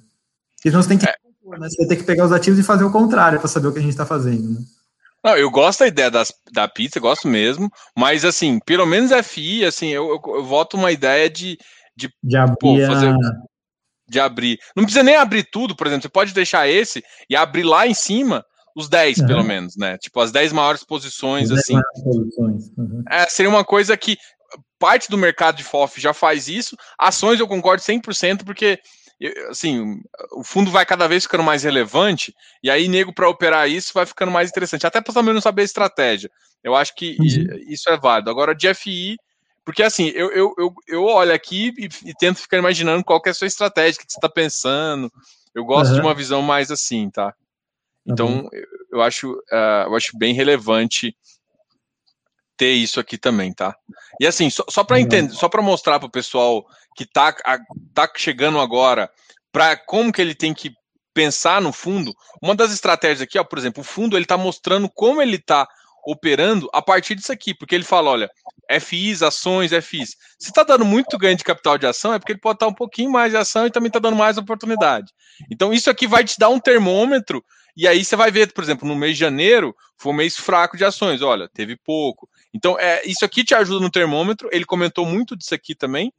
Porque 0.55 0.71
senão 0.71 0.81
você 0.81 0.89
tem 0.89 0.97
que, 0.97 1.05
é. 1.05 1.13
né? 1.59 1.69
você 1.69 1.87
tem 1.87 1.97
que 1.99 2.03
pegar 2.03 2.25
os 2.25 2.31
ativos 2.31 2.57
e 2.57 2.63
fazer 2.63 2.83
o 2.83 2.91
contrário 2.91 3.37
para 3.37 3.47
saber 3.47 3.67
o 3.67 3.73
que 3.73 3.77
a 3.79 3.83
gente 3.83 3.91
está 3.91 4.07
fazendo, 4.07 4.53
né? 4.53 4.65
Não, 5.23 5.37
eu 5.37 5.51
gosto 5.51 5.81
da 5.81 5.87
ideia 5.87 6.09
das, 6.09 6.33
da 6.51 6.67
pizza, 6.67 6.99
gosto 6.99 7.27
mesmo, 7.27 7.69
mas 7.95 8.25
assim, 8.25 8.59
pelo 8.65 8.87
menos 8.87 9.11
FI, 9.23 9.65
assim, 9.65 9.89
eu, 9.89 10.09
eu, 10.09 10.35
eu 10.37 10.43
voto 10.43 10.77
uma 10.77 10.91
ideia 10.91 11.29
de, 11.29 11.59
de, 11.95 12.11
de 12.23 12.37
pô, 12.59 12.75
fazer, 12.87 13.13
de 14.13 14.19
abrir. 14.19 14.59
Não 14.75 14.83
precisa 14.83 15.03
nem 15.03 15.15
abrir 15.15 15.43
tudo, 15.43 15.75
por 15.75 15.87
exemplo, 15.87 16.03
você 16.03 16.09
pode 16.09 16.33
deixar 16.33 16.69
esse 16.69 17.03
e 17.29 17.35
abrir 17.35 17.63
lá 17.63 17.85
em 17.85 17.93
cima 17.93 18.45
os 18.75 18.87
10, 18.87 19.19
uhum. 19.19 19.27
pelo 19.27 19.43
menos, 19.43 19.75
né? 19.75 19.97
Tipo, 19.97 20.19
as 20.19 20.31
10 20.31 20.53
maiores 20.53 20.83
posições, 20.83 21.51
assim. 21.51 21.79
Posições. 22.03 22.71
Uhum. 22.77 23.03
É, 23.09 23.27
seria 23.27 23.49
uma 23.49 23.63
coisa 23.63 23.95
que 23.97 24.17
parte 24.79 25.09
do 25.09 25.17
mercado 25.17 25.57
de 25.57 25.63
FOF 25.63 25.99
já 25.99 26.13
faz 26.13 26.47
isso. 26.47 26.75
Ações 26.97 27.39
eu 27.39 27.47
concordo 27.47 27.81
100%, 27.81 28.43
porque 28.43 28.79
assim, 29.49 30.01
o 30.33 30.43
fundo 30.43 30.71
vai 30.71 30.85
cada 30.85 31.07
vez 31.07 31.23
ficando 31.23 31.43
mais 31.43 31.63
relevante, 31.63 32.33
e 32.61 32.69
aí, 32.69 32.87
nego, 32.87 33.13
para 33.13 33.29
operar 33.29 33.69
isso, 33.69 33.93
vai 33.93 34.05
ficando 34.05 34.31
mais 34.31 34.49
interessante. 34.49 34.85
Até 34.85 34.99
para 34.99 35.13
também 35.13 35.33
não 35.33 35.41
saber 35.41 35.61
a 35.61 35.65
estratégia. 35.65 36.29
Eu 36.63 36.75
acho 36.75 36.95
que 36.95 37.17
uhum. 37.19 37.59
isso 37.67 37.89
é 37.89 37.97
válido. 37.97 38.29
Agora, 38.29 38.55
de 38.55 38.73
FI, 38.73 39.17
porque 39.65 39.81
assim, 39.81 40.07
eu, 40.09 40.31
eu, 40.31 40.53
eu, 40.57 40.73
eu 40.87 41.03
olho 41.05 41.33
aqui 41.33 41.73
e, 41.77 42.09
e, 42.09 42.13
tento 42.13 42.41
ficar 42.41 42.57
imaginando 42.57 43.03
qual 43.03 43.21
que 43.21 43.29
é 43.29 43.31
a 43.31 43.35
sua 43.35 43.47
estratégia, 43.47 44.01
o 44.01 44.05
que 44.05 44.11
você 44.11 44.17
está 44.17 44.29
pensando. 44.29 45.11
Eu 45.55 45.63
gosto 45.63 45.91
uhum. 45.91 45.95
de 45.95 46.01
uma 46.01 46.13
visão 46.13 46.41
mais 46.41 46.69
assim, 46.69 47.09
tá? 47.09 47.33
Então, 48.05 48.27
uhum. 48.27 48.49
eu, 48.51 48.67
eu, 48.91 49.01
acho, 49.01 49.31
uh, 49.31 49.85
eu 49.85 49.95
acho 49.95 50.17
bem 50.17 50.33
relevante 50.33 51.15
ter 52.57 52.71
isso 52.71 52.99
aqui 52.99 53.17
também, 53.17 53.53
tá? 53.53 53.75
E 54.19 54.27
assim, 54.27 54.49
só, 54.49 54.63
só 54.69 54.83
para 54.83 54.99
entender, 54.99 55.33
só 55.33 55.47
para 55.47 55.61
mostrar 55.61 55.99
para 55.99 56.07
o 56.07 56.11
pessoal 56.11 56.65
que 56.95 57.05
tá, 57.05 57.35
a, 57.45 57.57
tá 57.93 58.11
chegando 58.15 58.59
agora, 58.59 59.09
para 59.51 59.77
como 59.77 60.11
que 60.11 60.21
ele 60.21 60.35
tem 60.35 60.53
que 60.53 60.73
pensar 61.13 61.61
no 61.61 61.71
fundo, 61.71 62.13
uma 62.41 62.55
das 62.55 62.73
estratégias 62.73 63.21
aqui, 63.21 63.37
ó, 63.37 63.43
por 63.43 63.57
exemplo, 63.57 63.81
o 63.81 63.85
fundo 63.85 64.17
ele 64.17 64.25
está 64.25 64.35
mostrando 64.35 64.89
como 64.89 65.21
ele 65.21 65.35
está 65.35 65.67
operando 66.05 66.69
a 66.73 66.81
partir 66.81 67.15
disso 67.15 67.31
aqui, 67.31 67.53
porque 67.53 67.75
ele 67.75 67.83
fala, 67.83 68.09
olha, 68.09 68.31
FIs, 68.79 69.21
ações, 69.21 69.71
FIs. 69.71 70.15
Se 70.39 70.49
está 70.49 70.63
dando 70.63 70.85
muito 70.85 71.17
ganho 71.17 71.37
de 71.37 71.43
capital 71.43 71.77
de 71.77 71.87
ação, 71.87 72.13
é 72.13 72.19
porque 72.19 72.31
ele 72.31 72.39
pode 72.39 72.57
estar 72.57 72.67
um 72.67 72.73
pouquinho 72.73 73.11
mais 73.11 73.31
de 73.31 73.37
ação 73.37 73.65
e 73.65 73.71
também 73.71 73.87
está 73.87 73.99
dando 73.99 74.15
mais 74.15 74.37
oportunidade. 74.37 75.11
Então, 75.51 75.73
isso 75.73 75.89
aqui 75.89 76.07
vai 76.07 76.23
te 76.23 76.37
dar 76.37 76.49
um 76.49 76.59
termômetro, 76.59 77.43
e 77.75 77.87
aí 77.87 78.03
você 78.03 78.15
vai 78.15 78.31
ver, 78.31 78.53
por 78.53 78.63
exemplo, 78.63 78.87
no 78.87 78.95
mês 78.95 79.13
de 79.13 79.19
janeiro, 79.19 79.75
foi 79.97 80.13
um 80.13 80.15
mês 80.15 80.37
fraco 80.37 80.77
de 80.77 80.85
ações, 80.85 81.21
olha, 81.21 81.49
teve 81.51 81.75
pouco. 81.75 82.29
Então, 82.53 82.79
é, 82.79 83.01
isso 83.05 83.25
aqui 83.25 83.43
te 83.43 83.55
ajuda 83.55 83.79
no 83.79 83.89
termômetro, 83.89 84.49
ele 84.51 84.65
comentou 84.65 85.05
muito 85.05 85.35
disso 85.35 85.55
aqui 85.55 85.73
também, 85.73 86.13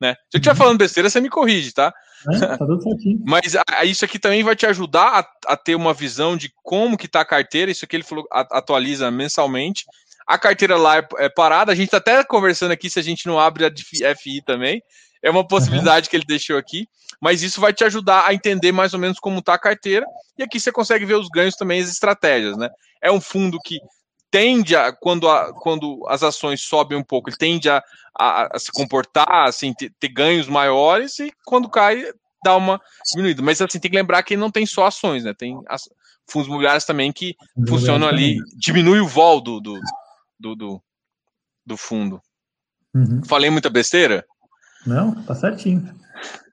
né? 0.00 0.14
Se 0.28 0.36
eu 0.36 0.38
estiver 0.38 0.52
uhum. 0.52 0.56
falando 0.56 0.78
besteira, 0.78 1.08
você 1.08 1.20
me 1.20 1.30
corrige, 1.30 1.72
tá? 1.72 1.92
É, 2.32 2.38
tá 2.38 2.58
tudo 2.58 2.82
certinho. 2.82 3.20
Mas 3.24 3.54
a, 3.56 3.84
isso 3.84 4.04
aqui 4.04 4.18
também 4.18 4.42
vai 4.42 4.56
te 4.56 4.66
ajudar 4.66 5.20
a, 5.20 5.52
a, 5.52 5.56
ter 5.56 5.74
uma 5.74 5.94
visão 5.94 6.36
de 6.36 6.52
como 6.62 6.96
que 6.96 7.08
tá 7.08 7.20
a 7.20 7.26
carteira. 7.26 7.70
Isso 7.70 7.84
aqui 7.84 7.96
ele 7.96 8.04
falou, 8.04 8.26
a, 8.30 8.40
atualiza 8.58 9.10
mensalmente. 9.10 9.84
A 10.26 10.38
carteira 10.38 10.76
lá 10.76 10.98
é, 10.98 11.06
é, 11.18 11.28
parada. 11.28 11.72
A 11.72 11.74
gente 11.74 11.90
tá 11.90 11.98
até 11.98 12.24
conversando 12.24 12.72
aqui 12.72 12.90
se 12.90 12.98
a 12.98 13.02
gente 13.02 13.26
não 13.26 13.38
abre 13.38 13.64
a 13.64 14.16
FI 14.16 14.42
também. 14.42 14.82
É 15.22 15.30
uma 15.30 15.46
possibilidade 15.46 16.06
uhum. 16.06 16.10
que 16.10 16.16
ele 16.16 16.24
deixou 16.26 16.56
aqui. 16.56 16.88
Mas 17.20 17.42
isso 17.42 17.60
vai 17.60 17.72
te 17.72 17.84
ajudar 17.84 18.26
a 18.26 18.34
entender 18.34 18.72
mais 18.72 18.92
ou 18.92 19.00
menos 19.00 19.18
como 19.18 19.40
tá 19.40 19.54
a 19.54 19.58
carteira. 19.58 20.04
E 20.36 20.42
aqui 20.42 20.58
você 20.58 20.72
consegue 20.72 21.04
ver 21.04 21.14
os 21.14 21.28
ganhos 21.28 21.54
também, 21.54 21.80
as 21.80 21.88
estratégias, 21.88 22.56
né? 22.56 22.68
É 23.02 23.10
um 23.10 23.20
fundo 23.20 23.58
que 23.64 23.78
tende 24.30 24.76
a, 24.76 24.92
quando, 24.92 25.28
a, 25.28 25.52
quando 25.54 26.04
as 26.08 26.22
ações 26.22 26.60
sobem 26.62 26.98
um 26.98 27.02
pouco, 27.02 27.30
ele 27.30 27.36
tende 27.36 27.70
a, 27.70 27.82
a, 28.18 28.56
a 28.56 28.58
se 28.58 28.70
comportar, 28.70 29.46
assim, 29.46 29.72
ter, 29.72 29.90
ter, 29.98 30.08
ganhos 30.08 30.48
maiores, 30.48 31.18
e 31.20 31.32
quando 31.46 31.70
cai, 31.70 32.04
dá 32.44 32.56
uma 32.56 32.80
diminuída. 33.10 33.40
Mas 33.40 33.62
assim, 33.62 33.78
tem 33.78 33.90
que 33.90 33.96
lembrar 33.96 34.22
que 34.22 34.36
não 34.36 34.50
tem 34.50 34.66
só 34.66 34.86
ações, 34.86 35.24
né? 35.24 35.32
Tem 35.32 35.58
as, 35.68 35.88
fundos 36.28 36.48
imobiliários 36.48 36.84
também 36.84 37.12
que 37.12 37.36
funcionam 37.68 38.08
ali, 38.08 38.36
diminui 38.56 39.00
o 39.00 39.08
vol 39.08 39.40
do, 39.40 39.60
do, 39.60 39.80
do, 40.38 40.54
do, 40.54 40.82
do 41.64 41.76
fundo. 41.76 42.20
Uhum. 42.94 43.22
Falei 43.24 43.50
muita 43.50 43.68
besteira? 43.68 44.24
Não, 44.86 45.14
tá 45.24 45.34
certinho. 45.34 45.94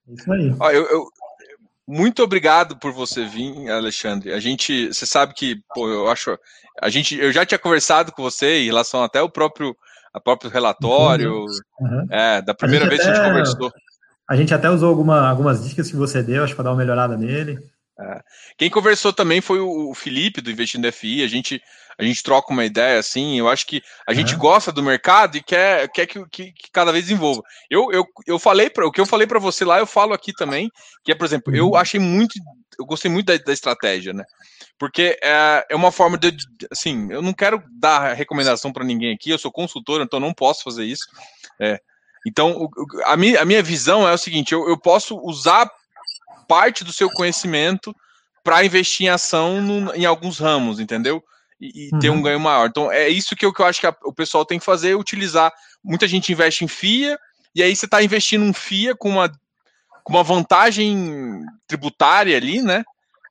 Isso 0.07 0.31
aí. 0.31 0.55
Ó, 0.59 0.71
eu, 0.71 0.85
eu, 0.89 1.07
muito 1.87 2.23
obrigado 2.23 2.77
por 2.77 2.91
você 2.91 3.25
vir, 3.25 3.69
Alexandre. 3.69 4.33
A 4.33 4.39
gente, 4.39 4.87
você 4.87 5.05
sabe 5.05 5.33
que, 5.33 5.61
pô, 5.73 5.87
eu 5.89 6.09
acho, 6.09 6.37
a 6.81 6.89
gente, 6.89 7.17
eu 7.17 7.31
já 7.31 7.45
tinha 7.45 7.59
conversado 7.59 8.11
com 8.11 8.23
você 8.23 8.61
em 8.61 8.65
relação 8.65 9.03
até 9.03 9.21
o 9.21 9.29
próprio, 9.29 9.75
a 10.13 10.19
próprio 10.19 10.49
relatório, 10.49 11.45
uhum. 11.79 12.07
é, 12.09 12.41
da 12.41 12.53
primeira 12.53 12.87
vez 12.87 13.01
até, 13.01 13.11
que 13.11 13.17
a 13.17 13.23
gente 13.23 13.29
conversou. 13.29 13.71
A 14.29 14.35
gente 14.35 14.53
até 14.53 14.69
usou 14.69 14.89
alguma, 14.89 15.29
algumas 15.29 15.67
dicas 15.67 15.89
que 15.89 15.95
você 15.95 16.23
deu, 16.23 16.43
acho 16.43 16.55
para 16.55 16.65
dar 16.65 16.71
uma 16.71 16.77
melhorada 16.77 17.17
nele. 17.17 17.59
É. 17.99 18.21
Quem 18.57 18.69
conversou 18.69 19.13
também 19.13 19.39
foi 19.39 19.59
o 19.59 19.93
Felipe 19.93 20.41
do 20.41 20.49
Investindo 20.49 20.91
FI. 20.91 21.23
A 21.23 21.27
gente, 21.27 21.61
a 21.97 22.03
gente 22.03 22.23
troca 22.23 22.51
uma 22.51 22.65
ideia 22.65 22.99
assim. 22.99 23.37
Eu 23.37 23.47
acho 23.47 23.67
que 23.67 23.81
a 24.07 24.13
gente 24.13 24.35
gosta 24.35 24.71
do 24.71 24.81
mercado 24.81 25.37
e 25.37 25.43
quer, 25.43 25.87
quer 25.89 26.07
que, 26.07 26.25
que, 26.29 26.51
que 26.51 26.71
cada 26.71 26.91
vez 26.91 27.05
desenvolva. 27.05 27.43
Eu, 27.69 27.91
eu, 27.91 28.05
eu 28.25 28.39
falei 28.39 28.69
para 28.69 28.87
o 28.87 28.91
que 28.91 28.99
eu 28.99 29.05
falei 29.05 29.27
para 29.27 29.39
você 29.39 29.63
lá, 29.63 29.77
eu 29.77 29.85
falo 29.85 30.13
aqui 30.13 30.33
também. 30.33 30.71
Que 31.03 31.11
é, 31.11 31.15
por 31.15 31.25
exemplo, 31.25 31.55
eu 31.55 31.69
uhum. 31.69 31.75
achei 31.75 31.99
muito, 31.99 32.33
eu 32.79 32.85
gostei 32.85 33.11
muito 33.11 33.27
da, 33.27 33.37
da 33.37 33.53
estratégia, 33.53 34.11
né? 34.11 34.23
Porque 34.79 35.19
é, 35.23 35.65
é 35.69 35.75
uma 35.75 35.91
forma 35.91 36.17
de, 36.17 36.35
assim, 36.71 37.07
eu 37.11 37.21
não 37.21 37.31
quero 37.31 37.63
dar 37.71 38.13
recomendação 38.13 38.73
para 38.73 38.83
ninguém 38.83 39.13
aqui. 39.13 39.29
Eu 39.29 39.37
sou 39.37 39.51
consultor, 39.51 40.01
então 40.01 40.19
não 40.19 40.33
posso 40.33 40.63
fazer 40.63 40.83
isso. 40.83 41.05
É, 41.61 41.79
então, 42.25 42.69
a 43.05 43.15
minha, 43.15 43.41
a 43.41 43.45
minha 43.45 43.61
visão 43.61 44.07
é 44.07 44.13
o 44.13 44.17
seguinte: 44.17 44.51
eu, 44.51 44.67
eu 44.67 44.77
posso 44.79 45.15
usar 45.19 45.69
parte 46.53 46.83
do 46.83 46.93
seu 46.93 47.09
conhecimento 47.09 47.95
para 48.43 48.63
investir 48.63 49.07
em 49.07 49.09
ação 49.09 49.59
no, 49.59 49.91
em 49.95 50.05
alguns 50.05 50.37
ramos, 50.37 50.79
entendeu? 50.79 51.23
E, 51.59 51.87
e 51.87 51.89
uhum. 51.91 51.99
ter 51.99 52.09
um 52.11 52.15
uhum. 52.17 52.21
ganho 52.21 52.39
maior. 52.39 52.69
Então, 52.69 52.91
é 52.91 53.09
isso 53.09 53.35
que 53.35 53.43
eu, 53.43 53.51
que 53.51 53.59
eu 53.59 53.65
acho 53.65 53.79
que 53.79 53.87
a, 53.87 53.95
o 54.03 54.13
pessoal 54.13 54.45
tem 54.45 54.59
que 54.59 54.65
fazer, 54.65 54.93
utilizar. 54.93 55.51
Muita 55.83 56.07
gente 56.07 56.31
investe 56.31 56.63
em 56.63 56.67
FIA, 56.67 57.17
e 57.55 57.63
aí 57.63 57.75
você 57.75 57.85
está 57.85 58.03
investindo 58.03 58.43
um 58.43 58.53
FIA 58.53 58.95
com 58.95 59.09
uma, 59.09 59.31
com 60.03 60.13
uma 60.13 60.23
vantagem 60.23 61.43
tributária 61.65 62.37
ali, 62.37 62.61
né? 62.61 62.83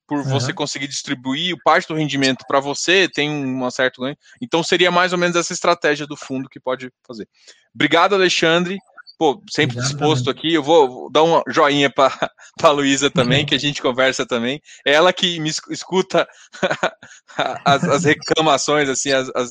Por 0.04 0.18
uhum. 0.18 0.24
você 0.24 0.52
conseguir 0.52 0.88
distribuir 0.88 1.56
parte 1.64 1.86
do 1.86 1.94
rendimento 1.94 2.44
para 2.48 2.58
você, 2.58 3.08
tem 3.08 3.30
um 3.30 3.70
certo 3.70 4.00
ganho. 4.00 4.16
Então, 4.40 4.64
seria 4.64 4.90
mais 4.90 5.12
ou 5.12 5.18
menos 5.18 5.36
essa 5.36 5.52
estratégia 5.52 6.08
do 6.08 6.16
fundo 6.16 6.48
que 6.48 6.58
pode 6.58 6.90
fazer. 7.06 7.28
Obrigado, 7.72 8.16
Alexandre 8.16 8.78
pô, 9.18 9.42
sempre 9.50 9.76
disposto 9.76 10.30
aqui. 10.30 10.54
Eu 10.54 10.62
vou 10.62 11.10
dar 11.10 11.22
um 11.22 11.42
joinha 11.48 11.90
para 11.90 12.12
a 12.62 12.70
Luísa 12.70 13.10
também, 13.10 13.44
que 13.46 13.54
a 13.54 13.58
gente 13.58 13.82
conversa 13.82 14.26
também. 14.26 14.60
É 14.86 14.92
ela 14.92 15.12
que 15.12 15.38
me 15.40 15.50
escuta 15.70 16.28
as, 17.64 17.84
as, 17.84 18.04
reclamações, 18.04 18.88
assim, 18.88 19.12
as, 19.12 19.28
as, 19.34 19.50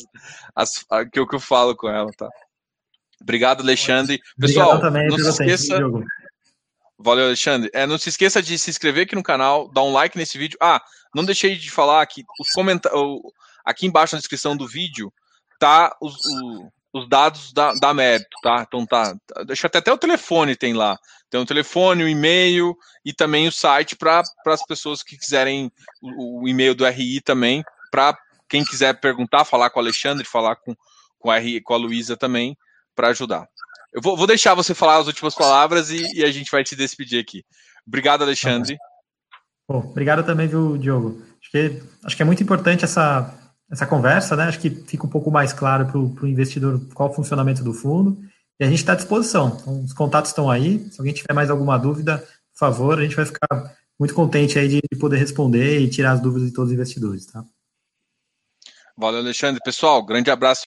as, 0.55 0.71
que, 1.11 1.19
eu, 1.19 1.27
que 1.27 1.35
eu 1.35 1.39
falo 1.39 1.75
com 1.75 1.89
ela, 1.89 2.09
tá? 2.17 2.29
Obrigado, 3.21 3.61
Alexandre. 3.61 4.19
Pessoal, 4.39 4.79
também, 4.79 5.07
não 5.07 5.17
se 5.17 5.29
esqueça. 5.29 5.79
Valeu, 6.97 7.25
Alexandre. 7.25 7.69
É, 7.73 7.85
não 7.85 7.97
se 7.97 8.09
esqueça 8.09 8.41
de 8.41 8.57
se 8.57 8.69
inscrever 8.69 9.03
aqui 9.03 9.15
no 9.15 9.23
canal, 9.23 9.71
dar 9.71 9.83
um 9.83 9.93
like 9.93 10.17
nesse 10.17 10.37
vídeo. 10.37 10.57
Ah, 10.61 10.81
não 11.13 11.23
deixei 11.23 11.55
de 11.55 11.69
falar 11.69 12.05
que 12.05 12.23
os 12.39 12.49
comentários. 12.49 13.01
Aqui 13.63 13.85
embaixo 13.85 14.15
na 14.15 14.19
descrição 14.19 14.57
do 14.57 14.67
vídeo 14.67 15.13
tá 15.59 15.95
os, 16.01 16.15
o, 16.15 16.71
os 16.93 17.07
dados 17.07 17.53
da, 17.53 17.73
da 17.73 17.93
mérito, 17.93 18.29
tá? 18.43 18.65
Então 18.67 18.85
tá, 18.85 19.15
deixa 19.45 19.67
até, 19.67 19.79
até 19.79 19.91
o 19.93 19.97
telefone 19.97 20.55
tem 20.55 20.73
lá. 20.73 20.97
Tem 21.29 21.39
o 21.39 21.45
telefone, 21.45 22.03
o 22.03 22.07
e-mail 22.07 22.75
e 23.05 23.13
também 23.13 23.47
o 23.47 23.51
site 23.51 23.95
para 23.95 24.21
as 24.47 24.65
pessoas 24.65 25.01
que 25.01 25.17
quiserem 25.17 25.71
o, 26.01 26.43
o 26.43 26.47
e-mail 26.47 26.75
do 26.75 26.85
RI 26.85 27.21
também, 27.21 27.63
para 27.89 28.17
quem 28.49 28.65
quiser 28.65 28.99
perguntar, 28.99 29.45
falar 29.45 29.69
com 29.69 29.79
o 29.79 29.81
Alexandre, 29.81 30.25
falar 30.25 30.57
com, 30.57 30.75
com 31.17 31.31
a 31.31 31.37
RI, 31.37 31.61
com 31.61 31.73
a 31.73 31.77
Luísa 31.77 32.17
também, 32.17 32.57
para 32.93 33.07
ajudar. 33.07 33.47
Eu 33.93 34.01
vou, 34.01 34.17
vou, 34.17 34.27
deixar 34.27 34.53
você 34.53 34.73
falar 34.73 34.97
as 34.97 35.07
últimas 35.07 35.33
palavras 35.33 35.89
e, 35.89 36.01
e, 36.13 36.23
a 36.23 36.31
gente 36.31 36.51
vai 36.51 36.63
te 36.63 36.75
despedir 36.75 37.19
aqui. 37.19 37.45
Obrigado, 37.87 38.23
Alexandre. 38.23 38.77
Bom, 39.67 39.79
obrigado 39.79 40.25
também, 40.25 40.47
viu, 40.47 40.77
Diogo? 40.77 41.21
Acho 41.41 41.51
que, 41.51 41.83
acho 42.05 42.15
que 42.15 42.21
é 42.21 42.25
muito 42.25 42.43
importante 42.43 42.83
essa, 42.83 43.33
essa 43.71 43.85
conversa, 43.85 44.35
né? 44.35 44.43
Acho 44.43 44.59
que 44.59 44.69
fica 44.69 45.05
um 45.05 45.09
pouco 45.09 45.31
mais 45.31 45.53
claro 45.53 45.85
para 45.85 45.97
o 45.97 46.27
investidor 46.27 46.81
qual 46.93 47.09
o 47.09 47.13
funcionamento 47.13 47.63
do 47.63 47.73
fundo. 47.73 48.21
E 48.59 48.63
a 48.63 48.67
gente 48.67 48.79
está 48.79 48.91
à 48.91 48.95
disposição. 48.95 49.57
Então, 49.59 49.83
os 49.83 49.93
contatos 49.93 50.31
estão 50.31 50.51
aí. 50.51 50.87
Se 50.91 50.99
alguém 50.99 51.13
tiver 51.13 51.33
mais 51.33 51.49
alguma 51.49 51.79
dúvida, 51.79 52.17
por 52.17 52.59
favor, 52.59 52.99
a 52.99 53.01
gente 53.01 53.15
vai 53.15 53.25
ficar 53.25 53.75
muito 53.97 54.13
contente 54.13 54.59
aí 54.59 54.67
de 54.67 54.81
poder 54.99 55.17
responder 55.17 55.79
e 55.79 55.89
tirar 55.89 56.11
as 56.11 56.19
dúvidas 56.19 56.49
de 56.49 56.53
todos 56.53 56.69
os 56.69 56.73
investidores, 56.73 57.25
tá? 57.25 57.43
Valeu, 58.97 59.21
Alexandre. 59.21 59.61
Pessoal, 59.63 60.03
grande 60.05 60.29
abraço. 60.29 60.59